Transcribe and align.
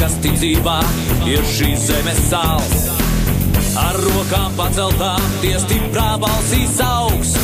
kas 0.00 0.14
ticībā 0.24 0.78
ir 1.28 1.42
šīs 1.44 1.82
zemes 1.90 2.20
sāls. 2.30 2.86
Ar 3.76 3.98
rokām 4.00 4.54
paceltām, 4.56 5.26
tie 5.42 5.58
stiprā 5.60 6.14
balsīs 6.22 6.78
augs. 6.84 7.34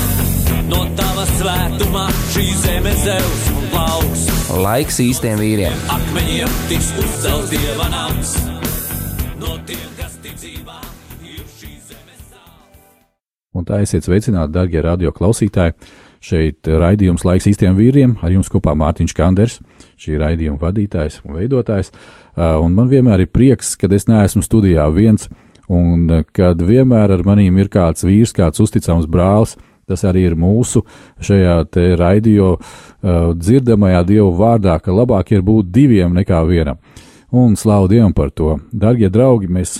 No 0.71 0.81
tava 0.99 1.27
svētumā 1.35 2.07
šī 2.33 2.47
zeme 2.63 2.95
zeus 3.03 3.45
un 3.53 3.69
plauks. 3.75 4.25
Laiks 4.65 5.03
īstiem 5.05 5.37
vīriem! 5.43 5.85
Akmeņiem 5.93 6.57
tiks 6.71 6.89
uzcelts 7.03 7.53
dieva 7.53 7.91
nams. 7.93 8.33
No 9.43 9.59
tiem, 9.69 9.85
kas 10.01 10.17
zemes 10.25 10.49
sāls. 12.33 12.75
Un 13.53 13.69
tā 13.69 13.85
esiet 13.85 14.09
sveicināti, 14.09 14.57
darbie 14.57 14.83
radio 14.87 15.13
klausītāji. 15.15 15.77
Šeit 16.27 16.67
raidījums 16.67 17.23
laiks 17.27 17.47
īstiem 17.53 17.77
vīriem, 17.77 18.17
ar 18.25 18.33
jums 18.33 18.49
kopā 18.51 18.73
Mārtiņš 18.75 19.13
Kanders, 19.15 19.61
šī 20.01 20.17
raidījuma 20.19 20.59
vadītājs 20.59 21.21
un 21.27 21.37
veidotājs. 21.37 21.93
Uh, 22.37 22.59
Un 22.61 22.75
man 22.77 22.91
vienmēr 22.91 23.25
ir 23.25 23.33
prieks, 23.33 23.73
kad 23.81 23.93
es 23.97 24.05
neesmu 24.11 24.43
studijā 24.45 24.85
viens, 24.93 25.31
un 25.73 26.05
uh, 26.11 26.25
kad 26.37 26.61
vienmēr 26.61 27.15
ar 27.15 27.23
manīm 27.25 27.57
ir 27.63 27.71
kāds 27.73 28.05
vīrs, 28.05 28.35
kāds 28.37 28.61
uzticams 28.61 29.09
brālis. 29.09 29.57
Tas 29.87 30.03
arī 30.03 30.25
ir 30.27 30.35
mūsu 30.35 30.83
šajā 31.23 31.61
radio 31.97 32.57
uh, 32.57 33.31
dzirdamajā 33.39 34.03
dievu 34.09 34.33
vārdā, 34.37 34.75
ka 34.83 34.91
labāk 34.93 35.31
ir 35.33 35.45
būt 35.47 35.71
diviem 35.71 36.13
nekā 36.13 36.43
vienam. 36.49 36.81
Un 37.31 37.55
slavu 37.57 37.89
Dievam 37.89 38.13
par 38.13 38.33
to. 38.35 38.59
Darbie 38.73 39.09
draugi, 39.09 39.47
mēs 39.47 39.79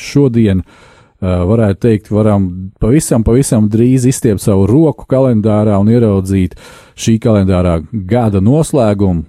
šodien 0.00 0.64
uh, 0.64 1.44
varētu 1.46 1.80
teikt, 1.80 2.10
varam 2.10 2.48
pavisam, 2.80 3.22
pavisam 3.22 3.68
drīz 3.68 4.08
izstiept 4.08 4.42
savu 4.42 4.66
roku 4.66 5.06
kalendārā 5.06 5.76
un 5.78 5.92
ieraudzīt 5.92 6.56
šī 6.96 7.18
kalendārā 7.22 7.78
gada 7.92 8.40
noslēgumu. 8.40 9.28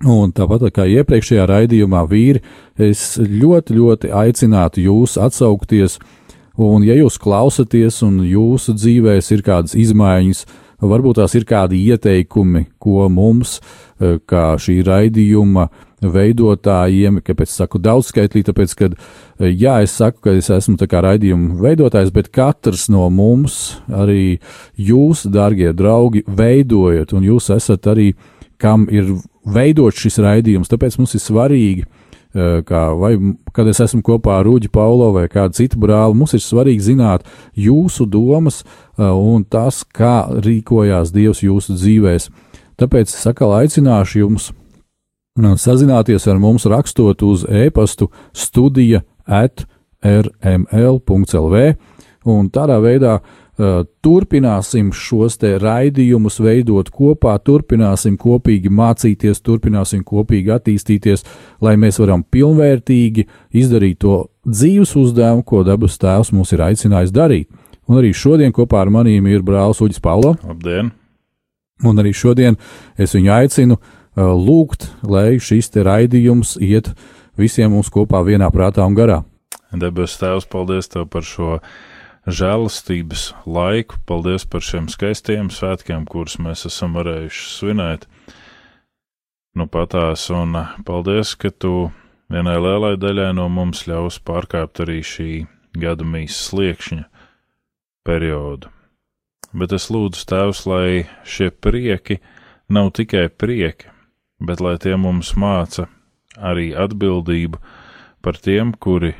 Un 0.00 0.30
tāpat 0.32 0.70
kā 0.72 0.86
iepriekšējā 0.88 1.42
raidījumā, 1.44 2.06
vīri, 2.08 2.40
es 2.80 3.18
ļoti, 3.20 3.74
ļoti 3.76 4.12
aicinātu 4.16 4.80
jūs 4.86 5.18
atsaukties, 5.20 5.98
un, 6.56 6.86
ja 6.88 6.96
jūs 6.96 7.18
klausāties, 7.20 7.98
un 8.06 8.22
jūsu 8.24 8.72
dzīvēs 8.78 9.28
ir 9.36 9.44
kādas 9.44 9.76
izmaiņas, 9.76 10.46
varbūt 10.80 11.20
tās 11.20 11.36
ir 11.36 11.44
kādi 11.44 11.82
ieteikumi, 11.92 12.64
ko 12.80 13.10
mums, 13.12 13.58
eh, 14.00 14.16
kā 14.24 14.56
šī 14.56 14.80
raidījuma 14.88 15.68
veidotājiem, 16.00 17.20
kāpēc 17.20 17.52
saku 17.52 17.76
daudzskaitlī, 17.78 18.40
tāpēc, 18.48 18.74
ka, 18.74 18.88
eh, 18.88 19.52
jā, 19.52 19.82
es 19.82 19.92
saku, 19.92 20.20
ka 20.22 20.30
es 20.30 20.48
esmu 20.48 20.78
tā 20.80 20.88
kā 20.88 21.04
raidījuma 21.04 21.60
veidotājs, 21.60 22.10
bet 22.10 22.32
katrs 22.32 22.88
no 22.88 23.10
mums, 23.10 23.76
arī 23.90 24.40
jūs, 24.78 25.28
dārgie 25.28 25.74
draugi, 25.76 26.24
veidojat, 26.24 27.12
un 27.12 27.22
jūs 27.22 27.54
esat 27.54 27.82
arī, 27.82 28.14
kam 28.56 28.88
ir 28.90 29.20
veidot 29.46 29.96
šis 29.96 30.20
raidījums, 30.22 30.70
tāpēc 30.70 30.98
mums 31.00 31.14
ir 31.16 31.24
svarīgi, 31.24 31.84
eh, 32.34 32.60
kā, 32.66 32.82
vai, 32.98 33.14
kad 33.52 33.68
es 33.68 33.80
esmu 33.80 34.02
kopā 34.02 34.38
ar 34.40 34.46
Rūģi 34.46 34.70
Paulo 34.72 35.12
vai 35.12 35.26
kādu 35.28 35.54
citu 35.54 35.80
brāli, 35.80 36.16
mums 36.16 36.34
ir 36.34 36.44
svarīgi 36.44 36.92
zināt 36.92 37.26
jūsu 37.56 38.06
domas 38.06 38.62
eh, 38.62 39.04
un 39.04 39.44
tas, 39.44 39.84
kā 39.84 40.28
rīkojās 40.30 41.12
Dievs 41.12 41.42
jūsu 41.42 41.76
dzīvēs. 41.78 42.30
Tāpēc 42.80 43.12
es 43.12 43.26
atkal 43.26 43.58
aicināšu 43.60 44.24
jums 44.24 44.52
Nu, 45.38 45.54
sazināties 45.56 46.26
ar 46.28 46.40
mums 46.42 46.66
rakstot 46.68 47.22
uz 47.22 47.44
e-pastu 47.48 48.10
studija 48.34 49.04
at 49.24 49.62
rml.lv, 50.02 51.60
un 52.26 52.50
tādā 52.52 52.80
veidā 52.82 53.14
uh, 53.20 53.39
turpināsim 54.04 54.90
šos 54.96 55.36
te 55.40 55.52
raidījumus 55.60 56.38
veidot 56.40 56.88
kopā, 56.94 57.34
turpināsim 57.44 58.16
kopīgi 58.20 58.72
mācīties, 58.72 59.42
turpināsim 59.44 60.04
kopīgi 60.06 60.54
attīstīties, 60.54 61.26
lai 61.60 61.76
mēs 61.80 62.00
varam 62.00 62.22
pilnvērtīgi 62.24 63.26
izdarīt 63.62 64.00
to 64.04 64.22
dzīves 64.48 64.94
uzdevumu, 64.96 65.44
ko 65.44 65.64
dabas 65.66 65.98
tēvs 66.00 66.32
mūs 66.32 66.54
ir 66.56 66.64
aicinājis 66.70 67.12
darīt. 67.14 67.50
Un 67.90 67.98
arī 68.00 68.12
šodien 68.14 68.54
kopā 68.54 68.84
ar 68.84 68.90
manīm 68.94 69.26
ir 69.28 69.42
brālis 69.42 69.82
Uģis 69.82 70.02
Paulo. 70.02 70.36
Labdien! 70.46 70.92
Un 71.84 71.96
arī 71.98 72.12
šodien 72.14 72.58
es 73.00 73.16
viņu 73.16 73.32
aicinu 73.34 73.76
uh, 73.76 74.30
lūgt, 74.36 74.90
lai 75.02 75.40
šis 75.40 75.72
te 75.74 75.84
raidījums 75.86 76.56
iet 76.60 76.92
visiem 77.40 77.72
mums 77.72 77.90
kopā 77.92 78.20
vienā 78.26 78.50
prātā 78.52 78.84
un 78.86 78.96
garā. 78.96 79.22
Debes 79.70 80.16
Tēvs, 80.18 80.48
paldies 80.50 80.90
Tev 80.90 81.06
par 81.10 81.24
šo 81.26 81.58
žēlastības 82.28 83.30
laiku, 83.46 83.96
paldies 84.06 84.44
par 84.48 84.64
šiem 84.64 84.90
skaistiem 84.92 85.48
svētkiem, 85.52 86.04
kurus 86.08 86.38
mēs 86.42 86.66
esam 86.68 86.98
varējuši 86.98 87.46
svinēt. 87.54 88.06
Nu, 89.56 89.66
patās, 89.66 90.28
un 90.30 90.54
paldies, 90.86 91.34
ka 91.34 91.50
Tu 91.50 91.90
vienai 92.30 92.58
lielai 92.62 92.94
daļai 93.00 93.32
no 93.34 93.48
mums 93.50 93.86
ļaus 93.90 94.20
pārkāpt 94.22 94.82
arī 94.84 95.00
šī 95.02 95.30
gada 95.80 96.06
mīsas 96.06 96.50
sliekšņa 96.50 97.06
periodu. 98.06 98.70
Bet 99.50 99.72
es 99.74 99.88
lūdzu 99.90 100.28
Tēvs, 100.30 100.62
lai 100.70 101.08
šie 101.26 101.50
prieki 101.50 102.20
nav 102.70 102.92
tikai 102.94 103.26
prieki, 103.34 103.90
bet 104.38 104.62
lai 104.62 104.76
tie 104.78 104.94
mums 104.94 105.32
māca 105.34 105.88
arī 106.38 106.70
atbildību 106.78 107.58
par 108.22 108.38
tiem, 108.38 108.70
kuri 108.78 109.16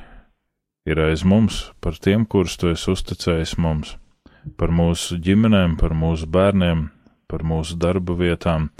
ir 0.90 1.00
aiz 1.04 1.22
mums, 1.24 1.70
par 1.80 1.98
tiem, 1.98 2.26
kurus 2.26 2.56
tu 2.60 2.70
esi 2.72 2.90
uzticējis 2.92 3.56
mums, 3.62 3.94
par 4.58 4.72
mūsu 4.74 5.18
ģimenēm, 5.22 5.76
par 5.80 5.94
mūsu 5.96 6.28
bērniem, 6.30 6.88
par 7.30 7.44
mūsu 7.46 7.78
darba 7.78 8.16
vietām, 8.18 8.70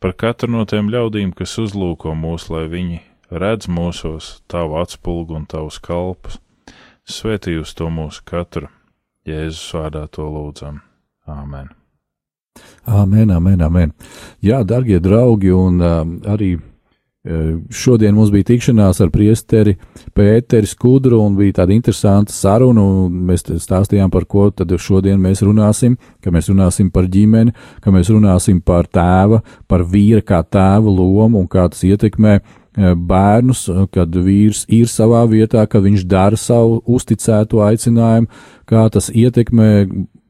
par 0.00 0.14
katru 0.14 0.52
no 0.54 0.64
tiem 0.68 0.90
ļaudīm, 0.92 1.32
kas 1.34 1.56
uzlūko 1.62 2.14
mūs, 2.14 2.48
lai 2.52 2.66
viņi 2.70 3.00
redz 3.30 3.66
mūsos 3.66 4.36
tavu 4.50 4.78
atspulgu 4.82 5.40
un 5.40 5.48
tavus 5.50 5.80
kalpus. 5.82 6.38
Svētī 7.06 7.56
uz 7.58 7.74
to 7.78 7.90
mūsu 7.90 8.22
katru, 8.26 8.70
Jēzus 9.26 9.74
vārdā 9.74 10.06
to 10.10 10.26
lūdzam. 10.30 10.80
Āmen! 11.26 11.74
Amen, 12.86 13.30
amen, 13.34 13.60
amen. 13.62 13.92
Jā, 14.42 14.62
darbie 14.64 14.98
draugi, 15.02 15.50
un 15.52 15.82
um, 15.82 16.14
arī 16.30 16.54
šodien 17.74 18.14
mums 18.14 18.30
bija 18.34 18.50
tikšanās 18.52 19.00
ar 19.02 19.10
priesteri 19.14 19.76
Pēteri 20.16 20.68
Skudru, 20.70 21.20
un 21.24 21.38
bija 21.38 21.60
tāda 21.62 21.74
interesanta 21.74 22.34
saruna, 22.34 22.82
un 22.82 23.24
mēs 23.30 23.46
stāstījām 23.64 24.12
par 24.14 24.28
ko 24.30 24.48
tad 24.54 24.72
šodien 24.80 25.18
mēs 25.22 25.42
runāsim, 25.46 25.96
ka 26.22 26.30
mēs 26.34 26.50
runāsim 26.52 26.92
par 26.94 27.08
ģimeni, 27.10 27.54
ka 27.82 27.94
mēs 27.94 28.12
runāsim 28.14 28.60
par 28.62 28.86
tēva, 28.86 29.42
par 29.66 29.84
vīra 29.86 30.22
kā 30.22 30.42
tēva 30.44 30.92
lomu 30.92 31.42
un 31.42 31.50
kā 31.50 31.66
tas 31.72 31.82
ietekmē 31.86 32.38
uh, 32.38 32.54
bērnus, 32.76 33.66
kad 33.92 34.12
vīrs 34.12 34.64
ir 34.72 34.88
savā 34.90 35.24
vietā, 35.30 35.64
kad 35.66 35.84
viņš 35.86 36.04
dara 36.08 36.36
savu 36.36 36.82
uzticēto 36.84 37.62
aicinājumu, 37.64 38.28
kā 38.68 38.86
tas 38.92 39.08
ietekmē, 39.08 39.70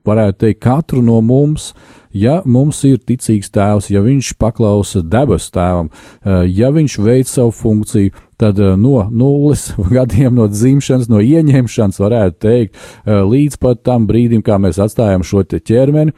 varētu 0.07 0.39
teikt, 0.45 0.63
katru 0.63 1.03
no 1.03 1.19
mums, 1.21 1.73
ja 2.17 2.41
mums 2.45 2.83
ir 2.89 3.01
ticīgs 3.05 3.51
tēvs, 3.55 3.91
ja 3.93 4.03
viņš 4.05 4.35
paklausa 4.41 5.03
debesu 5.05 5.53
tēvam, 5.55 5.91
eh, 5.91 6.45
ja 6.51 6.73
viņš 6.75 6.99
veic 7.03 7.31
savu 7.31 7.55
funkciju, 7.55 8.15
tad 8.41 8.61
eh, 8.61 8.75
no 8.81 9.07
nulles 9.11 9.69
gadiem, 9.97 10.35
no 10.39 10.49
dzimšanas, 10.51 11.11
no 11.13 11.23
ieņemšanas, 11.23 12.03
varētu 12.03 12.39
teikt, 12.47 12.77
eh, 13.05 13.23
līdz 13.23 13.59
pat 13.63 13.83
tam 13.87 14.09
brīdim, 14.09 14.45
kā 14.47 14.61
mēs 14.63 14.81
atstājam 14.83 15.27
šo 15.27 15.45
ķermeni, 15.47 16.13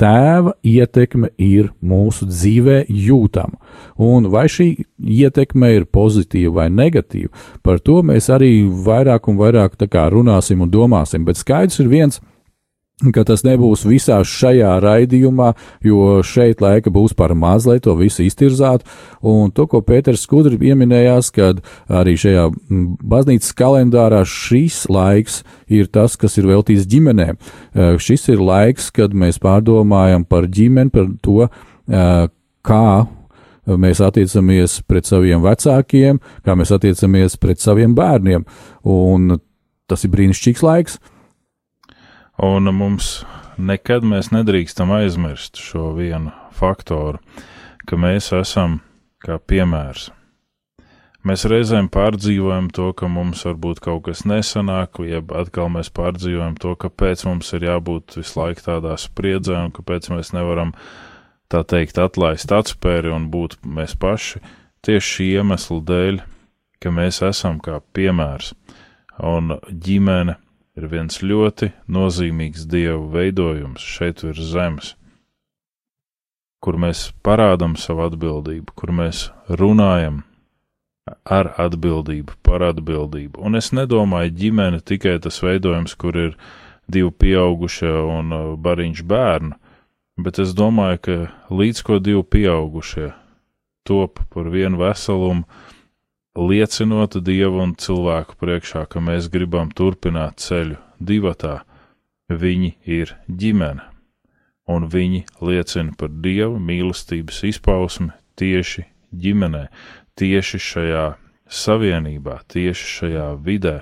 tēva 0.00 0.54
ietekme 0.64 1.28
ir 1.40 1.66
mūsu 1.84 2.24
dzīvē 2.28 2.86
jūtama. 2.88 3.58
Un 4.00 4.30
vai 4.32 4.46
šī 4.52 4.70
ietekme 4.96 5.74
ir 5.74 5.84
pozitīva 5.92 6.54
vai 6.62 6.66
negatīva, 6.72 7.28
par 7.62 7.82
to 7.84 8.00
mēs 8.04 8.30
arī 8.32 8.64
vairāk 8.64 9.28
un 9.28 9.36
vairāk 9.40 9.76
runāsim 10.12 10.62
un 10.64 10.70
domāsim. 10.72 11.24
Bet 11.24 11.36
skaidrs 11.36 11.80
ir 11.80 11.92
viens, 11.92 12.20
ka 12.20 12.35
tas 12.96 13.42
nebūs 13.44 13.82
visā 13.84 14.22
šajā 14.24 14.78
raidījumā, 14.80 15.50
jo 15.84 16.22
šeit 16.24 16.62
laika 16.64 16.88
būs 16.88 17.12
par 17.12 17.34
maz, 17.36 17.66
lai 17.68 17.76
to 17.78 17.92
visu 17.94 18.22
iztirzātu. 18.24 18.86
Un 19.20 19.50
to, 19.52 19.66
ko 19.68 19.82
Pēters 19.84 20.22
Skudri 20.24 20.56
pieminējās, 20.56 21.28
kad 21.30 21.60
arī 21.92 22.14
šajā 22.16 22.46
baznīcas 23.04 23.52
kalendārā 23.52 24.22
šis 24.24 24.86
laiks 24.88 25.42
ir 25.68 25.90
tas, 25.92 26.16
kas 26.16 26.38
ir 26.40 26.48
veltīts 26.48 26.88
ģimenēm. 26.88 27.36
Šis 28.00 28.30
ir 28.32 28.40
laiks, 28.40 28.88
kad 28.96 29.12
mēs 29.12 29.36
pārdomājam 29.44 30.24
par 30.24 30.48
ģimeni, 30.48 30.90
par 30.94 31.10
to, 31.20 31.50
kā 32.64 32.86
mēs 33.66 34.00
attiecamies 34.00 34.78
pret 34.88 35.04
saviem 35.04 35.44
vecākiem, 35.44 36.22
kā 36.46 36.56
mēs 36.56 36.72
attiecamies 36.72 37.36
pret 37.36 37.60
saviem 37.60 37.92
bērniem. 37.98 38.48
Un 38.88 39.36
tas 39.84 40.06
ir 40.06 40.14
brīnišķīgs 40.16 40.64
laiks. 40.64 40.96
Un 42.42 42.68
mums 42.76 43.24
nekad 43.56 44.04
mēs 44.04 44.28
nedrīkstam 44.34 44.90
aizmirst 44.92 45.56
šo 45.56 45.94
vienu 45.96 46.34
faktoru, 46.52 47.22
ka 47.88 47.96
mēs 47.96 48.28
esam 48.36 48.80
kā 49.24 49.38
piemērs. 49.40 50.10
Mēs 51.26 51.42
reizēm 51.50 51.88
pārdzīvojam 51.90 52.68
to, 52.70 52.92
ka 52.94 53.08
mums 53.10 53.40
varbūt 53.48 53.80
kaut 53.82 54.04
kas 54.06 54.22
nesanāk, 54.28 55.00
jeb 55.02 55.32
atkal 55.34 55.72
mēs 55.74 55.88
pārdzīvojam 55.96 56.54
to, 56.62 56.76
kāpēc 56.78 57.24
mums 57.26 57.50
ir 57.56 57.66
jābūt 57.66 58.20
visu 58.20 58.38
laiku 58.38 58.62
tādā 58.68 58.94
spriedzē 59.00 59.56
un 59.64 59.74
kāpēc 59.74 60.12
mēs 60.12 60.30
nevaram 60.36 60.70
tā 61.50 61.64
teikt 61.66 61.98
atlaist 61.98 62.52
atspēri 62.54 63.10
un 63.10 63.26
būt 63.32 63.58
mēs 63.64 63.96
paši 63.98 64.44
tieši 64.86 65.12
šī 65.16 65.28
iemesla 65.40 65.82
dēļ, 65.88 66.22
ka 66.78 66.92
mēs 66.94 67.18
esam 67.26 67.58
kā 67.64 67.80
piemērs, 67.96 68.52
un 69.18 69.56
ģimene 69.66 70.36
ir 70.76 70.86
viens 70.92 71.22
ļoti 71.24 71.70
nozīmīgs 71.88 72.66
dievu 72.68 73.08
veidojums 73.14 73.82
šeit 73.82 74.22
virs 74.26 74.52
zemes, 74.52 74.94
kur 76.60 76.78
mēs 76.80 77.10
parādām 77.24 77.76
savu 77.80 78.06
atbildību, 78.10 78.74
kur 78.76 78.92
mēs 78.92 79.28
runājam 79.48 80.22
ar 81.24 81.52
atbildību, 81.62 82.34
par 82.42 82.64
atbildību. 82.66 83.38
Un 83.38 83.58
es 83.58 83.70
nedomāju, 83.76 84.34
ģimene 84.40 84.80
tikai 84.82 85.16
tas 85.22 85.38
veidojums, 85.44 85.94
kur 85.94 86.18
ir 86.18 86.34
divi 86.90 87.10
pieaugušie 87.10 87.92
un 87.92 88.34
uh, 88.34 88.48
bariņš 88.58 89.04
bērnu, 89.06 89.54
bet 90.22 90.40
es 90.42 90.54
domāju, 90.58 91.02
ka 91.06 91.16
līdz 91.54 91.82
ko 91.86 92.00
divi 92.02 92.24
pieaugušie 92.36 93.12
top 93.86 94.20
par 94.34 94.50
vienu 94.50 94.80
veselumu, 94.82 95.46
liecinot 96.36 97.16
Dievu 97.24 97.62
un 97.64 97.74
cilvēku 97.80 98.36
priekšā, 98.40 98.84
ka 98.90 99.00
mēs 99.00 99.30
gribam 99.32 99.70
turpināt 99.72 100.42
ceļu 100.44 100.76
divatā, 101.00 101.62
viņi 102.28 102.72
ir 102.84 103.14
ģimene, 103.28 103.84
un 104.68 104.88
viņi 104.92 105.24
liecina 105.40 105.94
par 105.98 106.10
Dieva 106.10 106.58
mīlestības 106.60 107.42
izpausmi 107.50 108.12
tieši 108.36 108.84
ģimenē, 109.16 109.66
tieši 110.18 110.60
šajā 110.60 111.06
savienībā, 111.46 112.40
tieši 112.52 112.90
šajā 112.96 113.28
vidē. 113.42 113.78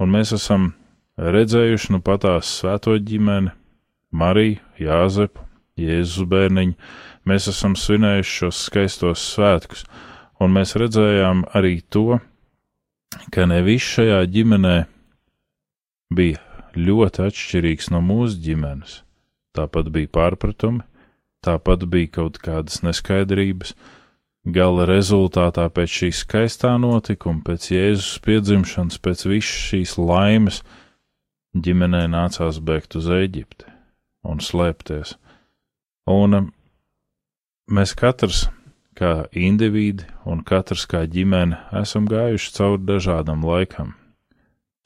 Un 0.00 0.10
mēs 0.14 0.32
esam 0.34 0.72
redzējuši 1.20 1.94
nu 1.94 2.00
patās 2.02 2.50
svēto 2.58 2.96
ģimeni, 2.98 3.52
Mariju, 4.14 4.60
Jāzepu, 4.78 5.42
Jēzus 5.78 6.28
bērniņu, 6.30 6.76
mēs 7.26 7.48
esam 7.50 7.74
svinējuši 7.74 8.36
šos 8.38 8.60
skaistos 8.68 9.24
svētkus, 9.34 9.82
un 10.42 10.54
mēs 10.54 10.74
redzējām 10.80 11.44
arī 11.54 11.78
to, 11.92 12.18
ka 13.34 13.46
ne 13.50 13.60
viss 13.66 13.94
šajā 13.96 14.22
ģimenē 14.34 14.76
bija 16.14 16.40
ļoti 16.74 17.26
atšķirīgs 17.28 17.90
no 17.94 18.02
mūsu 18.04 18.40
ģimenes. 18.44 19.02
Tāpat 19.54 19.90
bija 19.94 20.10
pārpratumi, 20.10 20.82
tāpat 21.46 21.86
bija 21.90 22.10
kaut 22.18 22.40
kādas 22.42 22.82
neskaidrības, 22.86 23.74
Gala 24.44 24.84
rezultātā 24.84 25.70
pēc 25.72 25.88
šī 25.88 26.08
skaistā 26.12 26.74
notikuma, 26.76 27.40
pēc 27.46 27.70
Jēzus 27.72 28.18
piedzimšanas, 28.26 28.98
pēc 29.00 29.22
visas 29.24 29.62
šīs 29.70 29.94
laimes, 29.96 30.58
ģimenē 31.56 32.02
nācās 32.12 32.58
bēgt 32.60 32.98
uz 33.00 33.08
Eģipti 33.08 33.70
un 34.28 34.42
slēpties. 34.44 35.14
Un 36.12 36.36
um, 36.36 36.50
mēs 37.72 37.94
katrs, 37.96 38.42
kā 38.98 39.26
indivīdi 39.34 40.06
un 40.28 40.42
katrs 40.46 40.86
kā 40.90 41.04
ģimene, 41.10 41.58
esam 41.80 42.08
gājuši 42.10 42.52
cauri 42.56 42.82
dažādam 42.88 43.44
laikam, 43.46 43.94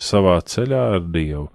savā 0.00 0.38
ceļā 0.40 0.82
ar 0.96 1.04
Dievu, 1.14 1.48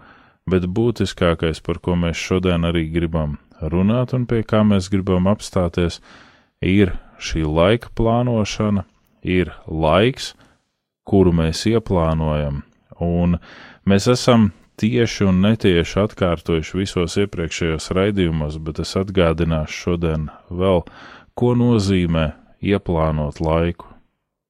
bet 0.49 0.67
būtiskākais, 0.67 1.63
par 1.63 1.79
ko 1.83 1.95
mēs 1.99 2.19
šodien 2.19 2.67
arī 2.67 2.87
gribam 2.91 3.37
runāt 3.61 4.13
un 4.13 4.27
pie 4.27 4.43
kā 4.43 4.63
mēs 4.67 4.89
gribam 4.91 5.29
apstāties, 5.31 6.01
ir 6.61 6.93
šī 7.19 7.45
laika 7.47 7.91
plānošana 7.95 8.85
ir 9.23 9.53
laiks, 9.67 10.33
kuru 11.07 11.33
mēs 11.35 11.65
ieplānojam, 11.71 12.61
un 12.99 13.39
mēs 13.87 14.07
esam 14.11 14.51
tieši 14.79 15.27
un 15.29 15.41
netieši 15.43 15.99
atkārtojuši 16.03 16.79
visos 16.79 17.17
iepriekšējos 17.23 17.91
raidījumos, 17.95 18.59
bet 18.63 18.81
es 18.83 18.95
atgādināšu 18.99 19.79
šodien 19.85 20.29
vēl, 20.49 20.83
ko 21.37 21.53
nozīmē 21.57 22.31
ieplānot 22.63 23.41
laiku. 23.43 23.89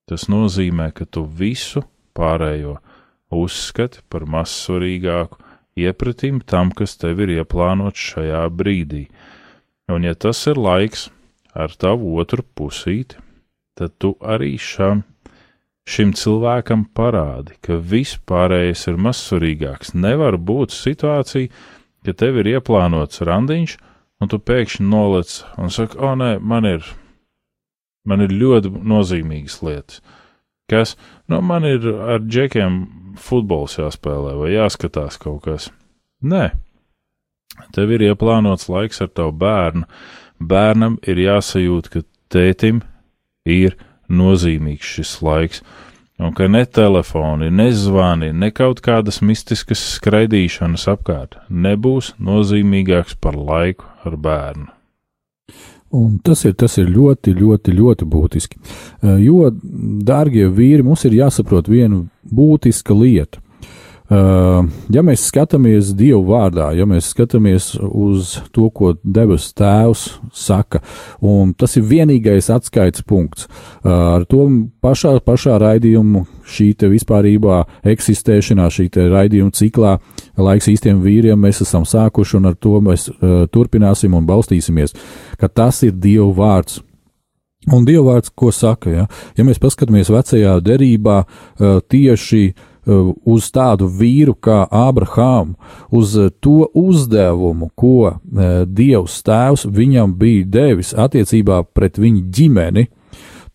Tas 0.09 0.27
nozīmē, 0.29 0.91
ka 0.93 1.05
tu 1.05 1.23
visu 1.25 1.83
pārējo 2.17 2.77
uzskati 3.33 4.03
par 4.11 4.27
mazsvarīgāku 4.29 5.39
iepratim 5.79 6.41
tam, 6.45 6.71
kas 6.71 6.97
tev 7.01 7.23
ir 7.23 7.37
ieplānots 7.39 8.09
šajā 8.13 8.43
brīdī. 8.53 9.07
Un 9.91 10.05
ja 10.07 10.13
tas 10.15 10.43
ir 10.47 10.59
laiks, 10.59 11.09
ar 11.53 11.73
tavu 11.79 12.15
otru 12.21 12.43
pusīti, 12.55 13.17
tad 13.77 13.95
tu 14.01 14.13
arī 14.21 14.53
šam, 14.61 15.03
šim 15.89 16.13
cilvēkam 16.17 16.85
parādi, 16.95 17.57
ka 17.61 17.77
viss 17.77 18.19
pārējais 18.29 18.87
ir 18.91 18.99
mazsvarīgāks. 19.07 19.93
Nevar 19.97 20.37
būt 20.37 20.75
situācija, 20.75 21.51
ka 22.05 22.15
tev 22.17 22.39
ir 22.41 22.53
ieplānots 22.55 23.23
randiņš, 23.25 23.77
un 24.21 24.31
tu 24.31 24.39
pēkšņi 24.39 24.87
nolec 24.87 25.39
un 25.59 25.73
saki, 25.73 25.99
o 25.99 26.13
nē, 26.19 26.37
man 26.39 26.69
ir, 26.69 26.85
man 28.07 28.23
ir 28.25 28.33
ļoti 28.35 28.71
nozīmīgas 28.83 29.61
lietas. 29.65 30.01
Kas, 30.71 30.95
nu, 31.27 31.41
man 31.43 31.65
ir 31.67 31.85
ar 31.91 32.23
džekiem 32.23 32.83
futbols 33.19 33.77
jāspēlē 33.77 34.35
vai 34.39 34.53
jāskatās 34.55 35.19
kaut 35.21 35.43
kas. 35.47 35.69
Nē, 36.23 36.53
tev 37.75 37.91
ir 37.93 38.05
ieplānots 38.07 38.69
laiks 38.71 39.03
ar 39.03 39.11
tavu 39.11 39.35
bērnu, 39.43 39.87
bērnam 40.39 40.97
ir 41.07 41.19
jāsajūt, 41.19 41.89
ka 41.91 42.03
tētim 42.33 42.81
ir 43.45 43.75
nozīmīgs 44.07 44.93
šis 44.97 45.17
laiks, 45.25 45.63
un 46.23 46.33
ka 46.37 46.47
ne 46.47 46.63
telefoni, 46.65 47.49
ne 47.51 47.67
zvani, 47.75 48.31
ne 48.31 48.49
kaut 48.55 48.81
kādas 48.85 49.19
mistiskas 49.25 49.83
skraidīšanas 49.97 50.87
apkārt 50.95 51.37
nebūs 51.49 52.13
nozīmīgāks 52.23 53.19
par 53.19 53.35
laiku 53.35 53.89
ar 54.07 54.17
bērnu. 54.17 54.71
Un 55.93 56.17
tas 56.25 56.41
ir, 56.47 56.55
tas 56.57 56.73
ir 56.81 56.89
ļoti, 56.89 57.35
ļoti, 57.37 57.73
ļoti 57.77 58.05
būtiski. 58.09 58.59
Jo, 59.21 59.51
dārgie 59.53 60.47
vīri, 60.49 60.81
mums 60.85 61.05
ir 61.05 61.19
jāsaprot 61.19 61.69
viena 61.69 62.01
būtiska 62.25 62.97
lieta. 62.97 63.43
Uh, 64.13 64.65
ja 64.91 64.99
mēs 64.99 65.21
skatāmies 65.29 65.93
Dievu 65.95 66.25
vārdā, 66.27 66.67
ja 66.75 66.83
mēs 66.85 67.07
skatāmies 67.13 67.69
uz 67.79 68.33
to, 68.53 68.67
ko 68.75 68.91
debesu 68.99 69.53
Tēvs 69.55 70.03
saka, 70.35 70.81
un 71.23 71.53
tas 71.55 71.77
ir 71.79 71.85
vienīgais 71.87 72.51
atskaites 72.51 73.05
punkts, 73.07 73.47
uh, 73.47 74.19
ar 74.19 74.25
to 74.29 74.43
pašā, 74.83 75.15
pašā 75.23 75.55
raidījumu, 75.63 76.25
šī 76.43 76.67
te 76.83 76.91
vispārībā 76.91 77.61
eksistēšanā, 77.95 78.67
šī 78.75 78.89
te 78.91 79.07
raidījuma 79.07 79.55
ciklā, 79.55 79.95
laiks 80.37 80.71
īstiem 80.71 81.03
vīriem 81.03 81.39
mēs 81.39 81.61
esam 81.65 81.85
sākuši, 81.85 82.37
un 82.39 82.51
ar 82.51 82.57
to 82.57 82.79
mēs 82.81 83.09
uh, 83.11 83.45
turpināsim 83.51 84.15
un 84.17 84.25
balstīsimies, 84.29 84.95
ka 85.39 85.51
tas 85.51 85.83
ir 85.83 85.93
Dievu 85.93 86.33
vārds. 86.37 86.81
Un 87.71 87.85
Dieva 87.87 88.17
vārds, 88.17 88.33
ko 88.35 88.49
saka, 88.51 88.91
ja, 88.91 89.03
ja 89.37 89.43
mēs 89.47 89.61
paskatāmies 89.63 90.09
vecajā 90.11 90.57
derībā, 90.59 91.21
tieši 91.87 92.41
uh, 92.49 92.69
Uh, 92.83 93.13
uz 93.23 93.45
tādu 93.47 93.87
vīru 93.87 94.33
kā 94.35 94.65
Ābrahāmu, 94.67 95.53
uz 95.95 96.17
uh, 96.19 96.27
to 96.43 96.65
uzdevumu, 96.75 97.69
ko 97.79 98.09
uh, 98.11 98.17
Dievs 98.67 99.21
Tēvs 99.23 99.63
viņam 99.71 100.17
bija 100.19 100.49
devis 100.51 100.91
attiecībā 100.91 101.61
pret 101.71 101.95
viņa 101.95 102.25
ģimeni, 102.27 102.83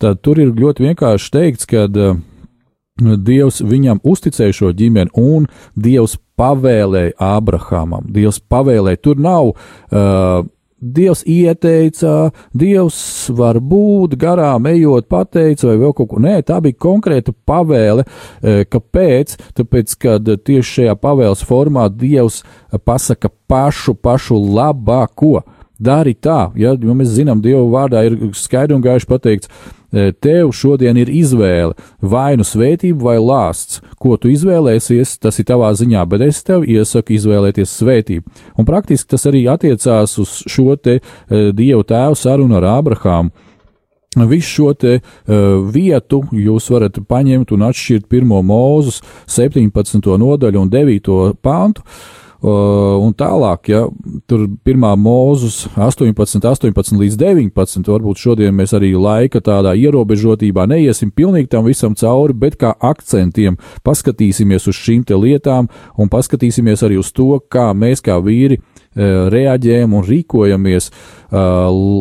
tad 0.01 0.23
tur 0.25 0.41
ir 0.41 0.55
ļoti 0.57 0.87
vienkārši 0.87 1.29
teikts, 1.35 1.69
ka 1.69 1.85
Dievs 2.99 3.61
viņam 3.65 4.01
uzticēja 4.03 4.55
šo 4.55 4.71
ģimeni, 4.75 5.13
un 5.17 5.47
Dievs 5.79 6.17
pavēlēja 6.39 7.15
Ābrahamam. 7.35 8.07
Dievs 8.13 8.39
pavēlēja, 8.51 9.01
tur 9.03 9.19
nav 9.23 9.53
uh, 9.53 10.47
Dievs 10.79 11.25
ieteica, 11.27 12.31
Dievs 12.55 13.27
var 13.35 13.59
būt 13.59 14.15
garām 14.19 14.67
ejot, 14.69 15.09
pateica 15.11 15.67
vai 15.67 15.75
vēl 15.81 15.91
kaut 15.95 16.09
ko. 16.13 16.21
Nē, 16.23 16.37
tā 16.47 16.61
bija 16.63 16.77
konkrēta 16.79 17.33
pavēle. 17.35 18.05
E, 18.39 18.63
kāpēc? 18.63 19.35
Tāpēc, 19.59 19.95
kad 19.99 20.31
tieši 20.47 20.75
šajā 20.77 20.95
pavēles 21.03 21.43
formā 21.43 21.89
Dievs 21.91 22.45
pasaka 22.87 23.31
pašu, 23.51 23.97
pašu 23.99 24.39
labāko. 24.39 25.41
Dari 25.79 26.11
tā, 26.15 26.49
ja, 26.59 26.73
jo 26.75 26.95
mēs 26.95 27.11
zinām, 27.15 27.43
Dieva 27.43 27.63
vārdā 27.71 28.05
ir 28.07 28.17
skaidri 28.35 28.75
un 28.75 28.83
gaiši 28.83 29.07
pateikts, 29.07 29.51
E, 29.51 29.78
tev 29.91 30.51
šodien 30.55 30.97
ir 30.97 31.09
izvēle 31.09 31.73
vai 32.01 32.37
nu 32.37 32.45
svētība 32.47 33.11
vai 33.11 33.17
lāsts. 33.17 33.81
Ko 33.99 34.15
tu 34.17 34.31
izvēlēsies, 34.31 35.17
tas 35.23 35.39
ir 35.41 35.47
tavā 35.49 35.71
ziņā, 35.77 36.05
bet 36.09 36.23
es 36.27 36.43
tev 36.45 36.65
iesaku 36.67 37.15
izvēlēties 37.17 37.75
svētību. 37.81 38.39
Un 38.57 38.67
praktiski 38.67 39.15
tas 39.15 39.27
arī 39.29 39.45
attiecās 39.51 40.17
uz 40.21 40.39
šo 40.47 40.75
te 40.77 40.99
e, 40.99 41.01
Dievu 41.55 41.83
tēvu 41.87 42.17
sarunu 42.19 42.59
ar 42.59 42.69
Ābrahāmu. 42.77 43.47
Visu 44.29 44.49
šo 44.49 44.71
te, 44.73 44.95
uh, 44.99 45.35
vietu 45.69 46.23
jūs 46.33 46.65
varat 46.73 46.95
paņemt 47.07 47.51
un 47.53 47.67
atšķirt 47.67 48.07
pirmo 48.09 48.39
mūzus, 48.41 49.03
17. 49.29 50.09
nodaļu 50.17 50.63
un 50.63 50.71
9. 50.73 51.11
pāntu. 51.45 51.85
Uh, 51.85 52.28
un 52.43 53.13
tālāk, 53.19 53.69
ja 53.71 53.81
tur 54.29 54.45
pirmā 54.63 54.93
mūzus 54.95 55.65
18, 55.75 56.39
18 56.39 56.99
līdz 57.01 57.17
19, 57.19 57.89
varbūt 57.91 58.21
šodien 58.21 58.55
mēs 58.55 58.73
arī 58.77 58.93
laika 58.95 59.41
tādā 59.43 59.73
ierobežotībā 59.75 60.67
neiesim 60.69 61.11
pilnīgi 61.11 61.51
tam 61.51 61.67
visam 61.67 61.97
cauri, 61.99 62.33
bet 62.33 62.55
kā 62.61 62.71
akcentiem 62.79 63.59
paskatīsimies 63.83 64.69
uz 64.71 64.79
šīm 64.79 65.03
te 65.07 65.19
lietām 65.19 65.67
un 65.97 66.11
paskatīsimies 66.11 66.85
arī 66.87 67.01
uz 67.01 67.11
to, 67.11 67.33
kā 67.51 67.71
mēs 67.75 68.05
kā 68.05 68.21
vīri 68.23 68.61
Eh, 68.97 69.29
reaģējam 69.29 69.91
un 69.93 70.01
rīkojamies, 70.01 70.89
eh, 70.89 71.37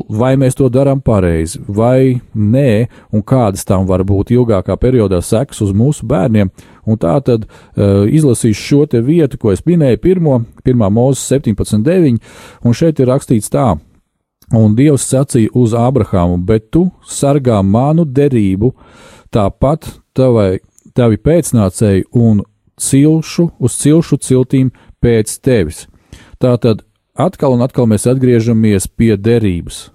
vai 0.08 0.36
mēs 0.40 0.56
to 0.56 0.70
darām 0.72 1.02
pareizi, 1.04 1.60
vai 1.68 2.22
nē, 2.34 2.88
un 3.12 3.22
kādas 3.22 3.66
tam 3.66 3.86
var 3.86 4.00
būt 4.00 4.32
ilgākā 4.32 4.74
periodā 4.80 5.20
sekas 5.20 5.60
uz 5.60 5.72
mūsu 5.72 6.08
bērniem. 6.08 6.50
Un 6.88 7.00
tā 7.00 7.18
tad 7.24 7.44
uh, 7.44 8.06
izlasīšu 8.08 8.64
šo 8.64 8.86
te 8.88 9.02
vietu, 9.04 9.38
ko 9.40 9.52
es 9.52 9.64
minēju, 9.66 10.00
pirmo, 10.00 10.38
pirmā 10.64 10.88
mūzes 10.92 11.26
17.9, 11.34 12.18
un 12.64 12.76
šeit 12.76 13.02
ir 13.02 13.10
rakstīts 13.12 13.52
tā. 13.52 13.74
Un 14.56 14.72
Dievs 14.78 15.04
sacīja 15.04 15.52
uz 15.60 15.74
Abrahāmu, 15.76 16.38
bet 16.40 16.70
tu 16.72 16.86
sargā 17.04 17.60
manu 17.60 18.06
derību, 18.08 18.72
tāpat 19.34 19.90
tavai, 20.16 20.62
tavi 20.96 21.20
pēcnācēji 21.20 22.08
un 22.16 22.40
cilšu 22.80 23.50
uz 23.60 23.76
cilšu 23.82 24.18
ciltīm 24.24 24.72
pēc 25.04 25.36
tevis. 25.44 25.84
Tātad 26.40 26.86
atkal 27.18 27.58
un 27.58 27.66
atkal 27.66 27.90
mēs 27.90 28.08
atgriežamies 28.08 28.88
pie 28.96 29.16
derības. 29.20 29.88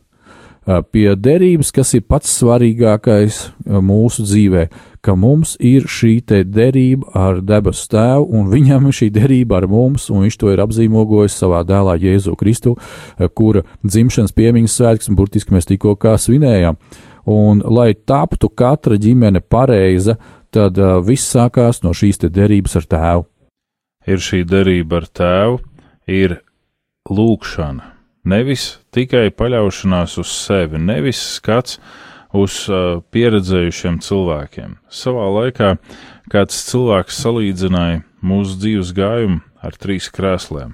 Pie 0.63 1.10
derības, 1.20 1.74
kas 1.75 1.89
ir 1.98 2.05
pats 2.08 2.32
svarīgākais 2.39 3.39
mūsu 3.84 4.24
dzīvē, 4.24 4.62
ka 5.03 5.15
mums 5.20 5.58
ir 5.60 5.89
šī 5.91 6.22
derība 6.48 7.12
ar 7.20 7.41
debesu 7.43 7.89
tēvu, 7.91 8.29
un 8.32 8.48
viņam 8.48 8.88
ir 8.88 8.96
šī 8.96 9.10
derība 9.12 9.60
ar 9.60 9.67
mums, 9.67 10.08
un 10.08 10.24
viņš 10.24 10.38
to 10.39 10.53
ir 10.53 10.63
apzīmogojis 10.63 11.36
savā 11.36 11.65
dēlā 11.67 11.98
Jēzu 12.00 12.38
Kristu, 12.39 12.77
kura 13.36 13.65
dzimšanas 13.84 14.32
piemiņas 14.32 14.77
svētks, 14.79 15.12
un 15.12 15.20
burtiski 15.20 15.51
mēs 15.51 15.67
tikko 15.67 15.98
svinējām. 16.00 16.79
Un, 17.27 17.60
lai 17.63 17.93
taptu 17.93 18.48
katra 18.50 18.96
ģimene 19.00 19.43
pareiza, 19.43 20.15
tad 20.51 20.79
uh, 20.79 21.00
viss 21.03 21.32
sākās 21.36 21.84
no 21.84 21.91
šīs 21.96 22.24
derības 22.24 22.75
ar 22.79 22.88
tēvu. 22.96 23.25
Ir 24.08 24.20
šī 24.20 24.43
derība 24.48 25.00
ar 25.00 25.08
tēvu, 25.08 25.60
ir 26.08 26.39
lūkšana. 27.08 27.92
Nevis 28.24 28.77
tikai 28.96 29.27
paļaušanās 29.36 30.15
uz 30.22 30.32
sevi, 30.32 30.80
nevis 30.80 31.20
skats 31.36 31.80
uz 32.34 32.63
uh, 32.72 33.01
pieredzējušiem 33.12 34.00
cilvēkiem. 34.03 34.77
Savā 34.88 35.25
laikā 35.38 35.74
kāds 36.32 36.62
cilvēks 36.70 37.20
salīdzināja 37.20 38.01
mūsu 38.24 38.56
dzīves 38.62 38.94
gājumu 38.96 39.42
ar 39.60 39.75
trīs 39.75 40.08
krēsliem. 40.13 40.72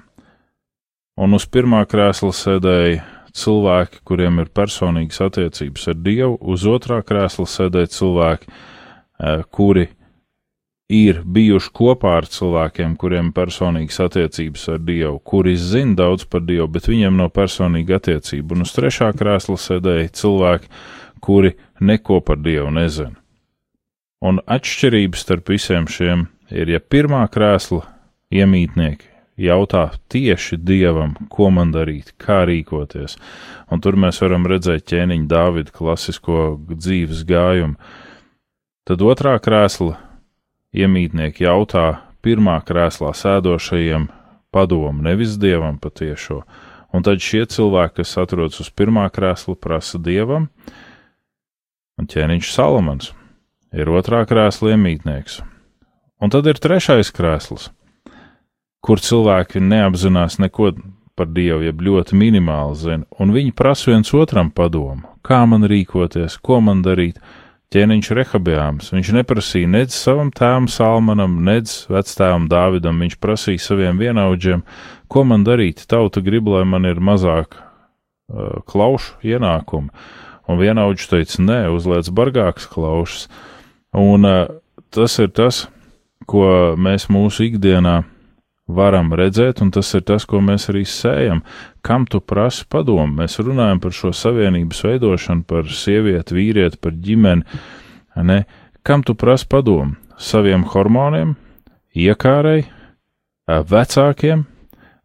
Un 1.20 1.34
uz 1.36 1.44
pirmā 1.50 1.82
krēsla 1.90 2.30
sēdēja 2.32 3.02
cilvēki, 3.36 4.00
kuriem 4.06 4.40
ir 4.44 4.54
personīgas 4.54 5.20
attiecības 5.26 5.90
ar 5.90 5.98
Dievu, 6.06 6.38
uz 6.40 6.64
otrā 6.70 7.02
krēsla 7.06 7.48
sēdēja 7.50 7.90
cilvēki, 7.98 8.46
uh, 8.46 9.42
kuri 9.50 9.90
ir 10.90 11.20
bijuši 11.22 11.70
kopā 11.76 12.16
ar 12.18 12.26
cilvēkiem, 12.26 12.96
kuriem 12.98 13.30
personīgas 13.34 14.00
attiecības 14.02 14.66
ar 14.74 14.80
Dievu, 14.82 15.20
kuri 15.22 15.54
zina 15.56 15.94
daudz 16.02 16.26
par 16.26 16.42
Dievu, 16.42 16.66
bet 16.74 16.88
viņiem 16.90 17.20
nav 17.20 17.30
personīga 17.36 18.00
attiecība. 18.00 18.56
Un 18.56 18.66
uz 18.66 18.74
trešā 18.74 19.12
krēsla 19.14 19.56
sēdēja 19.60 20.10
cilvēki, 20.18 20.70
kuri 21.22 21.54
neko 21.80 22.18
par 22.26 22.42
Dievu 22.42 22.72
nezina. 22.74 23.14
Un 24.20 24.42
atšķirības 24.50 25.22
starp 25.24 25.54
visiem 25.54 25.86
šiem 25.88 26.26
ir, 26.50 26.74
ja 26.74 26.82
pirmā 26.82 27.22
krēsla 27.32 27.86
iemītnieki 28.34 29.06
jautā 29.40 29.86
tieši 30.12 30.58
Dievam, 30.58 31.14
ko 31.32 31.48
man 31.54 31.70
darīt, 31.72 32.12
kā 32.20 32.42
rīkoties, 32.50 33.16
un 33.70 33.80
tur 33.80 33.96
mēs 33.96 34.20
varam 34.20 34.44
redzēt 34.50 34.90
ķēniņa 34.90 35.30
Dāvida 35.30 35.72
klasisko 35.72 36.58
dzīves 36.74 37.24
gājumu, 37.30 37.78
tad 38.84 39.06
otrā 39.06 39.38
krēsla 39.40 39.96
iemītnieki 40.76 41.46
jautā 41.46 42.00
pirmā 42.24 42.58
krēslā 42.66 43.12
sēdošajiem 43.16 44.08
padomu, 44.54 45.02
nevis 45.06 45.36
dievam 45.40 45.78
patiešo, 45.80 46.42
un 46.92 47.06
tad 47.06 47.22
šie 47.22 47.44
cilvēki, 47.50 48.00
kas 48.02 48.16
atrodas 48.20 48.60
uz 48.62 48.70
pirmā 48.70 49.06
krēsla, 49.14 49.56
prasa 49.56 49.98
dievam, 50.02 50.48
un 51.98 52.10
ķēniņš 52.10 52.52
Salamans 52.54 53.12
ir 53.76 53.90
otrā 53.90 54.24
krēsla 54.28 54.74
iemītnieks. 54.74 55.40
Un 56.20 56.32
tad 56.32 56.48
ir 56.50 56.58
trešais 56.60 57.12
krēsls, 57.16 57.70
kur 58.84 59.00
cilvēki 59.00 59.62
neapzinās 59.64 60.36
neko 60.42 60.74
par 61.16 61.30
dievu, 61.32 61.64
jeb 61.64 61.80
ļoti 61.84 62.16
minimāli 62.16 62.76
zina, 62.80 63.06
un 63.20 63.32
viņi 63.32 63.54
prasa 63.56 63.92
viens 63.92 64.12
otram 64.16 64.50
padomu, 64.52 65.06
kā 65.24 65.42
man 65.48 65.64
rīkoties, 65.68 66.38
ko 66.44 66.60
man 66.64 66.82
darīt, 66.84 67.20
ķēniņš 67.70 68.08
Rehabjāms. 68.18 68.90
Viņš 68.94 69.12
neprasīja 69.14 69.70
nedz 69.70 69.94
savam 69.94 70.32
tēvam 70.34 70.66
Salmanam, 70.70 71.38
nedz 71.46 71.84
vectēvam 71.90 72.48
Dāvidam, 72.50 72.98
viņš 73.04 73.18
prasīja 73.22 73.62
saviem 73.62 74.00
vienaudžiem, 74.00 74.64
ko 75.10 75.24
man 75.26 75.46
darīt, 75.46 75.84
tauta 75.90 76.22
grib, 76.24 76.50
lai 76.50 76.64
man 76.66 76.88
ir 76.90 76.98
mazāk 76.98 77.54
uh, 77.54 78.58
klaušu 78.66 79.20
ienākumu. 79.22 79.94
Un 80.50 80.58
vienaudžs 80.58 81.12
teica, 81.12 81.42
nē, 81.46 81.60
uzliec 81.70 82.10
bargāks 82.10 82.66
klaušas. 82.70 83.28
Un 83.94 84.26
uh, 84.26 84.48
tas 84.90 85.14
ir 85.22 85.30
tas, 85.30 85.68
ko 86.26 86.74
mēs 86.74 87.06
mūsu 87.10 87.46
ikdienā 87.46 88.00
varam 88.76 89.12
redzēt, 89.16 89.60
un 89.64 89.70
tas 89.74 89.90
ir 89.96 90.04
tas, 90.08 90.26
ko 90.28 90.40
mēs 90.44 90.68
arī 90.72 90.84
sējam. 90.88 91.42
Kam 91.86 92.06
tu 92.10 92.20
prasi 92.20 92.66
padomu? 92.70 93.22
Mēs 93.22 93.38
runājam 93.42 93.80
par 93.82 93.94
šo 93.96 94.12
savienības 94.16 94.84
veidošanu, 94.86 95.46
par 95.48 95.68
sievieti, 95.70 96.36
vīrieti, 96.36 96.80
par 96.80 96.96
ģimeni. 96.96 97.60
Ne? 98.26 98.44
Kam 98.86 99.04
tu 99.06 99.16
prasi 99.18 99.48
padomu? 99.50 99.96
Saviem 100.20 100.66
hormoniem, 100.68 101.34
iekārai, 101.96 102.66
vecākiem, 103.48 104.44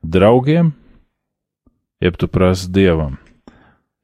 draugiem, 0.03 0.73
jeb 2.03 2.17
tu 2.19 2.27
prasi 2.27 2.71
dievam. 2.71 3.15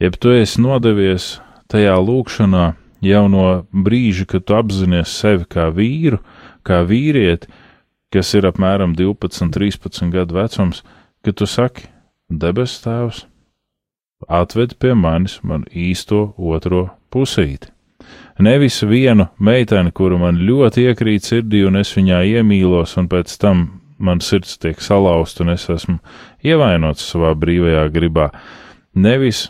Jeb 0.02 0.16
tu 0.18 0.32
esi 0.34 0.62
nodevies 0.64 1.36
tajā 1.70 1.98
lūkšanā 2.02 2.72
jau 3.06 3.26
no 3.30 3.48
brīža, 3.74 4.26
kad 4.30 4.46
tu 4.46 4.56
apzinājies 4.58 5.14
sevi 5.20 5.46
kā 5.50 5.68
vīru, 5.74 6.22
kā 6.66 6.82
vīrieti, 6.88 7.50
kas 8.12 8.34
ir 8.36 8.48
apmēram 8.50 8.96
12, 8.98 9.52
13 9.56 10.12
gadu 10.14 10.36
vecums, 10.38 10.84
kad 11.24 11.38
tu 11.40 11.48
saki, 11.48 11.88
debes 12.30 12.80
tēvs, 12.84 13.26
atved 14.28 14.76
pie 14.80 14.96
manis 14.98 15.40
man 15.44 15.66
īsto 15.72 16.32
otro 16.38 16.90
pusīti. 17.14 17.72
Nevis 18.42 18.80
vienu 18.88 19.28
meiteni, 19.38 19.92
kuru 19.94 20.18
man 20.22 20.40
ļoti 20.42 20.88
iekrīt 20.90 21.28
sirdī, 21.28 21.62
un 21.68 21.78
es 21.78 21.92
viņā 21.94 22.24
iemīlos, 22.38 22.96
un 22.98 23.08
pēc 23.12 23.36
tam 23.42 23.68
man 24.02 24.22
sirds 24.24 24.58
tiek 24.58 24.82
salauzta, 24.82 25.44
un 25.46 25.54
es 25.54 25.68
esmu 25.70 26.00
ievainots 26.44 27.06
savā 27.14 27.36
brīvajā 27.38 27.86
gribā. 27.94 28.32
Nevis, 28.98 29.46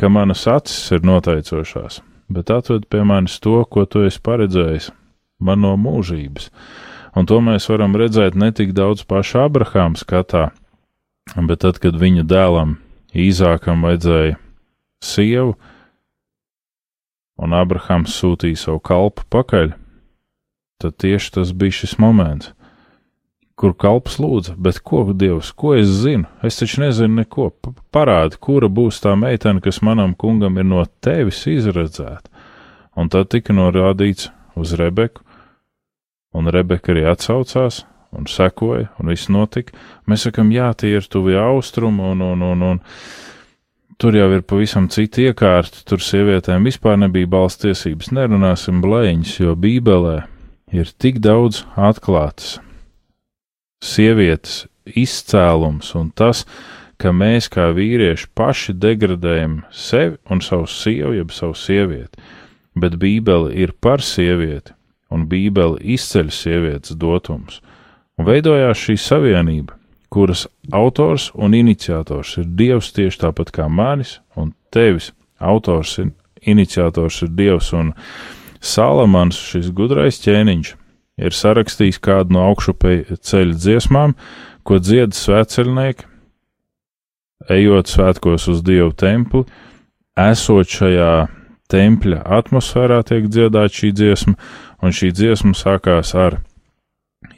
ka 0.00 0.10
manas 0.10 0.42
acis 0.50 0.90
ir 0.96 1.06
noteicošās, 1.06 2.00
bet 2.28 2.50
atved 2.50 2.88
pie 2.90 3.04
manis 3.06 3.38
to, 3.40 3.60
ko 3.70 3.86
tu 3.86 4.02
esi 4.08 4.20
paredzējis 4.24 4.90
man 5.38 5.62
no 5.62 5.76
mūžības 5.78 6.50
un 7.16 7.28
to 7.28 7.40
mēs 7.44 7.68
varam 7.72 7.96
redzēt 7.96 8.36
ne 8.38 8.52
tik 8.52 8.74
daudz 8.76 9.06
pašā 9.08 9.46
Abrahāma 9.48 9.98
skatā, 9.98 10.50
bet 11.36 11.64
tad, 11.64 11.80
kad 11.82 11.96
viņa 11.98 12.26
dēlam 12.28 12.76
Īzākam 13.16 13.86
vajadzēja 13.86 14.36
sievu, 15.00 15.54
un 17.40 17.56
Abrahams 17.56 18.12
sūtīja 18.20 18.60
savu 18.60 18.82
kalpu 18.84 19.24
pakaļ, 19.32 19.72
tad 20.82 20.96
tieši 21.00 21.32
tas 21.38 21.52
bija 21.56 21.78
šis 21.80 21.96
moments, 22.02 22.52
kur 23.56 23.72
kalps 23.72 24.18
lūdza, 24.20 24.54
bet 24.60 24.82
ko, 24.84 25.02
Dievs, 25.16 25.52
ko 25.56 25.74
es 25.78 25.88
zinu? 26.02 26.28
Es 26.44 26.60
taču 26.60 26.82
nezinu 26.82 27.22
neko. 27.22 27.48
Parādi, 27.94 28.36
kura 28.40 28.68
būs 28.68 29.00
tā 29.04 29.14
meitene, 29.16 29.62
kas 29.64 29.80
manam 29.80 30.12
kungam 30.14 30.60
ir 30.60 30.68
no 30.68 30.84
tevis 31.00 31.46
izredzēta. 31.48 32.28
Un 32.96 33.08
tad 33.12 33.30
tika 33.32 33.56
norādīts 33.56 34.28
uz 34.56 34.74
Rebeku, 34.76 35.24
un 36.36 36.50
Rebeka 36.52 36.92
arī 36.92 37.06
atsaucās 37.10 37.84
un 38.16 38.28
sekoja, 38.30 38.90
un 39.00 39.10
viss 39.12 39.30
notika. 39.32 39.74
Mēs 40.08 40.26
sakam, 40.28 40.52
jā, 40.54 40.70
tie 40.78 40.96
ir 40.96 41.08
tuvi 41.10 41.36
austrumi, 41.40 42.12
un, 42.12 42.22
un, 42.24 42.44
un, 42.46 42.62
un 42.70 42.80
tur 44.00 44.16
jau 44.16 44.28
ir 44.32 44.44
pavisam 44.46 44.88
cita 44.92 45.24
iekārta, 45.26 45.82
tur 45.88 46.02
sievietēm 46.04 46.66
vispār 46.68 47.00
nebija 47.00 47.28
balsts 47.32 47.64
tiesības. 47.64 48.12
Nerunāsim 48.16 48.80
blēņas, 48.84 49.34
jo 49.42 49.56
Bībelē 49.58 50.22
ir 50.76 50.92
tik 50.98 51.20
daudz 51.24 51.64
atklātas 51.76 52.56
sievietes 53.84 54.64
izcēlums 54.86 55.92
un 55.98 56.10
tas, 56.16 56.44
ka 57.00 57.12
mēs 57.12 57.50
kā 57.52 57.68
vīrieši 57.76 58.30
paši 58.36 58.74
degradējam 58.80 59.60
sevi 59.74 60.16
un 60.32 60.40
savu 60.44 60.68
sievu, 60.70 61.12
jeb 61.18 61.34
savu 61.34 61.56
sievieti, 61.58 62.22
bet 62.76 62.96
Bībele 63.00 63.52
ir 63.56 63.74
par 63.80 64.04
sievieti, 64.04 64.75
un 65.12 65.26
Bībele 65.30 65.80
izceļ 65.82 66.30
sievietes 66.34 66.96
dotumus. 66.98 67.60
Un 68.16 68.26
veidojās 68.28 68.80
šī 68.80 68.96
savienība, 69.00 69.76
kuras 70.12 70.46
autors 70.72 71.30
un 71.34 71.54
iniciators 71.54 72.36
ir 72.40 72.48
Dievs 72.58 72.92
tieši 72.96 73.26
tāpat 73.26 73.52
kā 73.52 73.68
manis 73.68 74.18
un 74.36 74.54
tevis. 74.72 75.12
Autors 75.36 75.98
un 76.00 76.14
iniciators 76.46 77.20
ir 77.26 77.32
Dievs, 77.36 77.72
un 77.76 77.92
Salamans, 78.64 79.36
šis 79.36 79.68
gudrais 79.76 80.18
ķēniņš, 80.24 80.72
ir 81.20 81.36
sarakstījis 81.36 82.00
kādu 82.02 82.36
no 82.36 82.46
augšupēju 82.50 83.18
ceļu 83.20 83.56
dziesmām, 83.60 84.14
ko 84.66 84.80
dzied 84.82 85.14
svētceļnieki, 85.14 86.08
ejot 87.52 87.92
svētkos 87.92 88.48
uz 88.50 88.62
Dievu 88.66 88.94
templi, 88.96 89.44
esot 90.16 90.72
šajā 90.72 91.10
tempļa 91.70 92.22
atmosfērā 92.38 93.02
tiek 93.06 93.28
dziedāta 93.30 93.74
šī 93.74 93.92
dziesma, 93.94 94.36
un 94.82 94.94
šī 94.94 95.12
dziesma 95.14 95.54
sākās 95.56 96.14
ar: 96.14 96.40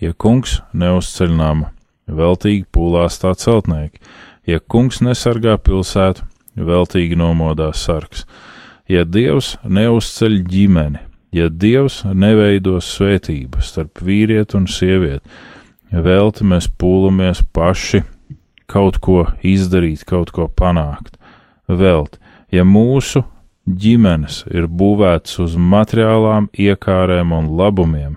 Ja 0.01 0.13
kungs 0.13 0.59
neuzceļ 0.73 1.35
nama, 1.37 1.71
veltīgi 2.09 2.67
pūlās 2.73 3.21
tā 3.23 3.35
celtnieki, 3.39 4.01
ja 4.47 4.61
kungs 4.61 5.01
nesargā 5.05 5.57
pilsētu, 5.61 6.25
veltīgi 6.57 7.17
nomodās 7.19 7.85
sargs, 7.87 8.25
ja 8.89 9.05
dievs 9.05 9.57
neuzceļ 9.65 10.41
ģimeni, 10.49 11.01
ja 11.33 11.49
dievs 11.49 12.03
neveidos 12.05 12.89
svētību 12.97 13.63
starp 13.65 14.03
vīrieti 14.05 14.57
un 14.59 14.69
sievieti, 14.71 15.29
velti 15.93 16.45
mēs 16.45 16.69
pūlamies 16.81 17.43
paši 17.53 18.03
kaut 18.69 19.01
ko 19.05 19.25
izdarīt, 19.45 20.05
kaut 20.09 20.33
ko 20.35 20.49
panākt. 20.49 21.17
Velt, 21.69 22.19
ja 22.53 22.65
mūsu 22.65 23.25
ģimenes 23.69 24.45
ir 24.53 24.69
būvētas 24.69 25.39
uz 25.45 25.57
materiālām 25.59 26.49
iekārēm 26.53 27.35
un 27.37 27.51
labumiem, 27.59 28.17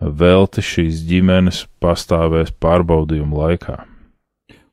velti 0.00 0.62
šīs 0.62 1.02
ģimenes 1.08 1.64
pastāvēs 1.82 2.54
pārbaudījumu 2.62 3.42
laikā. 3.42 3.80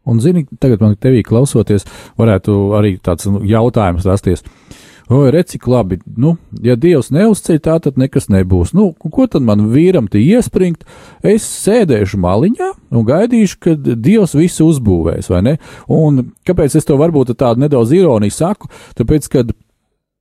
Un, 0.05 0.19
zini, 0.19 0.47
tagad 0.59 0.81
man 0.81 0.95
tevī 0.97 1.21
klausoties, 1.25 1.85
varētu 2.17 2.55
arī 2.77 2.95
tāds 3.03 3.29
nu, 3.29 3.43
jautājums 3.45 4.07
rasties. 4.09 4.41
Oi, 5.11 5.27
redz, 5.33 5.49
cik 5.51 5.65
labi. 5.67 5.97
Nu, 6.15 6.37
ja 6.63 6.77
Dievs 6.79 7.09
neuzceļ 7.11 7.57
tā, 7.59 7.73
tad 7.83 7.97
nekas 7.99 8.29
nebūs. 8.31 8.71
Nu, 8.77 8.93
ko 8.95 9.25
tad 9.27 9.43
man 9.43 9.65
vīram 9.73 10.07
te 10.07 10.21
iespringt? 10.23 10.85
Es 11.19 11.43
sēdēšu 11.65 12.19
maliņā 12.23 12.69
un 12.95 13.03
gaidīšu, 13.09 13.57
kad 13.59 13.89
Dievs 14.05 14.37
visu 14.39 14.69
uzbūvēs, 14.71 15.27
vai 15.33 15.41
ne? 15.49 15.55
Un 15.91 16.29
kāpēc 16.47 16.77
es 16.79 16.87
to 16.87 16.95
varbūt 17.01 17.33
tādu 17.35 17.65
nedaudz 17.65 17.91
ironiju 17.97 18.37
saku? 18.37 18.71
Tāpēc, 18.95 19.27
kad 19.35 19.50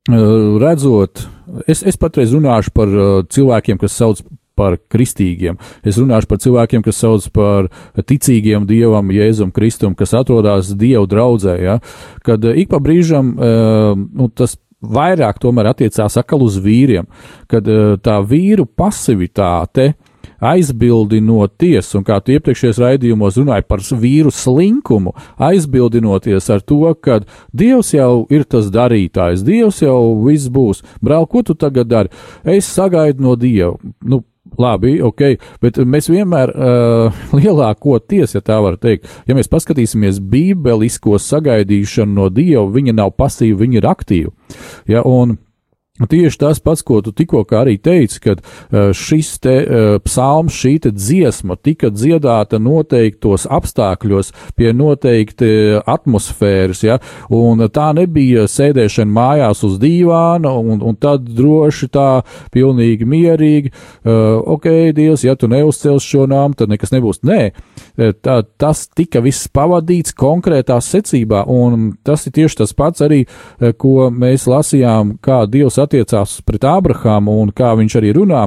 redzot, 0.09 1.27
es, 1.69 1.83
es 1.83 1.99
patreiz 2.01 2.33
runāšu 2.33 2.73
par 2.73 2.93
cilvēkiem, 3.29 3.81
kas 3.81 3.97
sauc 3.99 4.23
par 4.57 4.77
kristīgiem. 4.93 5.59
Es 5.87 5.99
runāšu 6.01 6.29
par 6.29 6.41
cilvēkiem, 6.41 6.83
kas 6.85 7.01
sauc 7.01 7.29
par 7.33 7.71
ticīgiem 7.97 8.67
dievam, 8.69 9.13
Jēzum 9.13 9.53
Kristum, 9.57 9.95
kas 9.97 10.15
atrodas 10.17 10.75
Dievu 10.77 11.07
draudzē. 11.09 11.57
Ja? 11.61 11.79
Kad 12.25 12.45
ik 12.45 12.69
pa 12.73 12.81
brīžam 12.83 13.33
nu, 13.37 14.29
tas 14.37 14.59
vairāk 14.81 15.41
tomēr 15.41 15.71
attiecās 15.73 16.17
atkal 16.21 16.45
uz 16.45 16.57
vīriem, 16.61 17.09
kad 17.49 17.67
tā 18.05 18.21
vīru 18.25 18.65
pasivitāte 18.65 19.95
aizbildinoties, 20.41 21.93
un 21.99 22.07
kā 22.07 22.19
tu 22.25 22.35
iepriekšējos 22.37 22.81
raidījumos 22.81 23.39
runāji 23.41 23.67
par 23.69 23.85
vīru 24.03 24.33
slinkumu, 24.35 25.15
aizbildinoties 25.51 26.51
ar 26.51 26.65
to, 26.65 26.83
ka 27.01 27.21
Dievs 27.53 27.93
jau 27.95 28.27
ir 28.33 28.47
tas 28.49 28.71
darītājs, 28.73 29.45
Dievs 29.47 29.83
jau 29.85 30.01
viss 30.25 30.51
būs. 30.53 30.85
Brāl, 31.05 31.29
ko 31.29 31.45
tu 31.45 31.55
tagad 31.55 31.91
dari? 31.91 32.13
Es 32.45 32.69
sagaidu 32.71 33.25
no 33.25 33.37
Dieva. 33.37 33.77
Nu, 34.01 34.25
Labi, 34.59 34.97
ok, 35.05 35.21
bet 35.63 35.79
mēs 35.87 36.09
vienmēr 36.11 36.51
uh, 36.51 37.21
lielākoties, 37.37 38.35
ja 38.35 38.41
tā 38.43 38.57
var 38.65 38.79
teikt, 38.81 39.07
ja 39.29 39.37
mēs 39.37 39.51
paskatīsimies 39.53 40.19
bībelisko 40.33 41.21
sagaidīšanu 41.23 42.17
no 42.17 42.27
Dieva, 42.35 42.65
viņa 42.75 42.97
nav 42.99 43.15
pasīva, 43.21 43.61
viņa 43.63 43.79
ir 43.79 43.89
aktīva. 43.91 44.35
Ja, 44.91 45.05
un 45.07 45.37
Tieši 46.09 46.39
tas 46.39 46.61
pats, 46.61 46.83
ko 46.83 47.01
tu 47.05 47.13
tikko 47.13 47.45
arī 47.59 47.77
teici, 47.83 48.21
kad 48.25 48.41
eh, 48.41 48.93
šis 48.97 49.35
te 49.45 49.57
eh, 49.61 49.99
psalms, 50.05 50.57
šī 50.57 50.79
dziesma 50.89 51.57
tika 51.61 51.91
dziedāta 51.93 52.61
noteiktos 52.63 53.47
apstākļos, 53.51 54.33
pie 54.57 54.73
noteikti 54.77 55.81
atmosfēras, 55.85 56.83
ja, 56.87 56.99
un 57.29 57.67
tā 57.69 57.91
nebija 57.97 58.47
sēdēšana 58.49 59.13
mājās 59.13 59.65
uz 59.67 59.77
dīvāna, 59.83 60.53
un, 60.57 60.81
un 60.81 60.97
tad 60.97 61.27
droši 61.37 61.91
tā 61.93 62.09
pilnīgi 62.55 63.09
mierīgi, 63.09 63.73
uh, 63.73 64.39
ok, 64.55 64.69
Dievs, 64.97 65.25
ja 65.27 65.35
tu 65.37 65.51
neuzcels 65.51 66.07
šo 66.07 66.27
nām, 66.31 66.55
tad 66.57 66.71
nekas 66.73 66.93
nebūs. 66.95 67.21
Nē, 67.27 67.41
tā, 68.25 68.37
tas 68.61 68.85
tika 68.97 69.23
viss 69.25 69.51
pavadīts 69.53 70.15
konkrētā 70.17 70.79
secībā, 70.85 71.43
un 71.51 71.91
tas 72.07 72.25
ir 72.29 72.37
tieši 72.39 72.63
tas 72.63 72.75
pats 72.77 73.05
arī, 73.05 73.25
ko 73.81 74.09
mēs 74.15 74.47
lasījām, 74.51 75.17
kā 75.25 75.43
Dievs 75.51 75.81
attīstās 75.83 75.90
attiecās 75.91 76.39
pret 76.47 76.65
Ābrahāmu 76.71 77.41
un 77.43 77.51
kā 77.51 77.75
viņš 77.75 77.99
arī 77.99 78.15
runā. 78.15 78.47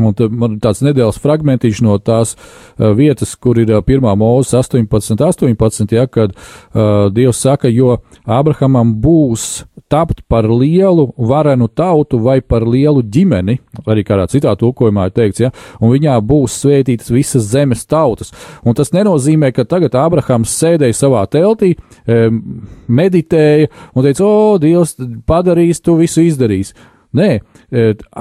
Un 0.00 0.14
man 0.40 0.54
tāds 0.62 0.80
nedēļas 0.80 1.18
fragmentiņš 1.20 1.80
no 1.84 1.98
tās 2.00 2.32
uh, 2.32 2.94
vietas, 2.96 3.34
kur 3.36 3.58
ir 3.60 3.68
uh, 3.74 3.82
1. 3.84 4.06
mūzes 4.16 4.54
18, 4.56 5.18
18, 5.20 5.92
ja, 5.92 6.06
kad 6.08 6.32
uh, 6.32 7.10
Dievs 7.12 7.42
saka, 7.44 7.68
jo 7.68 7.98
Ābrahamam 8.24 8.94
būs 9.04 9.66
tapt 9.92 10.22
par 10.32 10.48
lielu 10.48 11.10
varenu 11.18 11.68
tautu 11.68 12.22
vai 12.24 12.38
par 12.40 12.64
lielu 12.64 13.02
ģimeni, 13.04 13.58
arī 13.84 14.04
kādā 14.08 14.24
citā 14.32 14.54
tulkojumā 14.56 15.10
ir 15.10 15.14
teikts, 15.18 15.42
ja, 15.44 15.50
un 15.76 15.92
viņā 15.92 16.16
būs 16.24 16.56
svētītas 16.62 17.12
visas 17.12 17.50
zemes 17.52 17.84
tautas. 17.84 18.32
Un 18.64 18.78
tas 18.78 18.94
nenozīmē, 18.96 19.52
ka 19.52 19.66
tagad 19.68 19.98
Ābrahams 20.00 20.56
sēdēja 20.56 20.96
savā 20.96 21.26
teltī, 21.28 21.74
um, 22.08 22.40
meditēja 22.88 23.68
un 23.92 24.08
teica, 24.08 24.24
o, 24.24 24.56
Dievs 24.62 24.96
padarīs, 25.28 25.84
tu 25.84 25.98
visu 26.00 26.24
izdarīs. 26.24 26.72
Nē, 27.12 27.32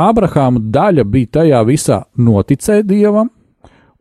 Ābrahāma 0.08 0.60
daļa 0.73 1.06
bija 1.08 1.38
tajā 1.39 1.62
visā 1.67 2.01
noticēt 2.19 2.89
dievam, 2.89 3.30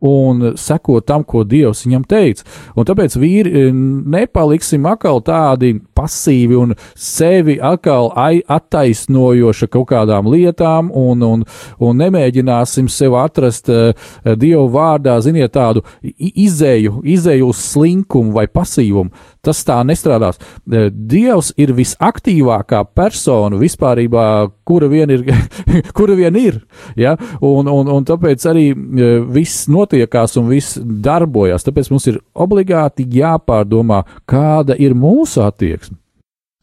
un 0.01 0.53
sekot 0.57 1.05
tam, 1.05 1.23
ko 1.23 1.43
Dievs 1.45 1.85
viņam 1.85 2.05
teica. 2.09 2.45
Un 2.75 2.87
tāpēc 2.89 3.15
vīri 3.21 3.69
nepaliksim 3.71 4.87
atkal 4.89 5.21
tādi 5.25 5.75
pasīvi 5.97 6.57
un 6.57 6.73
sevi 6.97 7.59
atkal 7.61 8.09
attaisnojoši 8.17 9.69
kaut 9.71 9.91
kādām 9.93 10.31
lietām, 10.33 10.89
un, 10.97 11.21
un, 11.27 11.45
un 11.79 12.01
nemēģināsim 12.01 12.89
sev 12.89 13.19
atrast 13.21 13.69
uh, 13.69 13.93
Dievu 14.25 14.67
vārdā, 14.73 15.19
ziniet, 15.21 15.53
tādu 15.53 15.85
izēju, 16.01 17.03
izēju 17.05 17.51
uz 17.53 17.61
slinkumu 17.71 18.33
vai 18.39 18.47
pasīvumu. 18.49 19.13
Tas 19.41 19.63
tā 19.65 19.79
nestrādās. 19.81 20.37
Eh, 20.69 20.91
Dievs 20.93 21.49
ir 21.57 21.71
visaktīvākā 21.73 22.83
persona 22.93 23.57
vispārībā, 23.57 24.25
kura 24.69 24.89
vien 24.91 25.09
ir. 25.09 25.23
kura 25.97 26.13
vien 26.17 26.37
ir 26.37 26.59
ja? 26.99 27.15
un, 27.41 27.65
un, 27.65 27.89
un 27.89 28.05
tāpēc 28.05 28.45
arī 28.51 28.67
eh, 28.69 29.15
viss 29.25 29.65
notiekās 29.71 30.37
un 30.37 30.51
viss 30.51 30.77
darbojas. 30.77 31.65
Tāpēc 31.65 31.89
mums 31.93 32.05
ir 32.11 32.21
obligāti 32.37 33.07
jāpārdomā, 33.17 34.03
kāda 34.29 34.77
ir 34.77 34.93
mūsu 34.93 35.41
attieksme. 35.47 35.97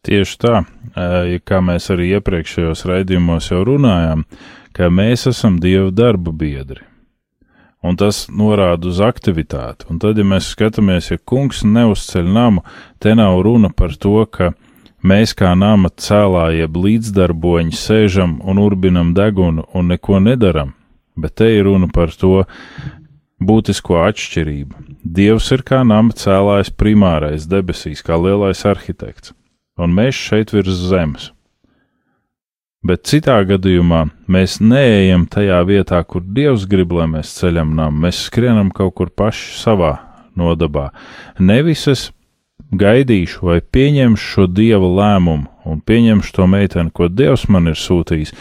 Tieši 0.07 0.37
tā, 0.39 0.61
kā 1.43 1.57
mēs 1.59 1.89
arī 1.91 2.13
iepriekšējos 2.15 2.85
raidījumos 2.87 3.49
jau 3.51 3.65
runājām, 3.67 4.23
ka 4.71 4.87
mēs 4.87 5.27
esam 5.27 5.57
Dieva 5.59 5.91
darba 5.91 6.31
biedri. 6.31 6.85
Un 7.79 7.95
tas 7.95 8.25
norāda 8.27 8.89
uz 8.89 8.99
aktivitāti. 8.99 9.87
Un 9.91 10.01
tad, 10.03 10.17
ja 10.19 10.25
mēs 10.27 10.49
skatāmies, 10.51 11.11
ja 11.13 11.17
kungs 11.17 11.61
neuzceļ 11.63 12.27
namu, 12.27 12.65
te 12.99 13.13
nav 13.15 13.39
runa 13.45 13.71
par 13.71 13.95
to, 13.95 14.25
ka 14.27 14.51
mēs 14.99 15.31
kā 15.37 15.53
nama 15.55 15.87
cēlā 15.89 16.49
jeb 16.57 16.75
līdzdarboņi 16.75 17.79
sēžam 17.79 18.37
un 18.43 18.59
urbinam 18.59 19.13
degunu 19.15 19.63
un 19.73 19.93
neko 19.93 20.19
nedaram, 20.19 20.75
bet 21.15 21.39
te 21.39 21.47
ir 21.55 21.69
runa 21.69 21.87
par 21.87 22.11
to 22.11 22.43
būtisko 23.39 24.03
atšķirību. 24.09 24.85
Dievs 25.03 25.47
ir 25.55 25.63
kā 25.63 25.85
nama 25.87 26.11
cēlājs 26.11 26.75
primārais 26.75 27.47
debesīs, 27.47 28.03
kā 28.03 28.19
lielais 28.19 28.65
arhitekts 28.67 29.31
un 29.79 29.95
mēs 29.95 30.17
šeit 30.27 30.53
virs 30.53 30.79
zemes. 30.91 31.31
Bet 32.79 33.03
citā 33.11 33.41
gadījumā 33.43 34.05
mēs 34.31 34.61
neejam 34.63 35.25
tajā 35.27 35.57
vietā, 35.67 35.99
kur 36.07 36.23
Dievs 36.23 36.63
grib, 36.69 36.93
lai 36.95 37.09
mēs 37.11 37.33
ceļam 37.35 37.73
nam, 37.75 37.97
mēs 38.05 38.21
skrienam 38.29 38.69
kaut 38.71 38.95
kur 38.95 39.11
paši 39.11 39.57
savā 39.59 39.97
nodabā. 40.39 40.87
Nevis 41.43 41.83
es 41.91 42.05
gaidīšu 42.71 43.49
vai 43.49 43.59
pieņemšu 43.59 44.31
šo 44.31 44.47
Dieva 44.47 44.87
lēmumu 44.95 45.49
un 45.67 45.83
pieņemšu 45.83 46.33
to 46.37 46.47
meiteni, 46.47 46.93
ko 46.95 47.09
Dievs 47.11 47.49
man 47.51 47.67
ir 47.67 47.75
sūtījis, 47.75 48.31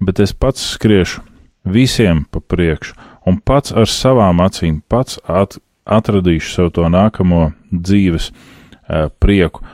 bet 0.00 0.24
es 0.24 0.32
pats 0.32 0.64
skriešu 0.74 1.20
visiem 1.64 2.24
pa 2.30 2.40
priekšu 2.40 2.96
un 3.28 3.40
pats 3.40 3.72
ar 3.72 3.88
savām 3.88 4.40
acīm 4.44 4.80
pats 4.88 5.20
at, 5.28 5.58
atradīšu 5.84 6.56
sev 6.56 6.72
to 6.76 6.88
nākamo 6.88 7.50
dzīves 7.68 8.30
uh, 8.32 9.10
prieku. 9.20 9.64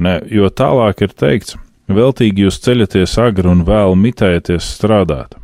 Ne? 0.00 0.20
Jo 0.32 0.48
tālāk 0.48 1.04
ir 1.04 1.12
teikts, 1.12 1.60
veltīgi 1.96 2.46
jūs 2.46 2.60
ceļaties 2.64 3.18
agri 3.22 3.50
un 3.50 3.64
vēl 3.66 3.96
mitēties 3.98 4.66
strādāt. 4.76 5.36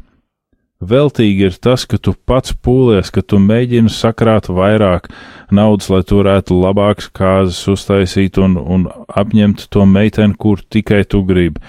Veltīgi 0.76 1.46
ir 1.48 1.54
tas, 1.56 1.86
ka 1.88 1.96
tu 1.96 2.12
pats 2.28 2.52
pūlies, 2.52 3.08
ka 3.08 3.22
tu 3.24 3.38
mēģini 3.40 3.88
sakrāt 3.88 4.50
vairāk 4.52 5.08
naudas, 5.48 5.88
lai 5.88 6.02
tu 6.04 6.20
varētu 6.20 6.58
labākas 6.60 7.08
kāzas 7.16 7.62
uztaisīt 7.72 8.36
un, 8.36 8.58
un 8.60 8.84
apņemt 9.08 9.70
to 9.72 9.86
meiteni, 9.88 10.36
kur 10.36 10.60
tikai 10.60 11.06
tu 11.08 11.22
gribi, 11.24 11.62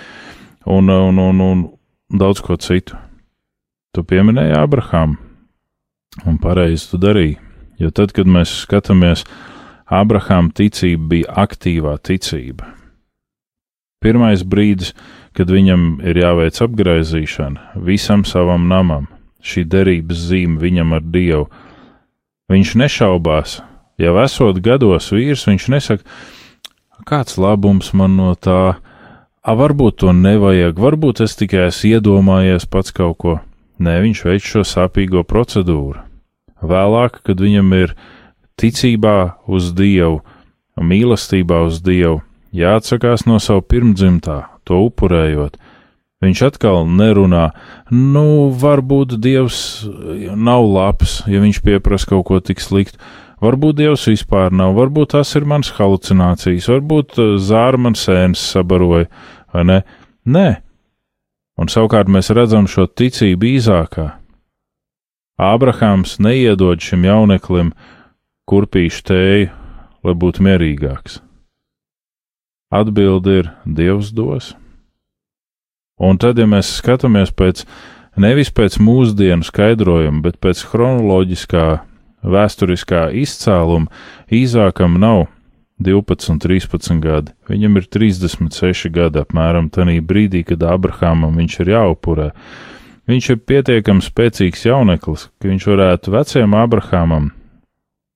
un, 0.68 0.92
un, 0.92 1.24
un, 1.24 1.40
un 1.42 1.64
daudz 2.12 2.44
ko 2.44 2.60
citu. 2.60 3.00
Tu 3.96 4.04
pieminēji 4.04 4.60
Abrahāmu, 4.60 5.16
un 6.28 6.42
pareizi 6.44 6.92
tu 6.92 7.00
darīji, 7.00 7.40
jo 7.80 7.94
tad, 7.96 8.12
kad 8.12 8.28
mēs 8.28 8.60
skatāmies, 8.66 9.24
Abrahāma 9.88 10.52
ticība 10.52 11.14
bija 11.16 11.38
aktīvā 11.48 11.96
ticība. 12.04 12.77
Pirmais 14.04 14.44
brīdis, 14.46 14.94
kad 15.34 15.50
viņam 15.50 16.04
ir 16.06 16.20
jāveic 16.22 16.60
apgaizīšana 16.62 17.82
visam 17.88 18.26
savam 18.30 18.68
namam, 18.70 19.08
šī 19.42 19.64
derības 19.66 20.28
zīme 20.30 20.62
viņam 20.62 20.94
ar 20.98 21.06
Dievu. 21.06 21.48
Viņš 22.52 22.76
nešaubās, 22.80 23.58
jau 23.98 24.14
esot 24.22 24.62
gados 24.64 25.10
vīrs, 25.12 25.48
viņš 25.50 25.66
nesaka, 25.74 26.06
kāds 27.10 27.40
labums 27.42 27.90
man 27.98 28.16
no 28.20 28.36
tā, 28.36 28.78
a, 28.78 29.56
varbūt 29.58 30.02
to 30.04 30.14
nevajag, 30.14 30.78
varbūt 30.78 31.24
es 31.26 31.36
tikai 31.40 31.68
esmu 31.72 31.98
iedomājies 31.98 32.70
pats 32.70 32.94
kaut 32.94 33.18
ko. 33.24 33.40
Nē, 33.78 34.00
viņš 34.06 34.24
veic 34.26 34.46
šo 34.46 34.64
sāpīgo 34.66 35.22
procedūru. 35.28 36.02
Vēlāk, 36.66 37.20
kad 37.26 37.42
viņam 37.42 37.74
ir 37.78 37.94
ticībā 38.58 39.38
uz 39.46 39.70
Dievu, 39.78 40.24
mīlestībā 40.82 41.62
uz 41.68 41.82
Dievu, 41.86 42.24
jāatsakās 42.58 43.26
no 43.30 43.40
savu 43.44 43.64
pirmdzimtā, 43.70 44.42
to 44.68 44.82
upurējot. 44.88 45.58
Viņš 46.24 46.42
atkal 46.48 46.88
nerunā, 46.90 47.52
nu, 47.94 48.50
varbūt 48.58 49.20
Dievs 49.22 49.86
nav 50.34 50.66
labs, 50.66 51.20
ja 51.30 51.42
viņš 51.44 51.62
pieprasa 51.62 52.10
kaut 52.10 52.26
ko 52.30 52.40
tik 52.42 52.64
sliktu. 52.64 52.98
Varbūt 53.44 53.78
Dievs 53.78 54.08
vispār 54.10 54.50
nav, 54.50 54.74
varbūt 54.80 55.14
tas 55.14 55.36
ir 55.38 55.46
mans 55.46 55.70
halucinācijas, 55.78 56.72
varbūt 56.74 57.20
uh, 57.22 57.36
zāra 57.38 57.78
man 57.78 57.94
sēnes 57.94 58.42
sabaroja, 58.56 59.06
vai 59.54 59.66
ne? 59.70 59.84
Nē. 60.26 60.48
Un 61.62 61.70
savukārt 61.70 62.10
mēs 62.10 62.32
redzam 62.34 62.66
šo 62.70 62.88
ticību 62.90 63.52
īzākā. 63.58 64.08
Ābrahāms 65.38 66.18
neiedod 66.18 66.82
šim 66.82 67.06
jauneklim 67.06 67.72
kurpīšu 68.50 69.06
tēju, 69.06 69.54
lai 70.02 70.18
būtu 70.18 70.46
mierīgāks. 70.50 71.22
Atbilde 72.74 73.38
ir 73.42 73.52
Dievs 73.66 74.12
dos. 74.12 74.52
Un 75.98 76.20
tad, 76.22 76.38
ja 76.38 76.46
mēs 76.50 76.76
skatāmies 76.78 77.32
pēc 77.34 77.64
nevis 78.20 78.52
pēc 78.54 78.78
mūsdienu 78.82 79.46
skaidrojuma, 79.48 80.22
bet 80.26 80.40
pēc 80.44 80.66
chronoloģiskā, 80.68 81.66
vēsturiskā 82.28 83.08
izcēluma, 83.24 83.90
īzākam 84.34 84.98
nav 85.02 85.28
12 85.80 86.34
un 86.34 86.42
13 86.42 87.02
gadi. 87.02 87.34
Viņam 87.50 87.78
ir 87.80 87.88
36 87.94 88.92
gadi 88.94 89.22
apmēram 89.22 89.70
tajā 89.74 90.02
brīdī, 90.02 90.44
kad 90.48 90.66
Abrahamam 90.66 91.38
viņš 91.38 91.60
ir 91.64 91.74
jāupurē. 91.76 92.32
Viņš 93.08 93.30
ir 93.32 93.44
pietiekami 93.48 94.04
spēcīgs 94.04 94.66
jauneklis, 94.68 95.30
ka 95.40 95.48
viņš 95.48 95.68
varētu 95.72 96.12
vecajam 96.18 96.58
Abrahamam 96.58 97.32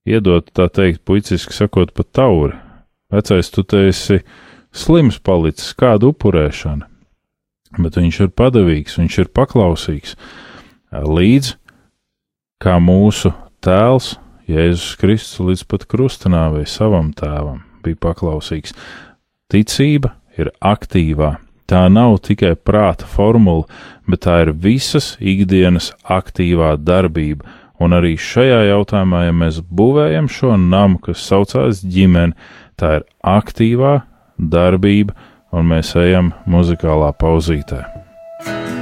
iedot, 0.05 0.49
tā 0.51 0.67
teikt, 0.73 1.05
puiciski 1.05 1.55
sakot, 1.55 1.93
pa 1.95 2.03
tauri, 2.03 2.57
Vecais, 3.11 3.51
tu 3.51 3.65
esi 3.77 4.21
slims 4.71 5.19
palicis, 5.19 5.73
kāda 5.75 6.11
upurēšana, 6.11 6.87
bet 7.83 7.99
viņš 7.99 8.21
ir 8.25 8.31
padavīgs, 8.35 8.97
viņš 9.01 9.17
ir 9.23 9.31
paklausīgs. 9.35 10.15
Līdz 10.91 11.55
kā 12.61 12.77
mūsu 12.83 13.33
tēls, 13.63 14.15
Jēzus 14.51 14.97
Kristus, 14.99 15.39
līdz 15.43 15.67
pat 15.69 15.85
krustanāvei 15.91 16.65
savam 16.67 17.11
tēvam 17.15 17.61
bija 17.85 17.99
paklausīgs. 18.07 18.75
Ticība 19.51 20.15
ir 20.39 20.51
aktīvā. 20.59 21.35
Tā 21.71 21.85
nav 21.87 22.17
tikai 22.25 22.55
prāta 22.59 23.07
formula, 23.07 23.63
bet 24.07 24.25
tā 24.25 24.41
ir 24.43 24.51
visas 24.51 25.13
ikdienas 25.19 25.91
aktīvā 26.03 26.73
darbība. 26.79 27.47
Un 27.81 27.95
arī 27.97 28.13
šajā 28.19 28.59
jautājumā, 28.69 29.23
ja 29.25 29.33
mēs 29.33 29.61
būvējam 29.65 30.29
šo 30.29 30.53
namu, 30.61 30.99
kas 31.01 31.23
saucās 31.25 31.81
ģimene, 31.81 32.37
tā 32.77 32.99
ir 32.99 33.07
aktīvā 33.25 33.95
darbība, 34.37 35.17
un 35.51 35.73
mēs 35.73 35.95
ejam 35.99 36.31
muzikālā 36.49 37.09
pauzītē. 37.17 37.81
svētais 37.81 38.80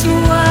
sua 0.00 0.49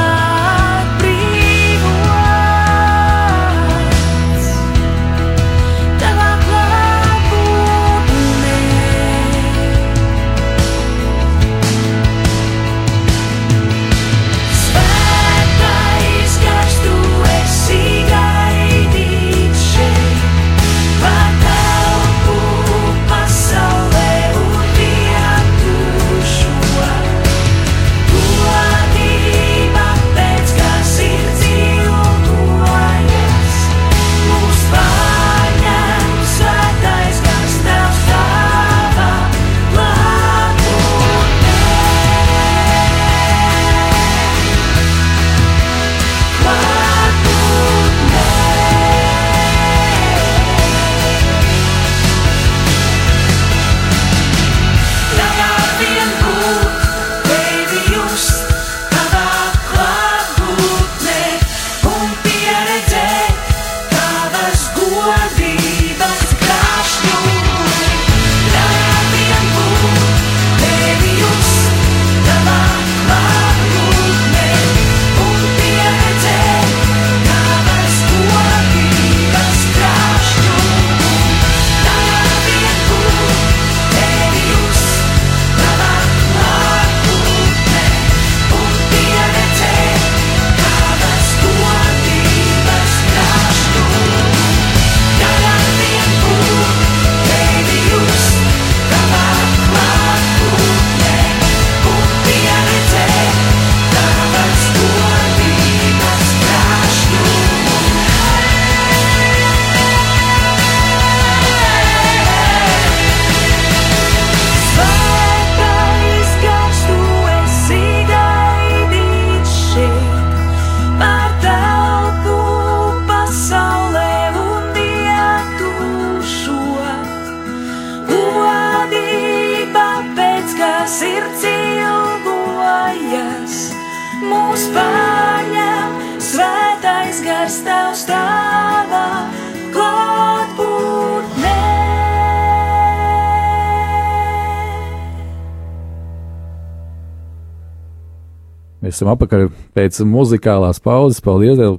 esam 149.00 149.14
apakaļ 149.14 149.48
pēc 149.76 150.02
muzikālās 150.04 150.80
pauzes. 150.84 151.22
Paldies, 151.24 151.58
Tev, 151.60 151.78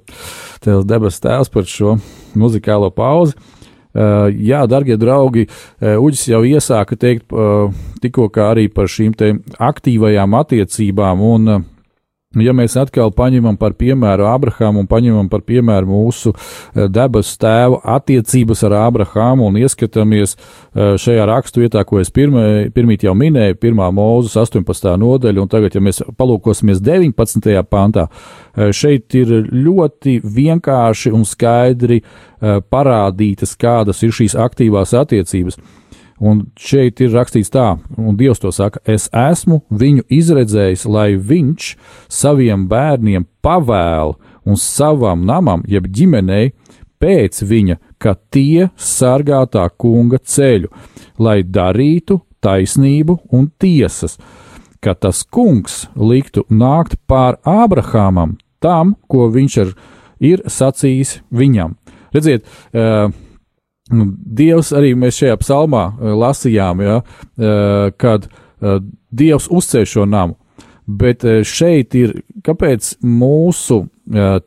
tev 0.66 0.86
debes 0.90 1.22
Tēvs, 1.22 1.52
par 1.54 1.70
šo 1.70 1.98
muzikālo 2.38 2.90
pauzi. 2.94 3.38
Uh, 3.92 4.30
jā, 4.32 4.62
darbie 4.72 4.96
draugi, 4.96 5.50
uh, 5.50 5.98
Uģis 6.00 6.30
jau 6.32 6.40
iesāka 6.48 6.96
teikt 6.96 7.34
uh, 7.36 7.68
tikko 8.00 8.30
arī 8.40 8.70
par 8.72 8.88
šīm 8.88 9.12
aktīvajām 9.60 10.38
attiecībām, 10.40 11.24
un 11.28 11.52
uh, 11.52 11.66
Ja 12.40 12.54
mēs 12.56 12.78
atkal 12.80 13.10
paņemam 13.12 13.58
par 13.60 13.74
piemēru 13.76 14.24
Abrahāmu 14.32 14.86
un 14.86 14.88
paņemam 14.88 15.28
par 15.28 15.42
piemēru 15.44 15.90
mūsu 15.90 16.32
eh, 16.32 16.86
debesu 16.88 17.34
tēvu 17.44 17.82
attiecības 17.84 18.62
ar 18.70 18.76
Abrahāmu 18.86 19.50
un 19.50 19.58
ieskatāmies 19.60 20.38
eh, 20.38 20.94
šajā 20.96 21.26
raksturvietā, 21.28 21.84
ko 21.84 22.00
es 22.00 22.14
pirmie, 22.16 22.70
pirmīt 22.72 23.04
jau 23.04 23.12
minēju, 23.20 23.58
1. 23.60 23.84
mūzes 23.98 24.38
18. 24.40 24.88
nodaļa, 25.02 25.44
un 25.44 25.52
tagad, 25.52 25.76
ja 25.76 25.84
mēs 25.84 26.00
palūkosimies 26.16 26.80
19. 26.80 27.52
pantā, 27.68 28.08
eh, 28.08 28.72
šeit 28.72 29.12
ir 29.20 29.36
ļoti 29.52 30.22
vienkārši 30.24 31.12
un 31.12 31.28
skaidri 31.28 32.00
parādītas, 32.42 33.52
kādas 33.60 34.00
ir 34.02 34.16
šīs 34.16 34.34
aktīvās 34.40 34.96
attiecības. 34.98 35.60
Un 36.22 36.44
šeit 36.60 37.02
ir 37.02 37.16
rakstīts 37.16 37.50
tā, 37.50 37.80
un 37.98 38.18
Dievs 38.18 38.44
to 38.44 38.52
saka, 38.54 38.78
es 38.86 39.08
esmu 39.10 39.64
viņu 39.74 40.06
izredzējis, 40.14 40.84
lai 40.86 41.16
viņš 41.18 41.70
saviem 42.14 42.68
bērniem 42.70 43.26
pavēl 43.42 44.14
un 44.46 44.60
savam 44.62 45.26
namam, 45.26 45.64
jeb 45.66 45.88
ģimenei, 45.90 46.52
pēc 47.02 47.42
viņa, 47.42 47.80
ka 47.98 48.14
tie 48.30 48.70
sargā 48.78 49.42
tā 49.50 49.66
kunga 49.74 50.22
ceļu, 50.22 50.70
lai 51.18 51.42
darītu 51.42 52.20
taisnību 52.42 53.18
un 53.34 53.50
tiesas, 53.58 54.20
ka 54.82 54.94
tas 54.94 55.24
kungs 55.26 55.88
liktu 55.98 56.46
nākt 56.50 57.00
pār 57.10 57.40
Ābrahamam 57.46 58.38
tam, 58.62 58.96
ko 59.10 59.26
viņš 59.34 59.58
ar, 59.66 59.74
ir 60.22 60.46
sacījis 60.46 61.20
viņam. 61.34 61.76
Redziet, 62.14 62.46
uh, 62.74 63.10
Dievs 63.92 64.72
arī 64.76 64.94
mēs 64.98 65.20
šajā 65.22 65.38
psalmā 65.42 65.86
eh, 65.92 66.14
lasījām, 66.24 66.84
ja, 66.86 67.00
eh, 67.02 67.92
kad 68.02 68.28
eh, 68.28 68.80
Dievs 69.12 69.50
uzceļ 69.52 69.88
šo 69.90 70.06
namu. 70.08 70.38
Bet 71.00 71.26
šeit 71.48 71.96
ir, 71.98 72.16
kāpēc 72.46 72.96
mūsu 73.06 73.84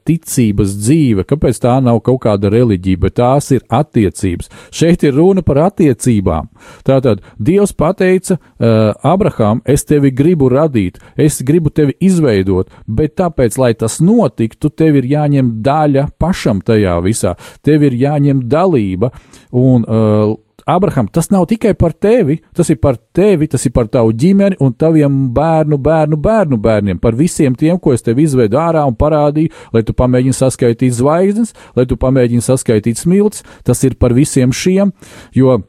ticības 0.05 0.75
dzīve, 0.77 1.25
kāpēc 1.29 1.61
tā 1.63 1.77
nav 1.81 2.01
kaut 2.05 2.21
kāda 2.25 2.51
reliģija, 2.53 3.01
bet 3.01 3.17
tās 3.21 3.51
ir 3.55 3.63
attiecības. 3.73 4.51
Šeit 4.75 5.05
ir 5.07 5.15
runa 5.17 5.45
par 5.47 5.63
attiecībām. 5.69 6.51
Tātad 6.85 7.23
Dievs 7.39 7.73
pateica 7.73 8.37
uh, 8.37 8.93
Abraham, 9.03 9.63
es 9.65 9.87
tevi 9.89 10.11
gribu 10.11 10.51
radīt, 10.53 10.99
es 11.17 11.41
gribu 11.43 11.71
tevi 11.71 11.97
izveidot, 12.01 12.69
bet 12.87 13.17
tāpēc, 13.21 13.59
lai 13.59 13.73
tas 13.79 14.01
notiktu, 14.05 14.71
tev 14.71 15.01
ir 15.01 15.09
jāņem 15.15 15.59
daļa 15.65 16.09
pašam 16.21 16.61
tajā 16.65 16.99
visā, 17.05 17.37
tev 17.65 17.87
ir 17.89 17.97
jāņem 18.05 18.45
dalība 18.51 19.15
un 19.55 19.87
uh, 19.87 20.35
Abraham, 20.67 21.09
tas 21.13 21.29
nav 21.31 21.45
tikai 21.51 21.75
par 21.77 21.93
tevi, 21.93 22.39
tas 22.57 22.71
ir 22.73 22.79
par 22.81 22.97
tevi, 23.17 23.49
tas 23.51 23.65
ir 23.67 23.73
par 23.77 23.89
tavu 23.93 24.15
ģimeni 24.17 24.57
un 24.65 24.73
taviem 24.73 25.13
bērnu, 25.37 25.79
bērnu, 25.79 26.17
bērnu 26.17 26.59
bērniem, 26.65 27.01
par 27.03 27.17
visiem 27.19 27.57
tiem, 27.59 27.79
ko 27.79 27.93
es 27.93 28.05
tev 28.05 28.21
izvedu 28.23 28.61
ārā 28.61 28.87
un 28.89 28.97
parādīju, 28.97 29.53
lai 29.75 29.85
tu 29.85 29.97
pamēģini 29.97 30.37
saskaitīt 30.37 30.97
zvaigznes, 30.97 31.53
lai 31.77 31.85
tu 31.91 32.01
pamēģini 32.01 32.45
saskaitīt 32.45 33.03
smilts, 33.03 33.45
tas 33.65 33.85
ir 33.85 33.99
par 34.01 34.17
visiem 34.17 34.55
šiem, 34.57 34.95
jo 35.37 35.61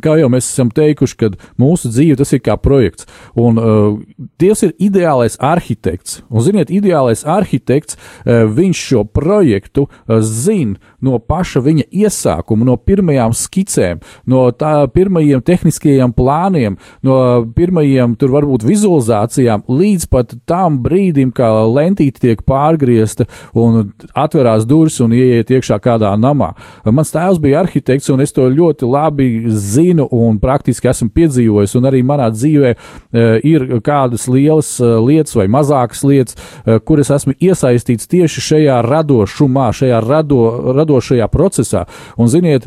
Kā 0.00 0.14
jau 0.16 0.28
mēs 0.32 0.46
esam 0.48 0.70
teikuši, 0.72 1.16
kad 1.20 1.34
mūsu 1.60 1.90
dzīve 1.92 2.16
tas 2.20 2.32
ir 2.32 2.40
kā 2.44 2.56
projekts, 2.56 3.04
un 3.36 3.60
uh, 3.60 3.98
Dievs 4.40 4.62
ir 4.64 4.72
ideālais 4.80 5.36
arhitekts. 5.42 6.22
Un, 6.30 6.40
ziniet, 6.46 6.70
ideālais 6.72 7.26
arhitekts, 7.28 7.98
uh, 7.98 8.46
viņš 8.48 8.84
šo 8.88 9.02
projektu 9.04 9.84
uh, 9.84 10.22
zina 10.24 10.80
no 11.02 11.18
paša 11.18 11.60
viņa 11.66 11.84
iesākuma, 11.90 12.64
no 12.66 12.78
pirmajām 12.78 13.34
skicēm, 13.36 14.00
no 14.30 14.46
tā 14.56 14.86
pirmajiem 14.94 15.42
tehniskajiem 15.44 16.14
plāniem, 16.16 16.78
no 17.04 17.18
pirmajiem, 17.56 18.16
tur 18.16 18.32
varbūt 18.36 18.64
vizualizācijām, 18.64 19.66
līdz 19.68 20.08
pat 20.12 20.36
tam 20.48 20.80
brīdim, 20.84 21.34
kā 21.36 21.50
lentīte 21.68 22.22
tiek 22.22 22.44
pārgriezta 22.48 23.26
un 23.58 23.92
atverās 24.14 24.64
durvis 24.68 25.00
un 25.04 25.12
ieiet 25.16 25.52
iekšā 25.52 25.80
kādā 25.82 26.14
namā. 26.16 26.52
Mans 26.86 27.12
tēvs 27.12 27.42
bija 27.42 27.62
arhitekts, 27.66 28.10
un 28.14 28.22
es 28.24 28.32
to 28.32 28.48
ļoti 28.48 28.88
labi 28.88 29.28
zinu 29.50 29.81
zinu 29.82 30.08
un 30.10 30.38
praktiski 30.38 30.90
esmu 30.90 31.10
piedzīvojis, 31.14 31.76
un 31.78 31.88
arī 31.88 32.02
manā 32.06 32.30
dzīvē 32.32 32.72
uh, 32.74 33.38
ir 33.46 33.66
kādas 33.84 34.28
lielas 34.30 34.74
uh, 34.80 34.98
lietas 35.02 35.36
vai 35.38 35.48
mazākas 35.50 36.02
lietas, 36.06 36.36
uh, 36.36 36.78
kuras 36.84 37.10
esmu 37.14 37.34
iesaistīts 37.40 38.08
tieši 38.10 38.44
šajā 38.48 38.80
radošumā, 38.86 39.70
šajā 39.76 40.00
rado, 40.04 40.40
radošajā 40.76 41.28
procesā. 41.32 41.86
Un 42.20 42.28
ziniet, 42.30 42.66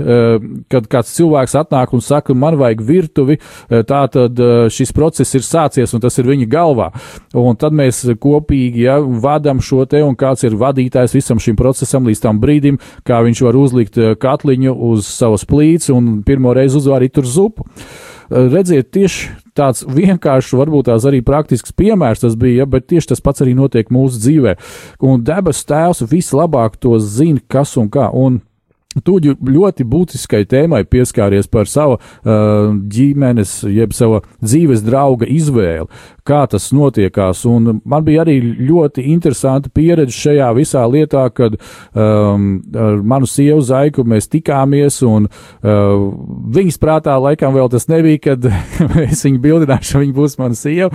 kad 0.72 0.88
kāds 0.92 1.14
cilvēks 1.16 1.56
atnāk 1.60 1.94
un 1.96 2.02
saka, 2.04 2.34
man 2.38 2.58
vajag 2.60 2.82
virtuvi, 2.86 3.38
tā 3.70 4.02
tad 4.12 4.40
šis 4.74 4.92
process 4.96 5.36
ir 5.38 5.46
sācies 5.46 5.94
un 5.96 6.04
tas 6.04 6.18
ir 6.20 6.28
viņa 6.28 6.48
galvā. 6.52 6.90
Un 7.38 7.58
tad 7.60 7.76
mēs 7.78 8.02
kopīgi 8.22 8.86
ja, 8.88 8.98
vadām 9.00 9.62
šo 9.64 9.86
te, 9.90 10.02
un 10.06 10.18
kāds 10.20 10.46
ir 10.48 10.58
vadītājs 10.60 11.16
visam 11.16 11.42
šim 11.42 11.58
procesam 11.60 12.08
līdz 12.10 12.24
tam 12.26 12.42
brīdim, 12.44 12.80
kā 13.08 13.22
viņš 13.26 13.44
var 13.46 13.60
uzlikt 13.60 14.00
katliņu 14.22 14.76
uz 14.90 15.08
savas 15.10 15.46
plīts 15.48 15.92
un 15.94 16.22
pirmo 16.26 16.54
reizi 16.56 16.80
uzvārīt 16.80 17.05
arī 17.06 17.14
tur 17.14 17.30
zupu. 17.30 17.66
Eh, 18.32 18.50
redziet, 18.50 18.90
tieši 18.92 19.30
tāds 19.56 19.86
vienkāršs, 19.86 20.56
varbūt 20.58 20.90
tās 20.90 21.06
arī 21.06 21.22
praktisks 21.24 21.72
piemērs 21.72 22.26
tas 22.26 22.36
bija, 22.36 22.64
ja, 22.64 22.66
bet 22.66 22.88
tieši 22.90 23.14
tas 23.14 23.22
pats 23.22 23.46
arī 23.46 23.54
notiek 23.56 23.92
mūsu 23.94 24.20
dzīvē. 24.20 24.58
Un 25.06 25.24
debesu 25.24 25.66
tēvs 25.70 26.04
vislabāk 26.10 26.80
to 26.82 26.98
zina, 27.00 27.40
kas 27.48 27.78
un 27.78 27.90
kā. 27.90 28.10
Un 28.12 28.42
Tu 29.04 29.18
ļoti 29.20 29.84
būtiskai 29.92 30.46
tēmai 30.48 30.86
pieskāries 30.88 31.50
par 31.52 31.68
savu 31.68 31.98
uh, 31.98 32.72
ģimenes, 32.72 33.58
jeb 33.68 33.92
savu 33.96 34.22
dzīves 34.40 34.86
drauga 34.86 35.28
izvēli, 35.28 35.90
kā 36.24 36.46
tas 36.48 36.70
notiekās. 36.72 37.42
Un 37.50 37.82
man 37.84 38.06
bija 38.08 38.24
arī 38.24 38.38
ļoti 38.40 39.04
interesanta 39.12 39.72
pieredze 39.74 40.16
šajā 40.16 40.48
visā 40.56 40.86
lietā, 40.88 41.26
kad 41.36 41.58
um, 41.58 42.48
ar 42.72 43.04
manu 43.04 43.28
sievu 43.28 43.60
Zaiku 43.66 44.06
mēs 44.08 44.32
tikāmies, 44.32 45.02
un 45.04 45.28
uh, 45.28 46.08
viņas 46.56 46.80
prātā 46.80 47.18
laikam 47.20 47.52
vēl 47.58 47.68
tas 47.76 47.90
nebija, 47.92 48.24
kad 48.30 48.48
es 49.10 49.26
viņu 49.28 49.44
bildināšu, 49.44 50.06
viņa 50.06 50.16
būs 50.16 50.40
mana 50.40 50.56
sieva, 50.56 50.94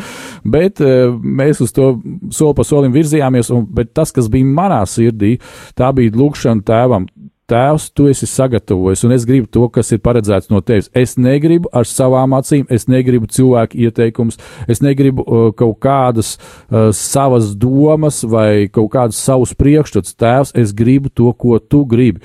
bet 0.49 0.81
uh, 0.81 1.13
mēs 1.21 1.61
uz 1.61 1.77
to 1.77 1.93
soli 2.33 2.57
pa 2.57 2.65
solim 2.65 2.97
virzījāmies, 2.97 3.53
un, 3.53 3.69
tas, 3.93 4.17
kas 4.17 4.33
bija 4.33 4.49
manā 4.49 4.87
sirdī, 4.89 5.37
tā 5.77 5.93
bija 5.97 6.17
lūkšana 6.17 6.65
tēvam 6.65 7.11
Tēvs, 7.51 7.89
tu 7.95 8.07
esi 8.11 8.29
sagatavojis, 8.31 9.03
un 9.07 9.15
es 9.17 9.27
gribu 9.27 9.49
to, 9.51 9.65
kas 9.75 9.91
ir 9.95 10.03
paredzēts 10.05 10.53
no 10.53 10.61
tevis. 10.63 10.91
Es 10.97 11.17
negribu 11.19 11.71
ar 11.75 11.89
savām 11.89 12.37
acīm, 12.39 12.67
es 12.71 12.87
negribu 12.91 13.27
cilvēku 13.31 13.79
ieteikumus, 13.87 14.39
es 14.71 14.83
negribu 14.85 15.25
uh, 15.27 15.49
kaut 15.57 15.81
kādas 15.83 16.37
uh, 16.37 16.91
savas 16.95 17.53
domas 17.59 18.23
vai 18.23 18.69
kaut 18.71 18.93
kādus 18.95 19.19
savus 19.19 19.57
priekšstats. 19.59 20.15
Tēvs, 20.21 20.55
es 20.55 20.75
gribu 20.77 21.11
to, 21.11 21.33
ko 21.35 21.59
tu 21.59 21.83
gribi. 21.89 22.23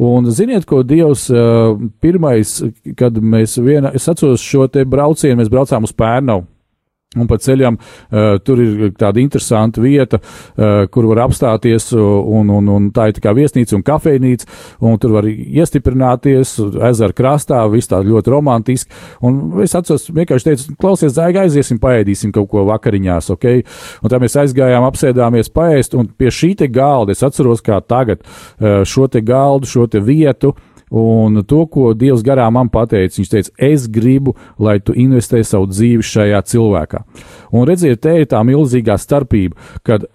Un 0.00 0.26
ziniet, 0.32 0.64
ko 0.66 0.82
Dievs 0.82 1.28
uh, 1.30 1.76
pirmais, 2.02 2.56
kad 2.98 3.20
mēs 3.20 3.60
vienā, 3.62 3.92
es 3.94 4.08
atceros 4.10 4.42
šo 4.42 4.66
te 4.66 4.82
braucienu, 4.88 5.38
mēs 5.42 5.52
braucām 5.52 5.86
uz 5.86 5.94
Pērnavu. 5.94 6.48
Un 7.14 7.28
pa 7.30 7.38
ceļam 7.40 7.76
uh, 7.78 8.36
tur 8.44 8.60
ir 8.62 8.92
tāda 8.98 9.22
interesanta 9.22 9.82
vieta, 9.82 10.18
uh, 10.20 10.84
kur 10.90 11.08
var 11.10 11.24
apstāties, 11.26 11.90
un, 11.94 12.50
un, 12.50 12.70
un 12.74 12.90
tā 12.94 13.08
ir 13.10 13.18
tā 13.18 13.24
kā 13.24 13.34
viesnīca 13.36 13.76
un 13.78 13.84
kafejnīca, 13.86 14.48
un 14.84 14.98
tur 15.02 15.14
var 15.16 15.28
iestiprināties 15.28 16.56
ezera 16.90 17.16
krastā, 17.16 17.62
viss 17.72 17.90
tā 17.90 18.00
ļoti 18.04 18.34
romantiski. 18.34 19.00
Un 19.24 19.62
es 19.64 19.76
atceros, 19.78 20.08
vienkārši 20.14 20.50
teicu, 20.50 20.76
klausies, 20.80 21.14
zēga, 21.16 21.46
aiziesim, 21.46 21.80
paēdīsim 21.82 22.34
kaut 22.34 22.50
ko 22.52 22.66
vakariņās, 22.70 23.30
ok? 23.34 23.48
Un 24.02 24.12
tā 24.12 24.20
mēs 24.22 24.38
aizgājām, 24.44 24.86
apsēdāmies 24.88 25.52
paēst, 25.54 25.96
un 25.98 26.10
pie 26.18 26.32
šī 26.34 26.54
te 26.60 26.70
galda, 26.72 27.14
es 27.14 27.24
atceros 27.26 27.64
kā 27.64 27.80
tagad, 27.84 28.24
uh, 28.24 28.82
šo 28.88 29.08
te 29.10 29.22
galdu, 29.24 29.70
šo 29.70 29.88
te 29.90 30.02
vietu, 30.04 30.54
Un 30.94 31.40
to, 31.42 31.64
ko 31.66 31.90
Dievs 31.98 32.22
garā 32.22 32.46
man 32.54 32.68
pateica, 32.70 33.18
viņš 33.18 33.30
teica, 33.32 33.54
es 33.66 33.88
gribu, 33.90 34.36
lai 34.62 34.76
tu 34.78 34.94
investē 34.94 35.40
savu 35.42 35.66
dzīvi 35.72 36.06
šajā 36.06 36.42
cilvēkā. 36.52 37.00
Un 37.50 37.66
redziet, 37.66 38.02
te 38.04 38.12
ir 38.20 38.28
tā 38.30 38.42
milzīgā 38.46 38.94
starpība, 39.02 39.58
kad 39.82 40.06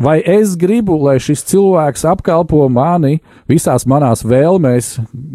vai 0.00 0.22
es 0.24 0.56
gribu, 0.56 0.96
lai 1.04 1.18
šis 1.20 1.44
cilvēks 1.50 2.06
apkalpo 2.08 2.64
mani 2.72 3.18
visās 3.50 3.84
manās 3.90 4.24
vēlmēs, 4.24 4.94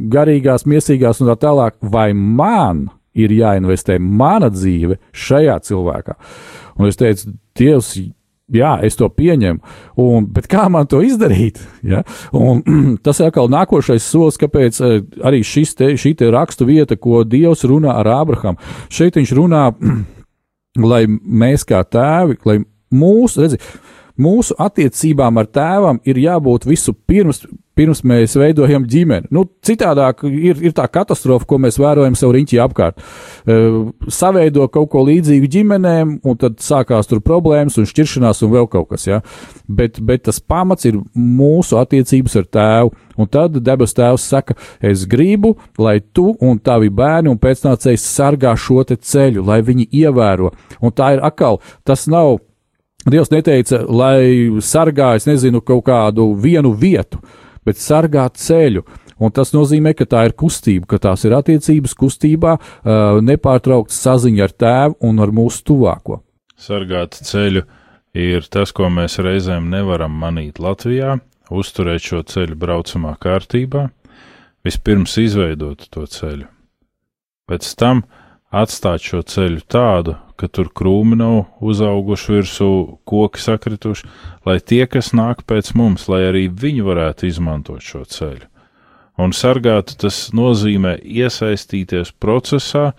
garīgās, 0.10 0.66
miesīgās 0.66 1.22
un 1.22 1.30
tā 1.32 1.38
tālāk, 1.46 1.78
vai 1.82 2.10
man 2.14 2.88
ir 3.14 3.34
jāinvestē 3.34 4.00
mana 4.02 4.50
dzīve 4.50 4.98
šajā 5.14 5.60
cilvēkā. 5.70 6.18
Un 6.80 6.90
es 6.90 6.98
teicu, 6.98 7.36
Dievs, 7.60 7.94
jā, 8.54 8.74
es 8.86 8.98
to 9.00 9.10
pieņemu, 9.14 9.60
un, 10.02 10.28
bet 10.34 10.48
kā 10.52 10.68
man 10.72 10.88
to 10.90 11.02
izdarīt? 11.06 11.60
Ja? 11.86 12.04
Un, 12.36 12.64
tas 13.06 13.20
ir 13.22 13.30
atkal 13.30 13.52
nākošais 13.52 14.06
solis, 14.06 14.40
kāpēc 14.42 14.82
eh, 14.86 14.96
arī 15.26 15.44
te, 15.78 15.92
šī 16.00 16.16
te 16.20 16.32
rakstu 16.34 16.68
vieta, 16.70 16.98
ko 16.98 17.24
Dievs 17.24 17.66
runā 17.70 17.96
ar 18.02 18.10
Ābraham. 18.20 18.60
Šeit 18.90 19.20
viņš 19.20 19.36
runā, 19.38 19.70
lai 20.92 21.06
mēs 21.08 21.66
kā 21.68 21.84
tēvi, 21.84 22.40
lai 22.46 22.60
mūsu, 22.90 23.46
redzi, 23.46 23.62
mūsu 24.20 24.56
attiecībām 24.60 25.40
ar 25.40 25.50
tēvam 25.50 26.00
ir 26.08 26.20
jābūt 26.20 26.68
visu 26.70 26.94
pirms, 26.94 27.44
pirms 27.80 28.02
mēs 28.04 28.36
veidojam 28.40 28.84
ģimeni. 28.90 29.30
Nu, 29.34 29.46
citādāk 29.66 30.26
ir, 30.28 30.60
ir 30.64 30.76
tā 30.76 30.86
katastrofa, 30.92 31.48
ko 31.48 31.60
mēs 31.64 31.80
vērojam 31.80 32.18
sev 32.20 32.34
riņķī 32.36 32.60
apkārt. 32.64 33.00
Uh, 33.00 33.92
saveido 34.12 34.68
kaut 34.72 34.92
ko 34.94 35.06
līdzīgu 35.08 35.50
ģimenēm, 35.56 36.18
un 36.28 36.40
tad 36.40 36.60
sākās 36.64 37.10
tur 37.10 37.24
problēmas 37.26 37.80
un 37.80 37.88
šķiršanās 37.90 38.44
un 38.46 38.54
vēl 38.56 38.68
kaut 38.72 38.92
kas. 38.92 39.08
Ja? 39.08 39.22
Bet, 39.68 40.02
bet 40.04 40.28
tas 40.28 40.42
pamats 40.44 40.90
ir 40.90 41.00
mūsu 41.16 41.80
attiecības 41.80 42.40
ar 42.42 42.50
tēvu. 42.60 42.98
Un 43.20 43.28
tad 43.28 43.58
debes 43.60 43.92
tēvs 43.98 44.30
saka, 44.32 44.56
es 44.80 45.04
gribu, 45.10 45.58
lai 45.76 45.98
tu 46.00 46.30
un 46.40 46.60
tavi 46.64 46.88
bērni 46.88 47.28
un 47.28 47.40
pēcnācējs 47.42 48.06
sargā 48.16 48.54
šo 48.56 48.86
ceļu, 48.88 49.44
lai 49.44 49.60
viņi 49.66 49.90
ievēro. 49.92 50.54
Un 50.80 50.96
tā 50.96 51.18
ir 51.18 51.26
atkal, 51.28 51.60
tas 51.84 52.08
nav 52.08 52.38
Dievs 53.14 53.32
neteica, 53.34 53.84
lai 53.86 54.60
sargā, 54.64 55.14
es 55.20 55.28
nezinu, 55.30 55.62
kaut 55.66 55.86
kādu 55.88 56.32
vienu 56.40 56.74
vietu, 56.78 57.22
bet 57.66 57.80
sargā 57.82 58.28
ceļu. 58.34 58.86
Un 59.20 59.34
tas 59.36 59.52
nozīmē, 59.52 59.92
ka 60.00 60.06
tā 60.08 60.22
ir 60.30 60.34
kustība, 60.40 60.88
ka 60.94 61.00
tās 61.04 61.26
ir 61.28 61.34
attiecības 61.36 61.92
kustībā, 62.00 62.54
nepārtraukta 63.28 63.92
saziņa 63.92 64.46
ar 64.46 64.54
tēvu 64.64 64.96
un 65.10 65.20
ar 65.20 65.34
mūsu 65.36 65.66
tuvāko. 65.68 66.22
Sargāt 66.60 67.20
ceļu 67.28 67.66
ir 68.16 68.48
tas, 68.48 68.72
ko 68.76 68.88
mēs 68.88 69.20
reizēm 69.20 69.68
nevaram 69.74 70.16
manīt 70.22 70.62
Latvijā, 70.64 71.18
uzturēt 71.52 72.06
šo 72.06 72.24
ceļu 72.32 72.56
braucamā 72.60 73.18
kārtībā, 73.20 73.90
vispirms 74.64 75.18
izveidot 75.20 75.90
to 75.92 76.06
ceļu, 76.08 76.48
pēc 77.50 77.70
tam 77.80 78.06
atstāt 78.56 79.04
šo 79.04 79.20
ceļu 79.28 79.64
tādu, 79.68 80.16
ka 80.40 80.48
tur 80.48 80.70
krūmi 80.76 81.18
nav 81.20 81.66
uzauguši 81.66 82.38
virsū, 82.38 82.70
koki 83.10 83.42
sakrituši, 83.44 84.08
lai 84.48 84.58
tie, 84.64 84.86
kas 84.88 85.12
nāk 85.18 85.44
pēc 85.50 85.74
mums, 85.76 86.08
lai 86.12 86.24
arī 86.30 86.48
viņi 86.48 86.86
varētu 86.88 87.28
izmantot 87.28 87.84
šo 87.84 88.06
ceļu. 88.08 88.48
Un 89.20 89.36
sargāt 89.36 89.98
tas 90.00 90.30
nozīmē 90.32 90.96
iesaistīties 91.04 92.14
procesā, 92.24 92.94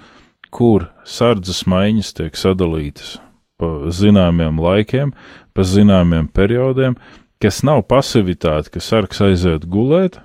kur 0.52 0.90
sardzes 1.08 1.64
maiņas 1.70 2.12
tiek 2.18 2.36
sadalītas 2.36 3.16
pa 3.60 3.90
zināmiem 3.92 4.56
laikiem, 4.60 5.12
pa 5.52 5.64
zināmiem 5.68 6.30
periodiem, 6.32 6.94
kas 7.40 7.60
nav 7.64 7.82
pasivitāte, 7.88 8.72
ka 8.72 8.80
sargs 8.84 9.20
aiziet 9.24 9.66
gulēt, 9.68 10.16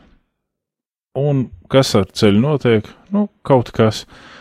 un 1.20 1.50
kas 1.72 1.92
ar 2.00 2.08
ceļu 2.16 2.40
notiek, 2.44 2.88
nu, 3.12 3.28
kaut 3.48 3.74
kas, 3.76 4.04
uh, 4.04 4.35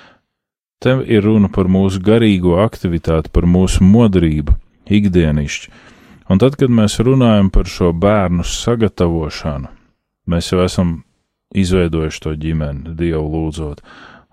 Te 0.84 0.98
ir 1.08 1.24
runa 1.24 1.48
par 1.48 1.70
mūsu 1.72 2.02
garīgo 2.04 2.58
aktivitāti, 2.60 3.32
par 3.32 3.46
mūsu 3.48 3.86
modrību, 3.88 4.52
ikdienišķi. 4.92 5.70
Un 6.28 6.40
tad, 6.40 6.58
kad 6.60 6.72
mēs 6.72 6.98
runājam 7.04 7.48
par 7.52 7.68
šo 7.68 7.92
bērnu 7.96 8.44
sagatavošanu, 8.44 9.70
mēs 10.28 10.52
jau 10.52 10.60
esam 10.64 10.98
izveidojuši 11.56 12.22
to 12.26 12.34
ģimeni, 12.40 12.92
Dievu 12.98 13.24
lūdzot, 13.32 13.80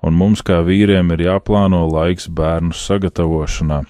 un 0.03 0.19
mums 0.19 0.43
kā 0.43 0.59
vīriem 0.67 1.15
ir 1.15 1.25
jāplāno 1.29 1.85
laiks 1.87 2.27
bērnu 2.27 2.75
sagatavošanā. 2.75 3.81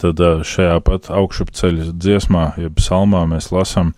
Tad 0.00 0.20
šajā 0.44 0.76
pat 0.84 1.08
augšupceļa 1.12 1.92
dziesmā, 1.92 2.50
jeb 2.60 2.76
psalmā, 2.80 3.26
mēs 3.28 3.48
lasām, 3.52 3.94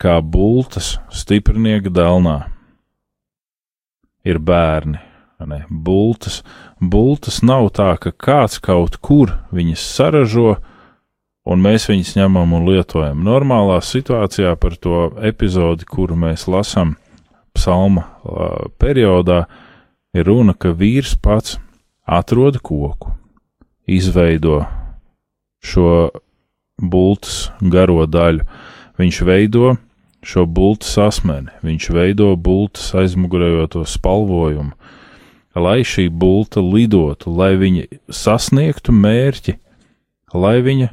kā 0.00 0.20
bultas 0.20 0.98
stiprinieka 1.12 1.92
dēlnā 1.92 2.38
ir 4.28 4.40
bērni, 4.40 5.00
Ne, 5.46 5.62
bultas, 5.70 6.42
bultas 6.80 7.40
nav 7.46 7.70
tā, 7.76 7.94
ka 8.00 8.12
kāds 8.12 8.58
kaut 8.60 8.98
kur 9.00 9.32
viņas 9.54 9.84
saražo, 9.94 10.58
un 11.48 11.62
mēs 11.64 11.88
viņus 11.88 12.16
ņemam 12.18 12.52
un 12.58 12.66
lietojam. 12.68 13.22
Normālā 13.24 13.78
situācijā 13.84 14.52
par 14.60 14.76
to 14.76 15.08
epizodi, 15.24 15.88
kuru 15.88 16.18
mēs 16.20 16.44
lasām 16.50 16.96
psalma 17.56 18.04
periodā, 18.80 19.46
ir 20.14 20.28
runa, 20.28 20.54
ka 20.54 20.74
vīrs 20.76 21.16
pats 21.22 21.56
atrod 22.04 22.60
koku, 22.62 23.14
izveido 23.88 24.64
šo 25.60 26.10
bultas 26.80 27.50
garo 27.60 28.06
daļu, 28.08 28.44
viņš 29.00 29.22
veido 29.28 29.74
šo 30.26 30.44
bultas 30.44 30.92
asmeni, 31.00 31.52
viņš 31.64 31.90
veido 31.96 32.32
bultas 32.36 32.90
aizmugurējoto 32.96 33.86
spalvojumu, 33.88 34.74
lai 35.54 35.80
šī 35.86 36.08
bulta 36.10 36.62
lidotu, 36.62 37.32
lai 37.34 37.54
viņa 37.58 37.86
sasniegtu 38.14 38.94
mērķi, 38.94 39.56
lai 40.34 40.60
viņa 40.62 40.90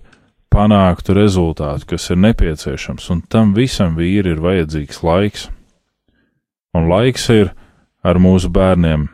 panāktu 0.53 1.13
rezultātu, 1.17 1.91
kas 1.93 2.09
ir 2.09 2.21
nepieciešams, 2.23 3.09
un 3.13 3.21
tam 3.29 3.53
visam 3.57 3.97
vīri 3.99 4.33
ir 4.33 4.41
vajadzīgs 4.41 5.03
laiks. 5.05 5.47
Un 6.73 6.89
laiks 6.89 7.29
ir 7.33 7.53
ar 8.05 8.19
mūsu 8.21 8.49
bērniem 8.53 9.07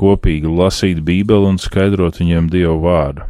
kopīgi 0.00 0.50
lasīt 0.50 1.00
Bībeli 1.04 1.52
un 1.52 1.60
skaidrot 1.60 2.18
viņiem 2.20 2.50
Dievu 2.52 2.80
vārdu, 2.82 3.28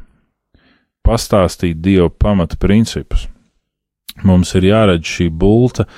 pastāstīt 1.04 1.82
Dievu 1.84 2.10
pamata 2.10 2.58
principus. 2.60 3.28
Mums 4.24 4.54
ir 4.54 4.68
jāredz 4.70 5.10
šī 5.10 5.28
bulta 5.28 5.88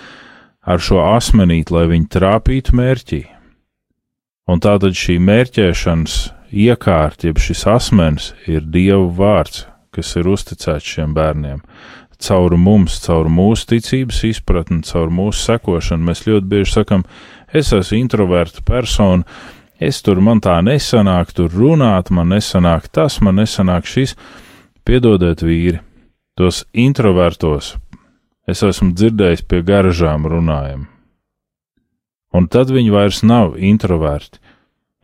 ar 0.67 0.81
šo 0.83 1.03
asmenīti, 1.13 1.75
lai 1.75 1.85
viņi 1.93 2.09
trāpītu 2.11 2.75
mērķī, 2.75 3.23
Un 4.47 4.61
tātad 4.63 4.95
šī 4.95 5.17
mērķēšanas 5.27 6.17
iekārta, 6.55 7.27
jeb 7.27 7.41
šis 7.43 7.65
asmens, 7.67 8.29
ir 8.47 8.63
Dieva 8.63 9.09
vārds, 9.19 9.65
kas 9.91 10.13
ir 10.21 10.29
uzticēts 10.31 10.87
šiem 10.87 11.17
bērniem. 11.17 11.65
Caur 12.23 12.55
mums, 12.57 13.01
caur 13.05 13.27
mūsu 13.29 13.67
ticības 13.75 14.23
izpratni, 14.31 14.85
caur 14.87 15.11
mūsu 15.13 15.51
sekošanu, 15.51 16.07
mēs 16.07 16.25
ļoti 16.29 16.49
bieži 16.53 16.79
sakam, 16.79 17.03
es 17.53 17.73
esmu 17.75 17.99
introverta 17.99 18.63
persona, 18.65 19.27
es 19.83 19.99
tur 20.07 20.23
man 20.25 20.41
tā 20.41 20.57
nesanāk, 20.65 21.35
tur 21.37 21.51
runāt, 21.53 22.15
man 22.15 22.31
nesanāk 22.33 22.89
tas, 22.89 23.19
man 23.21 23.43
nesanāk 23.43 23.91
šis. 23.91 24.15
Piedodiet, 24.87 25.43
vīri, 25.43 25.83
tos 26.39 26.63
introvertos 26.73 27.75
es 28.47 28.63
esmu 28.63 28.95
dzirdējis 28.95 29.43
pie 29.51 29.65
garažām 29.67 30.29
runājam, 30.31 30.87
un 32.37 32.49
tad 32.53 32.71
viņi 32.75 32.93
vairs 32.93 33.23
nav 33.25 33.57
introverti. 33.57 34.43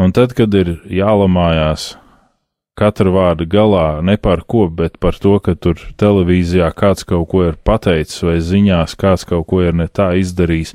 Un 0.03 0.13
tad, 0.13 0.35
kad 0.37 0.53
ir 0.57 0.77
jālamājās 0.91 1.93
katra 2.79 3.13
vārda 3.13 3.47
galā 3.49 3.87
ne 4.05 4.17
par 4.17 4.43
ko, 4.49 4.67
bet 4.73 4.99
par 5.01 5.17
to, 5.21 5.37
ka 5.45 5.55
tur 5.55 5.81
televīzijā 6.01 6.71
kāds 6.77 7.05
kaut 7.09 7.29
ko 7.33 7.45
ir 7.51 7.59
pateicis 7.65 8.23
vai 8.25 8.39
ziņās 8.41 8.97
kāds 8.99 9.27
kaut 9.29 9.47
ko 9.51 9.63
ir 9.67 9.77
ne 9.77 9.89
tā 9.89 10.13
izdarījis. 10.21 10.73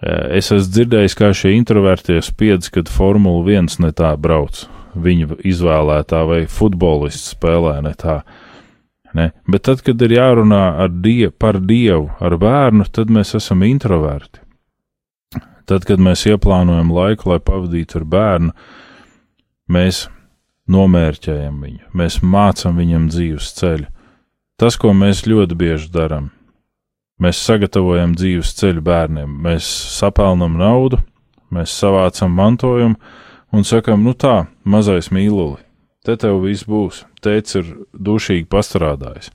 Eh, 0.00 0.36
es 0.40 0.50
esmu 0.52 0.74
dzirdējis, 0.76 1.16
kā 1.16 1.32
šie 1.36 1.54
introvertie 1.56 2.20
spiedz, 2.24 2.70
kad 2.72 2.92
Formula 2.92 3.42
1 3.56 3.80
ne 3.84 3.92
tā 3.96 4.12
brauc, 4.16 4.66
viņa 4.94 5.40
izvēlētā 5.46 6.22
vai 6.28 6.44
futbolists 6.48 7.34
spēlē 7.34 7.80
ne 7.84 7.96
tā. 7.96 8.20
Ne? 9.16 9.32
Bet 9.50 9.66
tad, 9.66 9.82
kad 9.82 10.00
ir 10.06 10.14
jārunā 10.14 10.86
die, 11.02 11.32
par 11.34 11.58
dievu, 11.58 12.12
ar 12.22 12.36
bērnu, 12.38 12.86
tad 12.94 13.10
mēs 13.10 13.34
esam 13.34 13.64
introverti. 13.66 14.44
Tad, 15.70 15.84
kad 15.86 16.00
mēs 16.02 16.24
ieplānojam 16.26 16.88
laiku, 16.90 17.28
lai 17.30 17.38
pavadītu 17.38 18.00
ar 18.00 18.06
bērnu, 18.10 18.54
mēs 19.70 20.08
nomērķējam 20.70 21.60
viņu, 21.62 21.84
mēs 21.94 22.20
mācām 22.26 22.80
viņam 22.80 23.06
dzīves 23.12 23.52
ceļu. 23.58 23.86
Tas, 24.58 24.76
ko 24.76 24.90
mēs 24.96 25.22
ļoti 25.30 25.56
bieži 25.56 25.88
darām, 25.94 26.32
mēs 27.22 27.38
sagatavojam 27.46 28.16
dzīves 28.18 28.52
ceļu 28.58 28.82
bērniem, 28.84 29.30
mēs 29.46 29.68
sapelnam 29.94 30.58
naudu, 30.58 30.98
mēs 31.54 31.72
savācam 31.78 32.34
mantojumu 32.34 32.98
un 33.54 33.66
sakam, 33.66 34.02
nu 34.02 34.14
tā, 34.14 34.48
mazais 34.66 35.12
mīluli, 35.14 35.60
te 36.06 36.18
tev 36.18 36.42
viss 36.44 36.66
būs, 36.66 37.04
tēvs 37.22 37.60
ir 37.62 37.70
dušīgi 37.94 38.48
pastrādājis. 38.50 39.30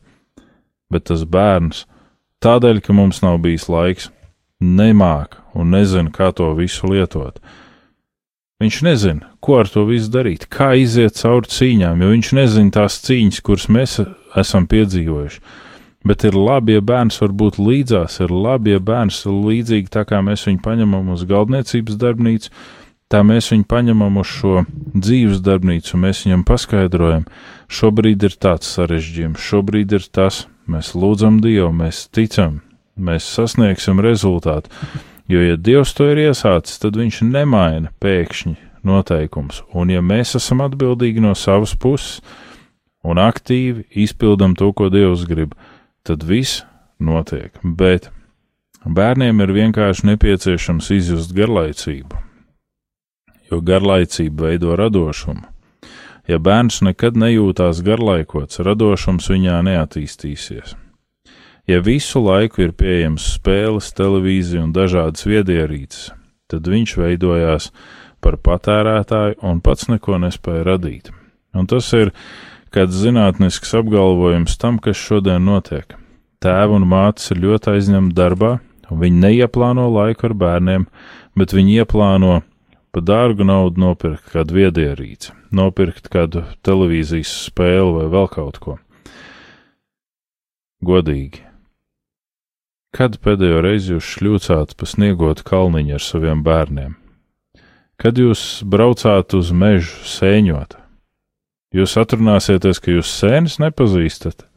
Bet 0.92 1.08
tas 1.10 1.24
bērns, 1.24 1.86
tādēļ, 2.44 2.84
ka 2.84 2.94
mums 2.94 3.24
nav 3.24 3.40
bijis 3.44 3.70
laiks, 3.72 4.12
nemāk 4.64 5.40
un 5.56 5.72
nezina, 5.76 6.12
kā 6.12 6.32
to 6.36 6.52
visu 6.58 6.90
lietot. 6.92 7.40
Viņš 8.64 8.78
nezina, 8.88 9.34
ko 9.44 9.60
ar 9.60 9.68
to 9.68 9.84
visu 9.88 10.08
darīt, 10.14 10.48
kā 10.48 10.72
iziet 10.80 11.18
cauri 11.20 11.52
cīņām, 11.52 12.00
jo 12.02 12.12
viņš 12.14 12.32
nezina 12.38 12.72
tās 12.78 13.02
cīņas, 13.04 13.42
kuras 13.44 13.68
mēs 13.68 14.00
esam 14.40 14.68
piedzīvojuši. 14.72 15.42
Bet 16.06 16.24
ir 16.24 16.38
labi, 16.38 16.78
ja 16.78 16.84
bērns 16.86 17.18
var 17.20 17.34
būt 17.34 17.58
līdzās, 17.60 18.20
ir 18.22 18.32
labi, 18.32 18.76
ja 18.76 18.80
bērns 18.80 19.24
ir 19.26 19.34
līdzīgi 19.34 19.92
tā 19.92 20.06
kā 20.08 20.22
mēs 20.24 20.46
viņu 20.48 20.62
paņemam 20.64 21.10
uz 21.16 21.26
galdniecības 21.28 21.98
darbnīcu, 22.00 22.52
tā 23.12 23.24
mēs 23.26 23.50
viņu 23.52 23.66
paņemam 23.70 24.22
uz 24.22 24.30
šo 24.38 24.64
dzīves 24.94 25.42
darbnīcu, 25.44 25.98
mēs 26.00 26.24
viņam 26.28 26.46
paskaidrojam, 26.48 27.26
šobrīd 27.68 28.24
ir 28.30 28.38
tāds 28.40 28.70
sarežģījums, 28.78 29.50
šobrīd 29.50 29.98
ir 29.98 30.08
tas, 30.16 30.46
mēs 30.70 30.94
lūdzam 30.96 31.42
Dievu, 31.44 31.74
mēs 31.76 32.06
ticam, 32.14 32.62
mēs 32.96 33.28
sasniegsim 33.36 34.00
rezultātu. 34.04 34.72
Jo, 35.28 35.42
ja 35.42 35.56
Dievs 35.58 35.96
to 35.98 36.08
ir 36.12 36.22
iesācis, 36.28 36.78
tad 36.82 36.98
viņš 37.00 37.24
nemaina 37.26 37.90
pēkšņi 38.02 38.56
noteikums, 38.86 39.64
un 39.74 39.90
ja 39.90 40.04
mēs 40.06 40.36
esam 40.38 40.62
atbildīgi 40.66 41.24
no 41.24 41.34
savas 41.34 41.74
puses 41.74 42.22
un 43.06 43.18
aktīvi 43.22 43.88
izpildam 44.06 44.54
to, 44.58 44.72
ko 44.74 44.92
Dievs 44.94 45.26
grib, 45.30 45.56
tad 46.06 46.24
viss 46.26 46.62
notiek. 47.02 47.58
Bet 47.64 48.12
bērniem 48.86 49.42
ir 49.42 49.56
vienkārši 49.58 50.12
nepieciešams 50.12 50.92
izjust 50.94 51.34
garlaicību, 51.34 52.22
jo 53.50 53.62
garlaicība 53.66 54.52
veido 54.52 54.78
radošumu. 54.78 55.50
Ja 56.26 56.40
bērns 56.42 56.80
nekad 56.82 57.18
nejūtās 57.22 57.84
garlaikots, 57.86 58.58
radošums 58.66 59.30
viņā 59.30 59.60
neattīstīsies. 59.68 60.74
Ja 61.66 61.80
visu 61.82 62.22
laiku 62.22 62.62
ir 62.62 62.76
pieejams 62.78 63.26
spēles, 63.40 63.90
televīzija 63.98 64.62
un 64.68 64.74
dažādas 64.74 65.26
viedierīces, 65.26 66.12
tad 66.52 66.68
viņš 66.70 66.92
veidojās 67.02 67.72
par 68.22 68.38
patērētāju 68.38 69.40
un 69.46 69.62
pats 69.66 69.88
neko 69.90 70.20
nespēja 70.22 70.66
radīt. 70.68 71.10
Un 71.58 71.66
tas 71.66 71.88
ir 71.98 72.12
kāds 72.70 73.00
zinātnisks 73.02 73.74
apgalvojums 73.80 74.60
tam, 74.62 74.78
kas 74.78 75.00
šodien 75.00 75.46
notiek. 75.48 75.96
Tēva 76.44 76.78
un 76.78 76.86
mātes 76.86 77.32
ir 77.34 77.42
ļoti 77.42 77.74
aizņemti 77.74 78.14
darbā, 78.14 78.58
un 78.92 79.02
viņi 79.02 79.24
neieplāno 79.24 79.88
laiku 79.90 80.30
ar 80.30 80.38
bērniem, 80.38 80.86
bet 81.34 81.56
viņi 81.56 81.80
ieplāno 81.82 82.44
pa 82.94 83.02
dārgu 83.02 83.48
naudu 83.48 83.82
nopirkt 83.82 84.30
kādu 84.36 84.60
viedierīci, 84.60 85.34
nopirkt 85.50 86.12
kādu 86.14 86.46
televīzijas 86.62 87.34
spēli 87.50 87.98
vai 87.98 88.06
vēl 88.14 88.32
kaut 88.38 88.62
ko. 88.62 88.78
Godīgi. 90.86 91.55
Kad 92.96 93.18
pēdējo 93.24 93.60
reizi 93.66 93.92
jūs 93.96 94.08
šļūcāt 94.16 94.76
pa 94.80 94.88
sniegotu 94.88 95.44
kalniņu 95.48 95.98
ar 95.98 96.04
saviem 96.04 96.44
bērniem? 96.46 96.96
Kad 98.00 98.20
jūs 98.20 98.64
braucāt 98.64 99.36
uz 99.36 99.52
mežu 99.52 100.08
sēņot? 100.08 100.78
Jūs 101.76 101.98
atrunāsieties, 102.00 102.80
ka 102.80 102.96
jūs 102.96 103.12
sēnes 103.12 103.60
nepazīstat. 103.60 104.48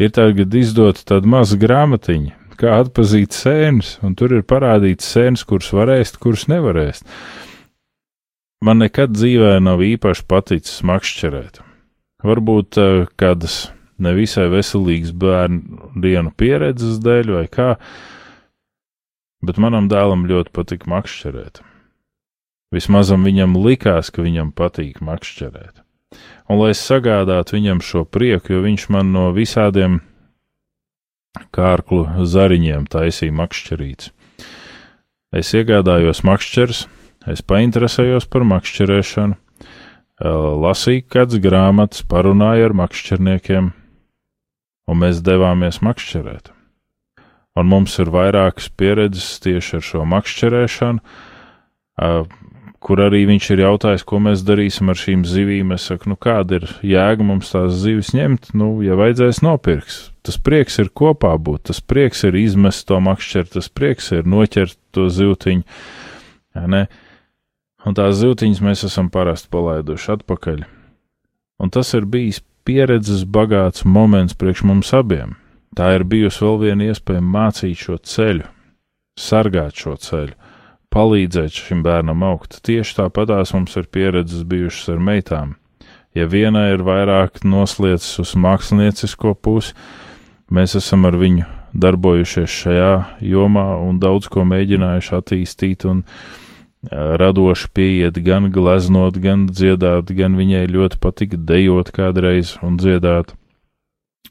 Ir 0.00 0.12
tagad 0.16 0.56
izdota 0.56 1.04
tāda 1.12 1.28
maza 1.28 1.58
grāmatiņa, 1.60 2.56
kā 2.60 2.80
atpazīt 2.80 3.36
sēnes, 3.36 3.98
un 4.04 4.16
tur 4.16 4.32
ir 4.38 4.46
parādīts 4.48 5.12
sēnes, 5.12 5.44
kuras 5.44 5.68
varēs, 5.76 6.16
kuras 6.20 6.48
nevarēs 6.48 7.04
man 8.64 8.82
nekad 8.82 9.14
dzīvē 9.16 9.56
nav 9.64 9.80
īpaši 9.84 10.26
paticis 10.28 10.80
makšķerēt. 10.86 11.60
Varbūt 12.24 12.76
uh, 12.80 13.06
kādas 13.20 13.70
nevisai 14.02 14.48
veselīgas 14.52 15.12
bērnu 15.16 15.90
dienu 16.02 16.32
pieredzes 16.36 17.00
dēļ 17.04 17.32
vai 17.36 17.46
kā, 17.52 17.74
bet 19.44 19.60
manam 19.62 19.88
dēlam 19.90 20.26
ļoti 20.30 20.52
patika 20.56 20.90
makšķerēt. 20.92 21.62
Vismazam 22.74 23.26
viņam 23.26 23.56
likās, 23.58 24.12
ka 24.14 24.22
viņam 24.22 24.52
patīk 24.54 25.00
makšķerēt. 25.02 25.82
Un 26.50 26.60
lai 26.60 26.70
es 26.74 26.82
sagādātu 26.82 27.56
viņam 27.56 27.82
šo 27.82 28.04
prieku, 28.06 28.54
jo 28.54 28.62
viņš 28.66 28.86
man 28.94 29.10
no 29.14 29.28
visādiem 29.34 30.00
kārklu 31.54 32.26
zariņiem 32.26 32.86
taisīja 32.90 33.34
makšķerītes. 33.38 34.14
Es 35.30 35.52
iegādājos 35.54 36.24
makšķerus, 36.26 36.88
Es 37.28 37.42
painteresējos 37.44 38.24
par 38.32 38.46
makšķerēšanu, 38.48 39.34
lasīju 40.64 41.04
kādas 41.12 41.40
grāmatas, 41.44 42.00
parunāju 42.08 42.70
ar 42.70 42.74
makšķerniekiem, 42.80 43.68
un 44.90 45.02
mēs 45.04 45.22
devāmies 45.24 45.80
makšķerēt. 45.86 46.50
Un 47.58 47.66
mums 47.70 47.96
ir 48.02 48.10
vairākas 48.14 48.70
pieredzes 48.78 49.40
tieši 49.42 49.78
ar 49.78 49.86
šo 49.86 50.04
makšķerēšanu, 50.08 51.02
kur 52.80 53.02
arī 53.04 53.24
viņš 53.28 53.48
ir 53.52 53.62
jautājis, 53.66 54.04
ko 54.08 54.20
mēs 54.24 54.44
darīsim 54.46 54.88
ar 54.90 54.98
šīm 54.98 55.24
zivīm. 55.28 55.74
Es 55.76 55.88
saku, 55.90 56.12
nu 56.12 56.16
kāda 56.16 56.60
ir 56.60 56.68
jēga 56.86 57.26
mums 57.26 57.52
tās 57.52 57.76
zivis 57.82 58.14
ņemt, 58.16 58.52
nu, 58.56 58.72
ja 58.86 58.96
vajadzēs 58.98 59.42
nopirks. 59.44 60.00
Tas 60.26 60.40
prieks 60.40 60.80
ir 60.80 60.92
kopā 60.96 61.34
būt, 61.36 61.68
tas 61.70 61.82
prieks 61.84 62.24
ir 62.28 62.38
izmest 62.40 62.86
to 62.88 63.00
makšķeru, 63.04 63.52
tas 63.56 63.68
prieks 63.68 64.10
ir 64.16 64.28
noķert 64.28 64.78
to 64.96 65.08
zivtiņu. 65.12 65.64
Ja, 66.56 66.84
un 67.86 67.96
tās 67.96 68.18
zīltiņas 68.20 68.62
mēs 68.64 68.84
esam 68.88 69.10
parasti 69.12 69.50
palaiduši 69.52 70.14
atpakaļ. 70.16 70.64
Un 71.60 71.72
tas 71.72 71.92
ir 71.96 72.08
bijis 72.08 72.40
pieredzes 72.66 73.24
bagāts 73.24 73.84
moments 73.84 74.36
priekš 74.38 74.64
mums 74.68 74.92
abiem. 74.96 75.36
Tā 75.76 75.92
ir 75.96 76.04
bijusi 76.04 76.42
vēl 76.44 76.58
viena 76.64 76.88
iespēja 76.90 77.22
mācīt 77.22 77.78
šo 77.78 77.98
ceļu, 78.12 78.46
sargāt 79.18 79.78
šo 79.78 79.94
ceļu, 80.00 80.34
palīdzēt 80.90 81.54
šim 81.54 81.84
bērnam 81.86 82.24
augt. 82.26 82.58
Tieši 82.66 82.96
tāpatās 82.98 83.54
mums 83.54 83.76
ir 83.78 83.86
pieredzes 83.92 84.42
bijušas 84.50 84.90
ar 84.96 85.02
meitām. 85.10 85.54
Ja 86.14 86.26
viena 86.26 86.66
ir 86.72 86.82
vairāk 86.82 87.44
nosliecis 87.46 88.18
uz 88.18 88.34
māksliniecisko 88.34 89.36
pusi, 89.38 89.76
mēs 90.50 90.74
esam 90.80 91.06
ar 91.06 91.14
viņu 91.20 91.46
darbojušies 91.70 92.60
šajā 92.64 92.94
jomā 93.22 93.68
un 93.78 94.00
daudz 94.02 94.26
ko 94.26 94.42
mēģinājuši 94.42 95.18
attīstīt 95.20 95.86
un 95.86 96.02
attīstīt 96.02 96.49
radoši 96.88 97.68
pieiet, 97.72 98.16
gan 98.24 98.48
gleznot, 98.52 99.18
gan 99.20 99.46
dziedāt, 99.52 100.12
gan 100.16 100.36
viņai 100.38 100.64
ļoti 100.70 101.00
patika 101.00 101.36
dejot 101.36 101.92
kādreiz 101.92 102.56
un 102.64 102.78
dziedāt. 102.80 103.34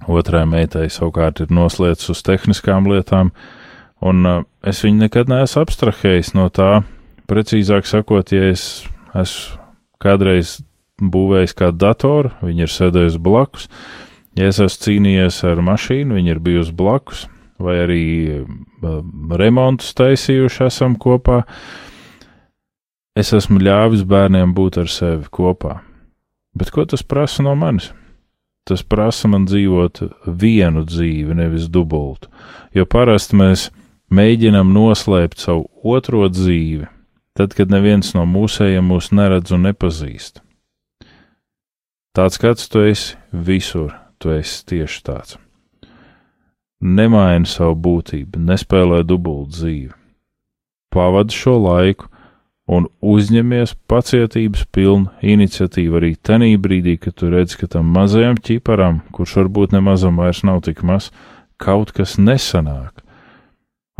Otrai 0.09 0.45
meitai 0.49 0.87
savukārt 0.89 1.43
ir 1.43 1.51
noslēdz 1.53 2.07
uz 2.09 2.21
tehniskām 2.25 2.87
lietām, 2.89 3.33
un 4.01 4.25
uh, 4.25 4.43
es 4.63 4.81
viņu 4.85 5.03
nekad 5.03 5.29
neesmu 5.29 5.65
abstrahējis 5.65 6.33
no 6.37 6.47
tā. 6.49 6.81
Precīzāk 7.29 7.85
sakot, 7.85 8.31
ja 8.33 8.49
es 8.49 8.85
esmu 9.13 9.59
kādreiz 10.01 10.61
būvējis 10.99 11.53
kādu 11.59 11.77
datoru, 11.83 12.31
viņa 12.41 12.63
ir 12.65 12.71
sēdējusi 12.73 13.19
blakus, 13.21 13.67
ja 14.39 14.47
es 14.49 14.61
esmu 14.63 14.85
cīnījies 14.85 15.43
ar 15.51 15.61
mašīnu, 15.67 16.15
viņa 16.15 16.33
ir 16.33 16.41
bijusi 16.47 16.73
blakus, 16.79 17.27
vai 17.59 17.75
arī 17.83 18.07
uh, 18.39 19.03
remontus 19.37 19.93
taisījuši 19.99 20.65
esam 20.71 20.95
kopā. 20.97 21.43
Uh, 21.43 21.85
Es 23.17 23.33
esmu 23.33 23.61
ļāvis 23.61 24.05
bērniem 24.07 24.53
būt 24.53 24.77
ar 24.83 24.91
sevi 24.91 25.29
kopā. 25.33 25.79
Bet 26.57 26.71
ko 26.73 26.85
tas 26.85 27.03
prasa 27.05 27.43
no 27.45 27.55
manis? 27.57 27.91
Tas 28.69 28.83
prasa 28.85 29.29
man 29.31 29.47
dzīvot 29.49 30.01
vienu 30.27 30.83
dzīvi, 30.85 31.33
nevis 31.37 31.65
dubultu, 31.73 32.29
jo 32.75 32.85
parasti 32.85 33.37
mēs 33.39 33.69
mēģinam 34.13 34.73
noslēpt 34.75 35.41
savu 35.41 35.65
otro 35.95 36.27
dzīvi, 36.29 36.85
tad, 37.33 37.55
kad 37.57 37.71
neviens 37.73 38.13
no 38.13 38.27
mūsējiem 38.29 38.85
mūs 38.91 39.09
neredz 39.15 39.55
un 39.55 39.65
nepazīst. 39.69 40.43
Tāds 42.13 42.37
kāds 42.41 42.69
tu 42.69 42.83
esi 42.85 43.17
visur, 43.31 43.93
tu 44.21 44.33
esi 44.35 44.61
tieši 44.69 45.01
tāds. 45.05 45.37
Nemaini 46.79 47.49
savu 47.49 47.75
būtību, 47.75 48.39
nespēlē 48.49 49.01
dubultu 49.07 49.55
dzīvi. 49.57 49.93
Pavadi 50.93 51.35
šo 51.35 51.57
laiku, 51.61 52.09
un 52.69 52.85
uzņemies 53.01 53.73
pacietības 53.89 54.67
pilnu 54.75 55.09
iniciatīvu 55.25 55.97
arī 55.99 56.11
tenī 56.21 56.51
brīdī, 56.61 56.99
kad 57.01 57.17
tu 57.17 57.31
redz, 57.33 57.55
ka 57.57 57.69
tam 57.73 57.89
mazajam 57.95 58.37
ķiparam, 58.37 59.01
kurš 59.15 59.39
varbūt 59.41 59.73
nemazam 59.73 60.21
vairs 60.21 60.43
nav 60.45 60.61
tik 60.67 60.83
maz, 60.85 61.09
kaut 61.57 61.91
kas 61.97 62.19
nesanāk. 62.21 63.01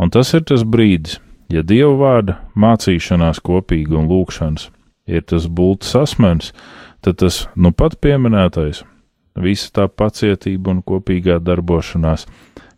Un 0.00 0.14
tas 0.14 0.30
ir 0.38 0.46
tas 0.46 0.62
brīdis, 0.62 1.18
ja 1.50 1.64
Dieva 1.66 1.96
vārda 1.98 2.38
mācīšanās 2.54 3.42
kopīgi 3.44 3.98
un 3.98 4.06
lūkšanas 4.08 4.70
ir 5.10 5.26
tas 5.26 5.50
bultas 5.50 5.96
asmens, 5.98 6.54
tad 7.02 7.18
tas 7.24 7.42
nu 7.58 7.74
pat 7.74 7.98
pieminētais, 7.98 8.84
visa 9.34 9.74
tā 9.74 9.90
pacietība 9.90 10.76
un 10.76 10.82
kopīgā 10.86 11.40
darbošanās 11.42 12.28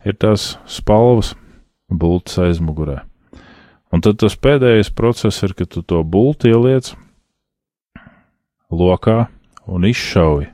ir 0.09 0.17
tās 0.17 0.55
spalvas 0.65 1.37
bultas 1.93 2.41
aizmugurē. 2.41 3.03
Un 3.93 4.01
tad 4.01 4.17
tas 4.23 4.39
pēdējais 4.41 4.89
process 4.97 5.43
ir, 5.45 5.53
ka 5.53 5.67
tu 5.69 5.83
to 5.85 6.01
bulti 6.01 6.49
ieliec 6.49 6.95
lokā 8.73 9.27
un 9.69 9.85
izšauj, 9.85 10.47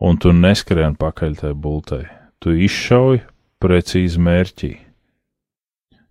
un 0.00 0.16
tu 0.16 0.32
neskrien 0.32 0.96
pakaļ 0.96 1.36
tai 1.42 1.52
bultai. 1.52 2.06
Tu 2.40 2.56
izšauj 2.64 3.20
precīzi 3.62 4.18
mērķī. 4.24 4.72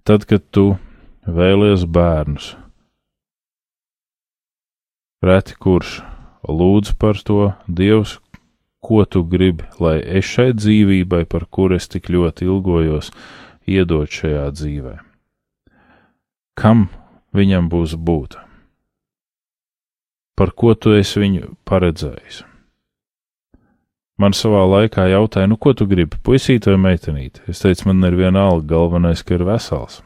Tad, 0.06 0.30
kad 0.30 0.46
tu 0.54 0.76
vēlies 1.26 1.90
bērnus, 1.90 2.54
reti 5.26 5.58
kurš 5.58 6.00
lūdz 6.46 6.96
par 7.02 7.18
to 7.26 7.52
Dievs, 7.66 8.20
ko 8.82 9.04
tu 9.06 9.26
gribi, 9.26 9.66
lai 9.82 10.00
es 10.02 10.30
šai 10.30 10.52
dzīvībai, 10.58 11.26
par 11.26 11.50
kur 11.50 11.74
es 11.74 11.90
tik 11.90 12.14
ļoti 12.14 12.50
ilgojos, 12.50 13.14
iedot 13.66 14.22
šajā 14.22 14.50
dzīvēm 14.58 15.11
kam 16.62 16.88
viņam 17.34 17.70
būs 17.74 17.98
būt. 17.98 18.38
par 20.42 20.52
ko 20.58 20.74
tu 20.74 20.96
esi 20.98 21.20
viņu 21.22 21.52
paredzējis. 21.70 22.40
Man 24.18 24.34
savā 24.34 24.64
laikā 24.66 25.04
jautāja, 25.12 25.50
nu, 25.50 25.58
ko 25.58 25.74
tu 25.78 25.86
gribi, 25.86 26.18
puisīt 26.18 26.66
vai 26.66 26.80
meitenīt? 26.82 27.44
Es 27.50 27.62
teicu, 27.62 27.88
man 27.90 28.02
ir 28.08 28.18
viena 28.18 28.48
alga, 28.50 28.66
galvenais, 28.74 29.22
ka 29.22 29.36
ir 29.38 29.44
vesels. 29.46 30.00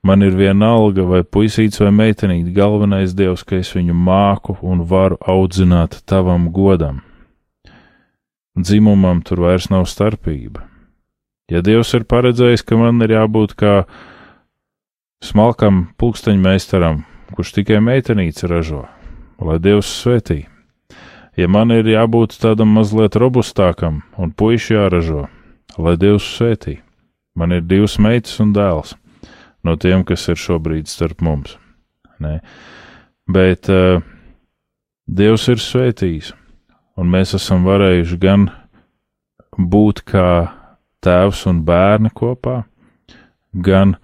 Man 0.00 0.24
ir 0.24 0.36
viena 0.36 0.70
alga, 0.72 1.04
vai 1.04 1.20
puisīts 1.20 1.82
vai 1.82 1.90
meitenīt, 1.92 2.48
galvenais 2.56 3.12
dievs, 3.12 3.44
ka 3.44 3.58
es 3.60 3.74
viņu 3.76 3.92
māku 3.92 4.56
un 4.64 4.86
varu 4.88 5.20
audzināt 5.20 5.98
tavam 6.08 6.48
godam. 6.52 7.02
Dzimumam 8.56 9.20
tur 9.20 9.44
vairs 9.44 9.68
nav 9.68 9.84
starpība. 9.84 10.64
Ja 11.52 11.60
dievs 11.60 11.92
ir 11.92 12.08
paredzējis, 12.08 12.64
ka 12.64 12.80
man 12.80 13.04
ir 13.04 13.18
jābūt 13.18 13.52
kā 13.60 13.74
smalkam 15.24 15.88
pulksteņmeistaram, 16.00 17.04
kurš 17.36 17.56
tikai 17.60 17.82
meitenītes 17.84 18.48
ražo, 18.50 18.86
lai 19.40 19.58
dievs 19.62 19.90
svētī 20.02 20.44
ja 21.40 21.48
man 21.48 21.72
ir 21.74 21.88
jābūt 21.88 22.36
tādam 22.42 22.74
mazliet 22.76 23.16
robustākam 23.18 24.02
un 24.20 24.32
puiši 24.32 24.76
jāražo, 24.76 25.26
lai 25.78 25.96
Dievs 26.00 26.26
svētī. 26.36 26.80
Man 27.34 27.54
ir 27.54 27.64
divas 27.64 27.96
meitas 28.02 28.40
un 28.42 28.52
dēls 28.52 28.96
no 29.64 29.76
tiem, 29.80 30.04
kas 30.04 30.26
ir 30.28 30.40
šobrīd 30.40 30.88
starp 30.90 31.22
mums. 31.24 31.56
Ne? 32.20 32.40
Bet 33.30 33.70
uh, 33.72 34.02
Dievs 35.06 35.46
ir 35.52 35.62
svētījis, 35.62 36.32
un 37.00 37.10
mēs 37.12 37.34
esam 37.38 37.64
varējuši 37.68 38.18
gan 38.20 38.48
būt 39.56 40.04
kā 40.08 40.28
tēvs 41.04 41.46
un 41.50 41.62
bērni 41.64 42.12
kopā, 42.14 42.62
gan 43.52 43.96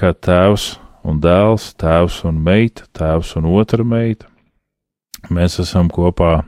kā 0.00 0.14
tēvs 0.16 0.78
un 1.04 1.20
dēls, 1.20 1.74
tēvs 1.80 2.22
un 2.28 2.40
meita, 2.44 2.86
tēvs 2.96 3.34
un 3.40 3.48
otra 3.52 3.84
meita. 3.84 4.28
Mēs 5.28 5.58
esam 5.60 5.90
kopā 5.92 6.40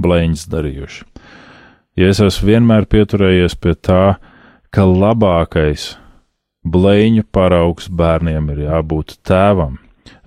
blēņas 0.00 0.46
darījuši. 0.52 1.04
Ja 1.96 2.10
es 2.10 2.20
esmu 2.20 2.50
vienmēr 2.50 2.88
pieturējies 2.90 3.54
pie 3.56 3.76
tā, 3.78 4.16
ka 4.74 4.84
labākais 4.84 5.94
blēņu 6.66 7.24
paraugs 7.32 7.88
bērniem 7.88 8.50
ir 8.54 8.64
jābūt 8.66 9.18
tēvam. 9.24 9.78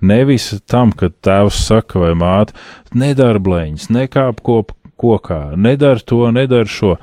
Nevis 0.02 0.50
tam, 0.70 0.94
ka 0.94 1.10
tēvs 1.10 1.60
saka 1.68 2.02
vai 2.02 2.14
māte, 2.18 2.56
nedara 2.94 3.42
blēņas, 3.44 3.90
nekāp 3.94 4.42
kop 4.46 4.74
kokā, 4.98 5.58
nedara 5.58 6.02
to, 6.02 6.24
nedara 6.34 6.70
šo. 6.70 6.96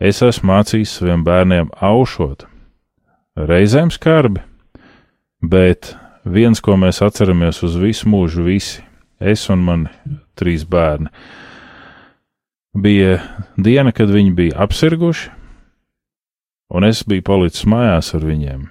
Es 0.00 0.22
esmu 0.24 0.52
mācījis 0.52 0.98
saviem 0.98 1.24
bērniem 1.26 1.70
aušot. 1.84 2.46
Reizēm 3.34 3.90
skarbi, 3.90 4.44
bet 5.50 5.94
viens, 6.24 6.60
ko 6.64 6.76
mēs 6.80 7.02
atceramies 7.04 7.62
uz 7.66 7.76
visu 7.80 8.08
mūžu, 8.10 8.44
visi, 8.46 8.82
es 9.20 9.46
un 9.52 9.64
mani 9.64 10.18
trīs 10.38 10.64
bērni, 10.68 11.10
bija 12.74 13.18
diena, 13.56 13.92
kad 13.94 14.10
viņi 14.10 14.34
bija 14.34 14.60
apsirguši, 14.64 15.30
un 16.74 16.86
es 16.88 17.04
biju 17.06 17.24
palicis 17.26 17.68
mājās 17.70 18.14
ar 18.16 18.24
viņiem. 18.26 18.64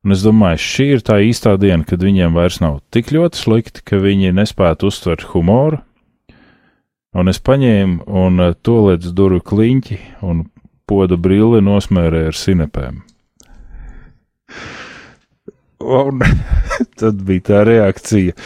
Un 0.00 0.14
es 0.14 0.22
domāju, 0.24 0.62
šī 0.64 0.86
ir 0.94 1.02
tā 1.04 1.18
īstā 1.20 1.58
diena, 1.60 1.84
kad 1.84 2.00
viņiem 2.00 2.32
vairs 2.32 2.62
nav 2.62 2.78
tik 2.94 3.10
ļoti 3.12 3.36
slikti, 3.36 3.82
ka 3.84 3.98
viņi 4.00 4.32
nespētu 4.32 4.88
uztvert 4.88 5.26
humoru. 5.34 5.82
Un 7.12 7.28
es 7.28 7.42
paņēmu 7.42 8.06
un 8.06 8.40
eh, 8.40 8.54
to 8.62 8.78
līdz 8.86 9.12
durvju 9.18 9.44
kliņķi 9.50 9.98
un 10.24 10.44
poda 10.88 11.18
brilli 11.20 11.60
nosmērēju 11.66 12.30
ar 12.30 12.38
sinepēm. 12.38 13.00
Un 15.80 16.20
tad 17.00 17.24
bija 17.26 17.46
tā 17.52 17.64
reakcija 17.68 18.36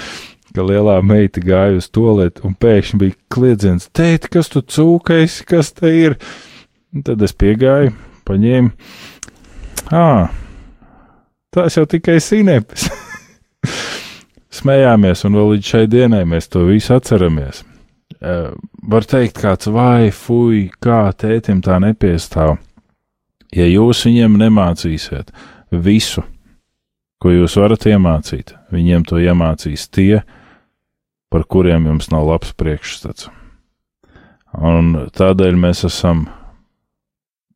ka 0.55 0.63
lielā 0.63 1.01
meita 1.03 1.43
gāja 1.43 1.81
uz 1.81 1.89
toaletu 1.91 2.47
un 2.47 2.55
pēkšņi 2.55 3.01
bija 3.01 3.17
kliedziens: 3.35 3.89
Tēti, 3.91 4.31
kas 4.37 4.51
tu 4.53 4.63
cūkais, 4.63 5.41
kas 5.49 5.73
te 5.75 5.91
ir? 5.91 6.19
Un 6.95 7.03
tad 7.07 7.23
es 7.27 7.35
piegāju, 7.35 7.91
paņēmu. 8.29 8.71
Ah, 9.95 10.31
tās 11.55 11.75
jau 11.75 11.85
tikai 11.91 12.21
sinepes. 12.23 12.87
Smējāmies, 14.59 15.25
un 15.27 15.35
vēl 15.41 15.57
līdz 15.57 15.71
šai 15.73 15.87
dienai 15.91 16.23
mēs 16.31 16.47
to 16.53 16.63
visu 16.69 16.95
atceramies. 16.95 17.65
Uh, 18.25 18.55
var 18.87 19.05
teikt, 19.11 19.41
kāds 19.43 19.67
vai, 19.75 20.13
fuj, 20.15 20.69
kā 20.81 21.09
tētim 21.19 21.59
tā 21.67 21.81
nepiestāv. 21.83 22.55
Ja 23.55 23.67
jūs 23.67 24.05
viņiem 24.07 24.39
nemācīsiet 24.39 25.35
visu, 25.83 26.23
ko 27.25 27.33
jūs 27.33 27.55
varat 27.57 27.87
iemācīt, 27.89 28.53
viņiem 28.69 29.07
to 29.09 29.17
iemācīs 29.17 29.87
tie, 29.89 30.21
par 31.33 31.47
kuriem 31.49 31.89
jums 31.89 32.11
nav 32.13 32.29
labs 32.29 32.53
priekšstats. 32.53 33.31
Un 34.55 35.09
tādēļ 35.17 35.57
mēs 35.57 35.87
esam 35.89 36.27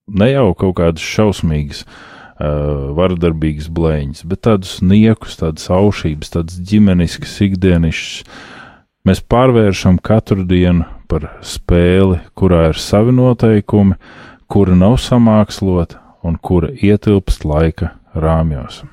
ne 0.09 0.31
jau 0.33 0.55
kaut 0.57 0.79
kādas 0.81 1.05
šausmīgas, 1.05 1.85
uh, 1.85 2.89
vardarbīgas 2.97 3.69
blēņas, 3.69 4.25
bet 4.33 4.47
tādus 4.49 4.79
niekus, 4.81 5.37
tādas 5.43 5.69
aušības, 5.69 6.33
tādas 6.39 6.59
ģimeniskas, 6.73 7.37
ikdienišķas. 7.51 8.45
Mēs 9.05 9.21
pārvēršam 9.21 10.01
katru 10.01 10.49
dienu 10.49 10.89
par 11.13 11.29
spēli, 11.45 12.23
kurā 12.33 12.71
ir 12.73 12.81
savi 12.81 13.13
noteikumi, 13.13 14.01
kura 14.49 14.77
nav 14.81 14.97
samākslota 15.05 16.01
un 16.25 16.41
kura 16.41 16.73
ietilpst 16.73 17.45
laika 17.45 17.99
rāmjos. 18.17 18.87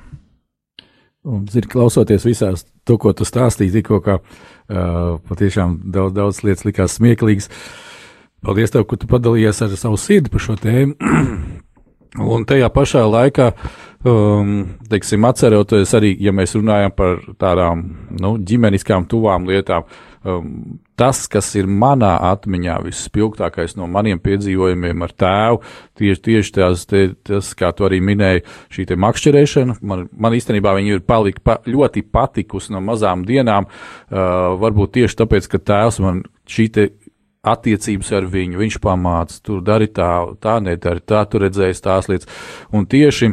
Un, 1.26 1.42
zini, 1.50 1.66
klausoties 1.66 2.22
visās 2.26 2.62
to, 2.86 2.94
ko 3.02 3.10
tu 3.16 3.26
stāstīji, 3.26 3.80
tikko, 3.80 3.98
ka 4.04 4.20
uh, 4.20 5.16
patiešām 5.26 5.80
daudz, 5.90 6.14
daudz 6.14 6.42
lietas 6.46 6.66
likās 6.68 6.98
smieklīgas. 7.00 7.50
Paldies, 8.46 8.70
tev, 8.70 8.84
ka 8.86 8.98
tu 9.00 9.08
padalījies 9.10 9.64
ar 9.66 9.74
savu 9.74 9.98
sirdi 9.98 10.30
par 10.30 10.44
šo 10.44 10.54
tēmu. 10.62 10.94
Un 12.36 12.46
tajā 12.48 12.68
pašā 12.72 13.02
laikā, 13.10 13.50
um, 14.08 14.52
teiksim, 14.88 15.26
atceroties 15.28 15.92
arī, 15.98 16.14
ja 16.22 16.32
mēs 16.32 16.54
runājam 16.56 16.94
par 16.96 17.18
tādām 17.42 17.82
nu, 18.22 18.36
ģimeniskām, 18.46 19.08
tuvām 19.10 19.50
lietām, 19.50 19.84
um, 20.26 20.50
tas, 20.98 21.22
kas 21.30 21.48
ir 21.58 21.68
manā 21.70 22.12
atmiņā 22.32 22.76
visspilgtākais 22.84 23.76
no 23.78 23.88
maniem 23.90 24.20
piedzīvojumiem 24.22 25.06
ar 25.06 25.14
tēvu, 25.22 25.62
tieši, 26.00 26.22
tieši 26.28 26.54
tās, 26.58 26.84
te, 26.90 27.06
tas, 27.26 27.52
kā 27.58 27.70
tu 27.76 27.86
arī 27.88 28.02
minēji, 28.04 28.44
šī 28.74 28.88
makšķerēšana, 29.06 29.78
man, 29.86 30.06
man 30.12 30.36
īstenībā 30.36 30.74
viņa 30.76 30.98
ir 30.98 31.04
palika 31.06 31.44
pa, 31.44 31.58
ļoti 31.66 32.04
patikusi 32.12 32.74
no 32.74 32.82
mazām 32.84 33.24
dienām, 33.28 33.68
uh, 33.70 34.54
varbūt 34.60 34.96
tieši 34.98 35.22
tāpēc, 35.22 35.50
ka 35.52 35.62
tēvs 35.72 36.02
man 36.04 36.24
šī 36.50 36.70
attiecības 37.46 38.12
ar 38.18 38.26
viņu, 38.30 38.58
viņš 38.58 38.78
pamāca, 38.82 39.38
tur 39.44 39.60
dari 39.64 39.88
tā, 39.94 40.10
tā 40.42 40.58
nedari, 40.62 41.02
tā 41.06 41.22
tu 41.30 41.40
redzēsi 41.42 41.84
tās 41.84 42.10
lietas, 42.10 42.30
un 42.74 42.88
tieši 42.90 43.30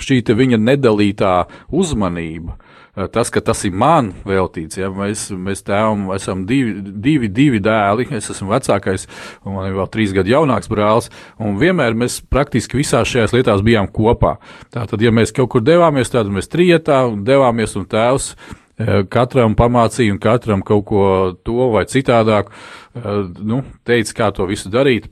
šī 0.00 0.20
viņa 0.36 0.58
nedalītā 0.60 1.34
uzmanība, 1.76 2.56
tas, 2.94 3.30
ka 3.30 3.40
tas 3.44 3.62
ir 3.64 3.74
man 3.76 4.12
veltīts. 4.26 4.78
Ja, 4.80 4.90
mēs, 4.94 5.28
mēs 5.30 5.62
tēvam 5.66 6.08
esam 6.14 6.44
divi, 6.48 6.74
divi, 6.80 7.30
divi 7.30 7.60
dēli, 7.62 8.08
es 8.16 8.30
esmu 8.32 8.50
vecākais, 8.54 9.06
un 9.44 9.56
man 9.56 9.68
ir 9.68 9.76
vēl 9.78 9.90
trīs 9.92 10.14
gadu 10.16 10.32
jaunāks 10.32 10.70
brālis, 10.70 11.10
vienmēr 11.38 11.96
mēs 11.98 12.20
praktiski 12.30 12.80
visās 12.80 13.10
šajās 13.10 13.36
lietās 13.36 13.62
bijām 13.66 13.90
kopā. 13.94 14.36
Tātad, 14.74 15.02
ja 15.02 15.14
mēs 15.14 15.34
kaut 15.36 15.52
kur 15.54 15.64
devāmies, 15.64 16.10
tad 16.12 16.30
mēs 16.32 16.50
trietā 16.50 17.04
devāmies, 17.26 17.76
un 17.78 17.86
tēvs 17.90 18.32
eh, 18.34 19.04
katram 19.10 19.54
pamācīja, 19.58 20.16
un 20.16 20.20
katram 20.22 20.66
kaut 20.66 20.84
ko 20.90 21.06
to 21.46 21.70
vai 21.74 21.86
citādāk, 21.90 22.50
eh, 22.50 23.08
nu, 23.38 23.62
teica, 23.86 24.18
kā 24.18 24.34
to 24.34 24.50
visu 24.50 24.72
darīt. 24.72 25.10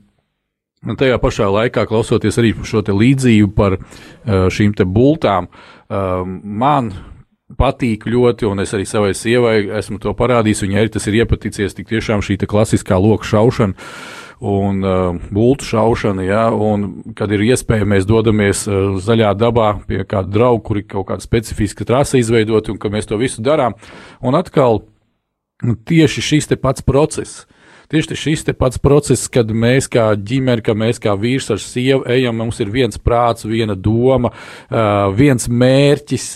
Un 0.86 0.94
tajā 0.94 1.16
pašā 1.18 1.48
laikā, 1.50 1.88
klausoties 1.90 2.36
arī 2.38 2.52
šo 2.62 2.84
līdzību 2.86 3.48
par 3.56 3.74
šīm 4.54 4.76
te 4.78 4.84
bultām, 4.86 5.48
man 5.90 6.92
patīk 7.56 8.04
ļoti, 8.08 8.46
un 8.48 8.60
es 8.60 8.74
arī 8.76 8.84
savai 8.88 9.14
sievai 9.16 9.56
esmu 9.80 10.00
to 10.02 10.12
parādījis. 10.16 10.64
Viņai 10.66 10.80
arī 10.82 10.92
tas 10.92 11.08
ir 11.08 11.20
iepaticies, 11.22 11.76
tik 11.76 11.88
tiešām 11.88 12.24
šī 12.24 12.40
klasiskā 12.44 12.98
loka 13.00 13.28
šaušana 13.28 13.76
un 14.38 14.84
uh, 14.86 15.16
būtu 15.34 15.66
šaušana, 15.66 16.22
ja, 16.22 16.44
un 16.54 17.12
kad 17.18 17.32
ir 17.34 17.42
iespēja, 17.48 17.88
mēs 17.88 18.06
dodamies 18.06 18.66
uh, 18.70 18.94
zaļā 19.02 19.32
dabā 19.34 19.72
pie 19.88 20.04
kāda 20.06 20.30
drauga, 20.30 20.62
kur 20.68 20.78
ir 20.78 20.86
kaut 20.86 21.08
kāda 21.10 21.24
specifiska 21.24 21.86
trasa 21.88 22.20
izveidota, 22.20 22.70
un 22.70 22.78
ka 22.78 22.90
mēs 22.92 23.10
to 23.10 23.18
visu 23.18 23.42
darām. 23.42 23.74
Un 24.22 24.38
atkal 24.38 24.84
nu, 25.66 25.74
tieši 25.74 26.22
šis 26.22 26.52
pats 26.62 26.86
process. 26.86 27.46
Tieši 27.92 28.18
šis 28.18 28.44
te 28.44 28.52
pats 28.56 28.80
process, 28.82 29.30
kad 29.32 29.48
mēs 29.48 29.88
kā 29.92 30.10
ģimene, 30.16 30.62
ka 30.64 30.74
mēs 30.76 31.00
kā 31.02 31.14
vīrs 31.18 31.50
ar 31.54 31.62
sievu 31.62 32.04
ejam, 32.10 32.36
mums 32.38 32.60
ir 32.60 32.70
viens 32.72 33.00
prāts, 33.00 33.48
viena 33.48 33.76
doma, 33.78 34.32
viens 35.16 35.48
mērķis 35.48 36.28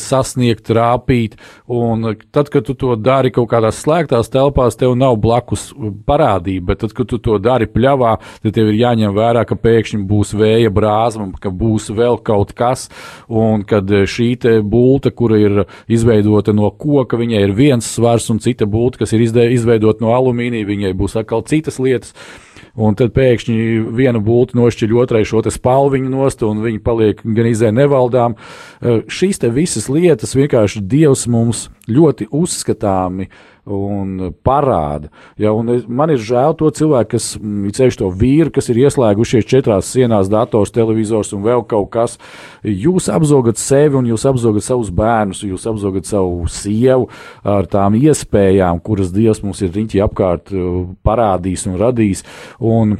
sasniegt, 0.00 0.70
rāpīt. 0.72 1.36
Un 1.68 2.14
tad, 2.32 2.48
kad 2.52 2.64
tu 2.64 2.74
to 2.78 2.94
dari 2.96 3.32
kaut 3.34 3.50
kādās 3.50 3.82
slēgtās 3.82 4.30
telpās, 4.32 4.78
tev 4.80 4.94
nav 4.96 5.18
blakus 5.20 5.68
parādība, 6.08 6.72
bet 6.72 6.84
tad, 6.84 6.94
kad 6.96 7.10
tu 7.10 7.18
to 7.20 7.36
dari 7.42 7.68
pļavā, 7.68 8.14
tad 8.44 8.56
tev 8.56 8.70
ir 8.72 8.80
jāņem 8.80 9.12
vērā, 9.16 9.44
ka 9.48 9.58
pēkšņi 9.60 10.00
būs 10.08 10.32
vēja 10.38 10.72
brāzma, 10.72 11.28
ka 11.40 11.52
būs 11.52 11.90
vēl 11.96 12.16
kaut 12.24 12.54
kas, 12.56 12.86
un 13.28 13.66
kad 13.68 13.84
šī 13.84 14.32
bulta, 14.64 15.12
kura 15.14 15.38
ir 15.40 15.62
izveidota 15.92 16.52
no 16.56 16.70
koka, 16.70 17.18
viņai 17.20 17.44
ir 17.44 17.52
viens 17.56 17.86
svars, 17.86 18.30
un 18.32 18.40
cita 18.42 18.66
bulta, 18.66 19.02
kas 19.04 19.12
ir 19.12 19.22
izveidota 19.26 20.04
no 20.04 20.12
alumīnija, 20.16 20.66
viņai 20.86 20.98
būs 20.98 21.16
atkal 21.18 21.44
citas 21.46 21.78
lietas. 21.78 22.14
Un 22.76 22.92
tad 22.94 23.14
pēkšņi 23.16 23.88
viena 23.96 24.20
būtu 24.20 24.56
nošķiļ 24.58 24.92
otrai 25.00 25.24
šo 25.24 25.40
spalviņu 25.40 26.10
nost, 26.12 26.42
un 26.44 26.60
viņi 26.60 26.82
paliek 26.84 27.22
gan 27.24 27.46
izē 27.48 27.72
nevaldām. 27.72 28.36
Šīs 29.08 29.40
te 29.40 29.48
visas 29.48 29.88
lietas 29.88 30.36
vienkārši 30.36 30.84
Dievs 30.84 31.24
mums 31.26 31.70
ļoti 31.88 32.28
uzskatāmi 32.30 33.30
uh, 33.30 33.55
un 33.66 34.32
parāda. 34.46 35.10
Ja, 35.40 35.52
un 35.56 35.68
man 35.88 36.12
ir 36.14 36.22
žēl 36.22 36.54
to 36.58 36.70
cilvēku, 36.70 37.16
kas 37.16 37.32
mm, 37.40 37.64
ir 37.66 37.76
ceļš 37.76 37.98
to 38.00 38.10
vīru, 38.14 38.52
kas 38.54 38.70
ir 38.70 38.80
ieslēgušies 38.84 39.48
četrās 39.50 39.90
sienās, 39.90 40.30
dators, 40.32 40.74
televizors 40.74 41.32
un 41.36 41.42
vēl 41.46 41.66
kaut 41.68 41.90
kas. 41.94 42.16
Jūs 42.62 43.10
apzogat 43.12 43.60
sevi 43.60 43.98
un 43.98 44.06
jūs 44.12 44.26
apzogat 44.28 44.66
savus 44.66 44.92
bērnus, 44.94 45.42
jūs 45.46 45.66
apzogat 45.70 46.08
savu 46.08 46.46
sievu 46.50 47.10
ar 47.46 47.66
tām 47.70 47.98
iespējām, 47.98 48.80
kuras 48.86 49.12
Dievs 49.14 49.42
mums 49.42 49.62
ir 49.66 49.74
riņķi 49.74 50.02
apkārt 50.06 50.54
uh, 50.54 50.86
parādījis 51.06 51.68
un 51.70 51.78
radījis. 51.82 52.24
Un 52.62 52.96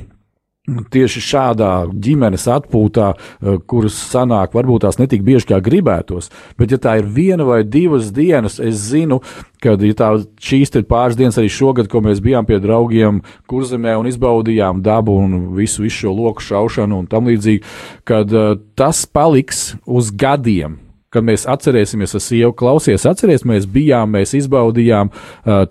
Tieši 0.67 1.21
šādā 1.23 1.71
ģimenes 1.95 2.49
atpūtā, 2.51 3.13
eh, 3.15 3.59
kuras 3.71 3.95
sanāk, 3.95 4.51
varbūt 4.57 4.83
tās 4.83 4.99
netik 4.99 5.23
bieži 5.23 5.53
kā 5.53 5.61
gribētos, 5.63 6.31
bet 6.59 6.75
ja 6.75 6.79
tā 6.79 6.99
ir 6.99 7.07
viena 7.07 7.45
vai 7.47 7.63
divas 7.63 8.11
dienas, 8.11 8.59
es 8.59 8.75
zinu, 8.91 9.21
ka 9.63 9.77
ja 9.79 9.95
tā, 9.95 10.27
šīs 10.43 10.75
ir 10.75 10.83
pāris 10.83 11.17
dienas 11.17 11.39
arī 11.39 11.49
šogad, 11.49 11.89
ko 11.89 12.01
mēs 12.01 12.21
bijām 12.21 12.47
pie 12.47 12.59
draugiem 12.59 13.23
kurzemē 13.47 13.95
un 13.99 14.07
izbaudījām 14.07 14.83
dabu 14.83 15.17
un 15.17 15.55
visu, 15.55 15.83
visu 15.83 16.07
šo 16.07 16.17
loku 16.17 16.43
šaušanu 16.43 16.99
un 16.99 17.07
tam 17.07 17.27
līdzīgi, 17.27 17.63
kad 18.05 18.33
uh, 18.33 18.59
tas 18.75 19.07
paliks 19.07 19.77
uz 19.87 20.11
gadiem 20.11 20.86
kad 21.17 21.27
mēs 21.27 21.47
atcerēsimies, 21.51 22.15
ar 22.17 22.23
sievu 22.23 22.53
klausies, 22.57 23.07
atceries, 23.09 23.47
mēs 23.49 23.67
bijām, 23.73 24.13
mēs 24.17 24.37
izbaudījām, 24.39 25.11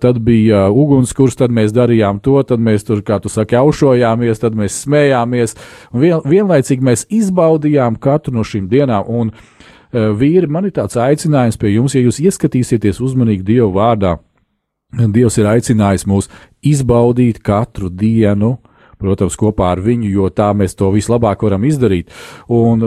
tad 0.02 0.20
bija 0.26 0.66
ugunskurs, 0.74 1.38
tad 1.38 1.54
mēs 1.54 1.74
darījām 1.76 2.20
to, 2.24 2.36
tad 2.46 2.62
mēs 2.62 2.86
tur, 2.88 3.00
kā 3.06 3.20
tu 3.22 3.32
saki, 3.32 3.58
aušojāmies, 3.60 4.42
tad 4.42 4.58
mēs 4.58 4.82
smējāmies, 4.84 5.56
un 5.94 6.04
vien, 6.04 6.20
vienlaicīgi 6.26 6.84
mēs 6.90 7.06
izbaudījām 7.22 7.98
katru 8.02 8.36
no 8.36 8.46
šīm 8.46 8.68
dienām, 8.72 9.06
un 9.06 9.32
vīri, 9.94 10.50
man 10.50 10.68
ir 10.68 10.74
tāds 10.76 10.98
aicinājums 11.00 11.58
pie 11.60 11.76
jums, 11.76 11.94
ja 11.96 12.02
jūs 12.04 12.20
ieskatīsieties 12.24 13.00
uzmanīgi 13.00 13.46
Dievu 13.46 13.72
vārdā, 13.78 14.18
Dievs 14.96 15.36
ir 15.40 15.48
aicinājis 15.50 16.06
mūs 16.08 16.28
izbaudīt 16.64 17.40
katru 17.44 17.90
dienu, 17.90 18.54
protams, 19.02 19.34
kopā 19.36 19.72
ar 19.74 19.82
viņu, 19.84 20.08
jo 20.08 20.28
tā 20.32 20.52
mēs 20.56 20.76
to 20.78 20.88
vislabāk 20.94 21.42
varam 21.44 21.66
izdarīt. 21.68 22.12
Un 22.48 22.84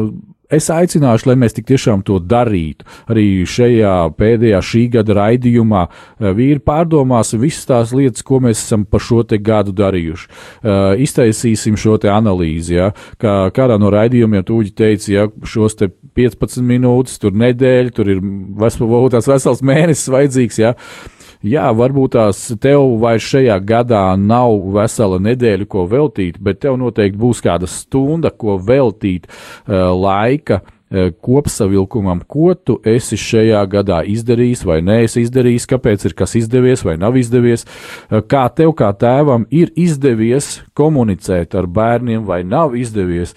Es 0.49 0.65
aicināšu, 0.73 1.27
lai 1.29 1.35
mēs 1.37 1.53
tik 1.53 1.67
tiešām 1.69 2.01
to 2.05 2.15
darītu. 2.25 2.87
Arī 3.13 3.45
šajā 3.45 3.93
pēdējā 4.17 4.61
šī 4.65 4.81
gada 4.95 5.13
raidījumā 5.19 5.83
eh, 5.85 6.31
vīri 6.33 6.63
pārdomās 6.65 7.35
visas 7.37 7.67
tās 7.69 7.93
lietas, 7.93 8.25
ko 8.25 8.41
mēs 8.41 8.63
esam 8.63 8.87
pa 8.89 8.97
šo 9.03 9.21
te 9.29 9.37
gadu 9.37 9.75
darījuši. 9.77 10.27
Uh, 10.59 10.97
iztaisīsim 11.03 11.77
šo 11.79 11.97
te 12.01 12.09
analīzi, 12.11 12.75
ja, 12.79 12.89
kā 13.21 13.35
kādā 13.53 13.77
no 13.81 13.91
raidījumiem 13.93 14.43
tūģi 14.47 14.73
teica, 14.75 15.11
ja 15.13 15.27
šos 15.45 15.77
te 15.79 15.91
15 16.17 16.65
minūtes, 16.65 17.19
tur 17.21 17.37
nedēļa, 17.37 17.93
tur 17.95 18.09
ir 18.15 18.23
vesels, 18.59 19.29
vesels 19.29 19.63
mēnesis 19.65 20.11
vajadzīgs, 20.13 20.59
ja. 20.63 20.73
Uh, 20.73 21.18
jā, 21.45 21.67
varbūt 21.75 22.15
tās 22.15 22.41
tev 22.61 22.97
vairs 23.01 23.27
šajā 23.29 23.59
gadā 23.65 24.03
nav 24.19 24.57
vesela 24.75 25.19
nedēļa, 25.23 25.69
ko 25.69 25.85
veltīt, 25.89 26.39
bet 26.41 26.61
tev 26.65 26.79
noteikti 26.79 27.19
būs 27.19 27.43
kāda 27.45 27.69
stunda, 27.69 28.31
ko 28.31 28.57
veltīt 28.59 29.29
uh, 29.29 29.91
laika 29.95 30.61
uh, 30.61 31.09
kopsavilkumam, 31.23 32.23
ko 32.27 32.53
tu 32.55 32.79
esi 32.87 33.19
šajā 33.19 33.63
gadā 33.71 34.01
izdarījis 34.03 34.65
vai 34.67 34.79
neesi 34.85 35.23
izdarījis, 35.25 35.67
kāpēc 35.69 36.07
ir 36.09 36.17
kas 36.19 36.35
izdevies 36.39 36.83
vai 36.87 36.97
nav 37.01 37.17
izdevies, 37.19 37.65
uh, 37.65 38.19
kā 38.21 38.47
tev 38.55 38.75
kā 38.79 38.91
tēvam 38.93 39.47
ir 39.51 39.71
izdevies 39.79 40.59
komunicēt 40.77 41.55
ar 41.55 41.69
bērniem 41.69 42.25
vai 42.27 42.43
nav 42.43 42.75
izdevies. 42.79 43.35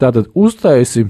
Tātad 0.00 0.32
uztaisi 0.34 1.08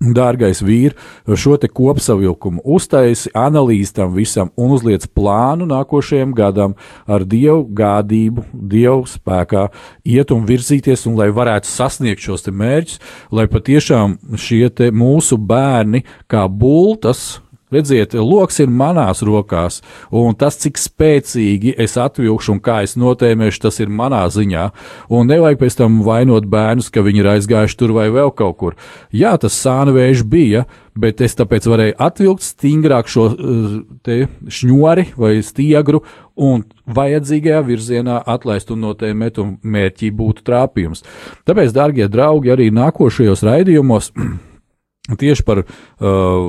Dārgais 0.00 0.62
vīri, 0.64 0.94
šo 1.36 1.58
te 1.60 1.68
kopsavilkumu 1.68 2.62
uztaisi, 2.64 3.28
analīzi 3.36 3.92
tam 3.98 4.14
visam 4.14 4.48
un 4.56 4.72
uzliec 4.72 5.04
plānu 5.12 5.66
nākošajam 5.68 6.32
gadam 6.38 6.72
ar 7.04 7.26
dievu 7.28 7.66
gādību, 7.76 8.46
dievu 8.54 9.04
spēkā. 9.10 9.66
Iet 10.08 10.32
un 10.32 10.46
virzīties, 10.48 11.04
un 11.10 11.20
lai 11.20 11.28
varētu 11.36 11.68
sasniegt 11.68 12.24
šos 12.24 12.48
mērķus, 12.48 12.96
lai 13.28 13.44
patiešām 13.52 14.16
šie 14.40 14.72
mūsu 14.88 15.36
bērni 15.36 16.06
kā 16.32 16.46
bultas, 16.48 17.42
Redziet, 17.70 18.16
loks 18.18 18.58
ir 18.62 18.70
manās 18.72 19.22
rokās, 19.22 19.78
un 20.10 20.34
tas, 20.38 20.58
cik 20.58 20.78
spēcīgi 20.80 21.76
es 21.78 21.94
atvilkšu 22.00 22.56
un 22.56 22.60
kā 22.64 22.80
es 22.86 22.96
notēmēšu, 22.98 23.62
tas 23.62 23.78
ir 23.78 23.92
manā 23.94 24.24
ziņā. 24.32 24.64
Un 25.14 25.30
nevajag 25.30 25.60
pēc 25.60 25.78
tam 25.78 26.00
vainot 26.06 26.48
bērnus, 26.50 26.90
ka 26.90 27.04
viņi 27.06 27.22
ir 27.22 27.30
aizgājuši 27.36 27.78
tur 27.78 27.94
vai 27.94 28.08
vēl 28.10 28.34
kaut 28.34 28.58
kur. 28.58 28.78
Jā, 29.14 29.36
tas 29.38 29.54
sāna 29.54 29.94
vējš 29.94 30.24
bija, 30.26 30.64
bet 30.98 31.22
es 31.22 31.38
tāpēc 31.38 31.68
varēju 31.70 31.96
atvilkt 32.02 32.44
stingrāk 32.44 33.08
šo 33.10 33.28
uh, 33.30 34.26
šņori 34.50 35.06
vai 35.20 35.32
stiegru 35.46 36.02
un 36.40 36.64
vajadzīgajā 36.90 37.62
virzienā 37.66 38.20
atlaist 38.34 38.70
un 38.74 38.82
notēmēt, 38.88 39.38
un 39.38 39.56
mērķī 39.62 40.10
būtu 40.16 40.42
trāpījums. 40.46 41.04
Tāpēc, 41.46 41.74
dārgie 41.76 42.10
draugi, 42.10 42.50
arī 42.54 42.70
nākošajos 42.74 43.44
raidījumos 43.46 44.10
tieši 45.08 45.44
par 45.46 45.62
uh, 45.62 45.68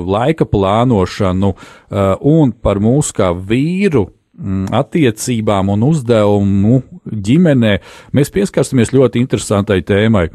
laika 0.06 0.46
plānošanu 0.48 1.52
uh, 1.52 2.16
un 2.20 2.52
par 2.52 2.80
mūsu 2.82 3.16
kā 3.16 3.32
vīru 3.32 4.06
mm, 4.36 4.70
attiecībām 4.76 5.72
un 5.74 5.86
uzdevumu 5.88 6.82
ģimenē, 7.06 7.78
mēs 8.12 8.32
pieskarsimies 8.34 8.94
ļoti 8.94 9.22
interesantai 9.22 9.80
tēmai. 9.86 10.28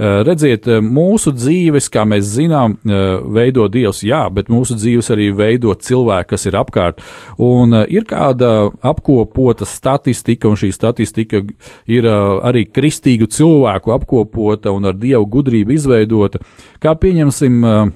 Eh, 0.00 0.22
redziet, 0.24 0.64
eh, 0.64 0.78
mūsu 0.80 1.28
dzīves, 1.36 1.90
kā 1.92 2.06
mēs 2.08 2.24
zinām, 2.32 2.78
eh, 2.88 3.20
veido 3.20 3.66
Dievs, 3.68 4.00
jā, 4.00 4.22
bet 4.32 4.48
mūsu 4.48 4.72
dzīves 4.78 5.10
arī 5.12 5.26
veido 5.36 5.74
cilvēki, 5.76 6.28
kas 6.28 6.46
ir 6.46 6.52
apkārt. 6.52 7.02
Un 7.38 7.74
ir 7.84 8.06
kāda 8.08 8.72
apkopota 8.82 9.66
statistika, 9.68 10.48
un 10.48 10.56
šī 10.56 10.72
statistika 10.72 11.46
ir 11.86 12.04
arī 12.04 12.64
kristīgu 12.72 13.28
cilvēku 13.28 13.92
apkopota 13.92 14.72
un 14.72 14.86
ar 14.86 14.94
Dievu 14.94 15.26
gudrību 15.26 15.76
izveidota. 15.76 16.40
Kā 16.80 16.96
pieņemsim, 16.96 17.92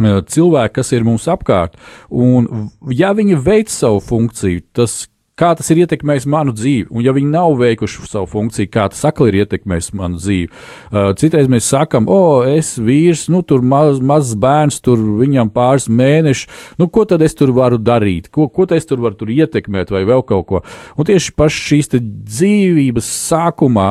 cilvēki, 0.00 0.72
kas 0.72 0.92
ir 0.92 1.04
mums 1.04 1.26
apkārt. 1.26 1.74
Un, 2.10 2.70
ja 2.90 3.12
viņi 3.12 3.36
veic 3.42 3.68
savu 3.68 4.00
funkciju, 4.00 4.62
tas 4.72 5.06
kā 5.36 5.50
tas 5.56 5.68
ir 5.72 5.82
ietekmējis 5.84 6.26
manu 6.32 6.54
dzīvi, 6.56 6.86
un 6.90 7.04
ja 7.04 7.12
viņi 7.16 7.28
nav 7.34 7.58
veikuši 7.60 8.06
savu 8.08 8.28
funkciju, 8.32 8.70
kā 8.72 8.86
tas 8.92 9.02
akli 9.08 9.28
ir 9.30 9.42
ietekmējis 9.42 9.90
manu 9.98 10.20
dzīvi. 10.20 10.48
Uh, 10.48 11.10
citreiz 11.20 11.50
mēs 11.52 11.68
sakam, 11.68 12.08
o, 12.08 12.40
es 12.48 12.74
vīrs, 12.80 13.26
nu, 13.32 13.42
tur 13.44 13.60
maz, 13.60 14.00
mazs 14.00 14.32
bērns, 14.40 14.80
tur 14.84 15.00
viņam 15.20 15.52
pāris 15.52 15.90
mēneši, 15.92 16.48
nu, 16.80 16.88
ko 16.92 17.04
tad 17.08 17.24
es 17.26 17.36
tur 17.36 17.52
varu 17.56 17.76
darīt, 17.76 18.30
ko, 18.32 18.48
ko 18.48 18.68
es 18.72 18.88
tur 18.88 19.02
varu 19.04 19.18
tur 19.20 19.32
ietekmēt 19.34 19.92
vai 19.92 20.06
vēl 20.08 20.24
kaut 20.26 20.48
ko. 20.48 20.62
Un 20.96 21.08
tieši 21.08 21.36
pašas 21.36 21.68
šīs 21.68 21.92
dzīvības 22.00 23.12
sākumā 23.28 23.90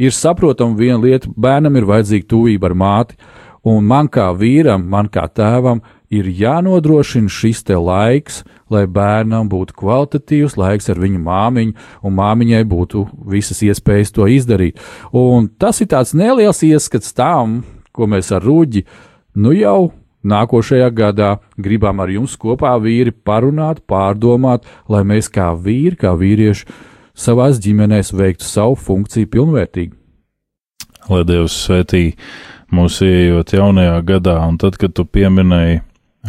ir 0.00 0.14
saprotama 0.14 0.78
viena 0.78 1.02
lieta, 1.02 1.28
bērnam 1.36 1.76
ir 1.76 1.88
vajadzīga 1.88 2.30
tuvība 2.32 2.70
ar 2.70 2.78
māti, 2.78 3.20
un 3.68 3.84
man 3.84 4.08
kā 4.08 4.30
vīram, 4.38 4.88
man 4.88 5.12
kā 5.12 5.26
tēvam, 5.28 5.82
ir 6.10 6.28
jānodrošina 6.32 7.30
šis 7.32 7.62
te 7.68 7.76
laiks, 7.76 8.42
lai 8.72 8.84
bērnam 8.88 9.48
būtu 9.48 9.76
kvalitatīvs 9.78 10.56
laiks 10.60 10.88
ar 10.92 11.00
viņu 11.00 11.20
māmiņu, 11.24 11.76
un 12.04 12.16
māmiņai 12.16 12.64
būtu 12.68 13.04
visas 13.28 13.62
iespējas 13.64 14.14
to 14.16 14.28
izdarīt. 14.28 14.80
Un 15.12 15.48
tas 15.48 15.80
ir 15.84 15.90
tāds 15.92 16.14
neliels 16.16 16.62
ieskats 16.66 17.14
tam, 17.16 17.62
ko 17.92 18.08
mēs 18.08 18.32
ar 18.32 18.44
Rūģi 18.44 18.84
nu 19.42 19.54
jau 19.56 19.92
nākošajā 20.28 20.90
gadā 20.96 21.36
gribam 21.56 22.00
ar 22.00 22.10
jums 22.12 22.36
kopā 22.40 22.74
vīri 22.82 23.12
parunāt, 23.12 23.84
pārdomāt, 23.86 24.66
lai 24.88 25.04
mēs 25.06 25.30
kā 25.32 25.52
vīri, 25.54 25.96
kā 25.96 26.14
vīrieši 26.18 26.66
savās 27.18 27.60
ģimenēs 27.62 28.12
veiktu 28.14 28.46
savu 28.46 28.76
funkciju 28.78 29.30
pilnvērtīgi. 29.32 29.94
Lai 31.08 31.24
Dievs 31.24 31.54
svētī 31.64 32.12
mūs 32.74 33.00
ieejot 33.04 33.54
jaunajā 33.56 34.00
gadā, 34.04 34.36
un 34.44 34.58
tad, 34.60 34.76
kad 34.80 34.92
tu 34.92 35.06
pieminēji 35.08 35.80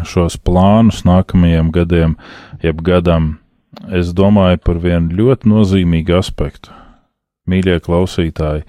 šos 0.07 0.37
plānus 0.41 1.03
nākamajiem 1.07 1.71
gadiem, 1.75 2.15
jeb 2.63 2.83
gadam, 2.85 3.37
es 3.93 4.13
domāju 4.15 4.61
par 4.65 4.79
vienu 4.83 5.15
ļoti 5.19 5.49
nozīmīgu 5.49 6.17
aspektu. 6.19 6.73
Mīļie 7.49 7.79
klausītāji, 7.85 8.65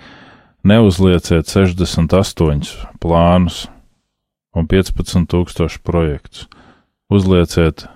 neuzlieciet 0.64 1.51
68 1.51 2.72
plānus 3.03 3.66
un 4.57 4.66
15,000 4.70 5.81
projektus. 5.85 6.49
Uzlieciet 7.11 7.87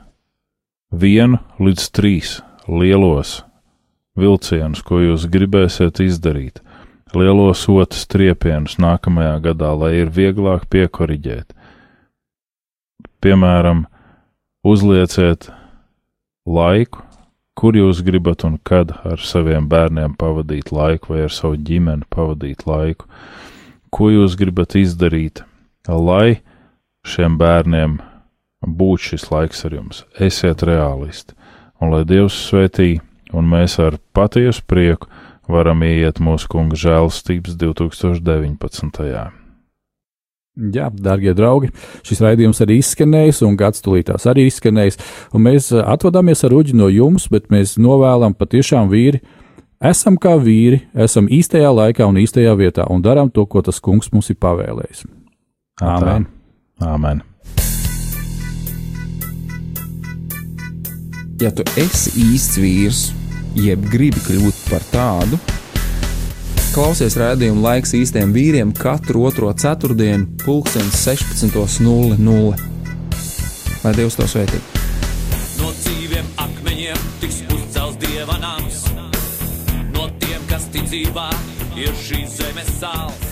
vienu 0.91 1.39
līdz 1.62 1.91
trīs 1.95 2.39
lielos 2.68 3.43
vilcienus, 4.18 4.82
ko 4.82 5.01
jūs 5.03 5.26
gribēsiet 5.30 6.01
izdarīt, 6.03 6.61
lielos 7.14 7.64
otras 7.70 8.07
triepienus 8.11 8.78
nākamajā 8.82 9.37
gadā, 9.49 9.72
lai 9.78 9.93
ir 10.03 10.12
vieglāk 10.14 10.66
piekoriģēt. 10.70 11.55
Piemēram, 13.25 13.87
uzlieciet 14.68 15.47
laiku, 16.45 17.01
kur 17.57 17.72
jūs 17.72 18.03
gribat 18.05 18.43
un 18.45 18.59
kad 18.61 18.91
ar 19.01 19.22
saviem 19.25 19.64
bērniem 19.70 20.12
pavadīt 20.20 20.68
laiku, 20.68 21.14
vai 21.14 21.22
ar 21.25 21.33
savu 21.33 21.57
ģimeni 21.57 22.05
pavadīt 22.12 22.66
laiku, 22.68 23.09
ko 23.89 24.11
jūs 24.12 24.35
gribat 24.37 24.77
izdarīt, 24.77 25.41
lai 25.89 26.43
šiem 27.09 27.39
bērniem 27.41 27.95
būtu 28.61 29.14
šis 29.14 29.31
laiks 29.33 29.64
ar 29.64 29.79
jums. 29.79 30.03
Esiet 30.20 30.61
realisti, 30.68 31.33
un 31.81 31.95
lai 31.97 32.03
Dievs 32.05 32.37
svētī, 32.51 32.99
un 33.33 33.49
mēs 33.49 33.79
ar 33.81 33.97
patiesu 34.12 34.66
prieku 34.68 35.09
varam 35.49 35.81
ieiet 35.89 36.20
mūsu 36.20 36.53
kunga 36.53 36.77
žēlastības 36.77 37.57
2019. 37.57 39.43
Jā, 40.55 40.87
darbie 40.87 41.33
draugi, 41.35 41.73
šis 42.07 42.21
raidījums 42.23 42.61
arī 42.63 42.77
izskanējis, 42.79 43.41
un 43.43 43.57
gads 43.59 43.83
tulītās 43.83 44.29
arī 44.31 44.45
izskanējis. 44.47 45.01
Mēs 45.35 45.73
atvadāmies 45.75 46.45
ar 46.47 46.55
uģi 46.55 46.77
no 46.79 46.87
jums, 46.95 47.27
bet 47.33 47.49
mēs 47.51 47.75
novēlam 47.83 48.37
patiešām 48.39 48.87
vīri. 48.93 49.19
Esam 49.83 50.15
kā 50.15 50.37
vīri, 50.39 50.85
esam 50.95 51.27
īstajā 51.27 51.73
laikā 51.75 52.07
un 52.07 52.23
īstajā 52.23 52.55
vietā, 52.61 52.87
un 52.87 53.03
darām 53.03 53.35
to, 53.35 53.43
ko 53.51 53.65
tas 53.67 53.83
kungs 53.83 54.13
mums 54.15 54.31
ir 54.31 54.39
pavēlējis. 54.39 55.03
Āmen! 55.83 56.29
Āmen! 56.79 57.25
Ja 61.43 61.51
tu 61.51 61.67
esi 61.75 62.15
īsts 62.31 62.63
vīrs, 62.63 63.03
jeb 63.59 63.83
gribi 63.91 64.23
kļūt 64.23 64.63
par 64.71 64.87
tādu, 64.95 65.43
Klausies 66.75 67.14
rādījumu 67.14 67.62
laiks 67.62 67.93
īstiem 67.95 68.33
vīriem 68.35 68.72
katru 68.75 69.20
otro 69.29 69.53
ceturtdienu, 69.55 70.25
pulkstenis 70.43 71.05
16.00. 71.07 72.57
Lai 73.85 73.93
Dievs 73.95 74.18
to 74.18 74.27
svētī! 74.27 74.59
No 75.61 75.70
dzīviem 75.70 76.33
akmeņiem 76.35 77.05
tiks 77.22 77.45
uzcelts 77.47 78.01
dieva 78.03 78.41
nams, 78.43 78.81
no 79.95 80.09
tiem, 80.18 80.43
kas 80.51 80.66
ticībā 80.75 81.29
ir 81.79 81.95
šīs 82.03 82.41
zemes 82.41 82.75
sāls. 82.81 83.24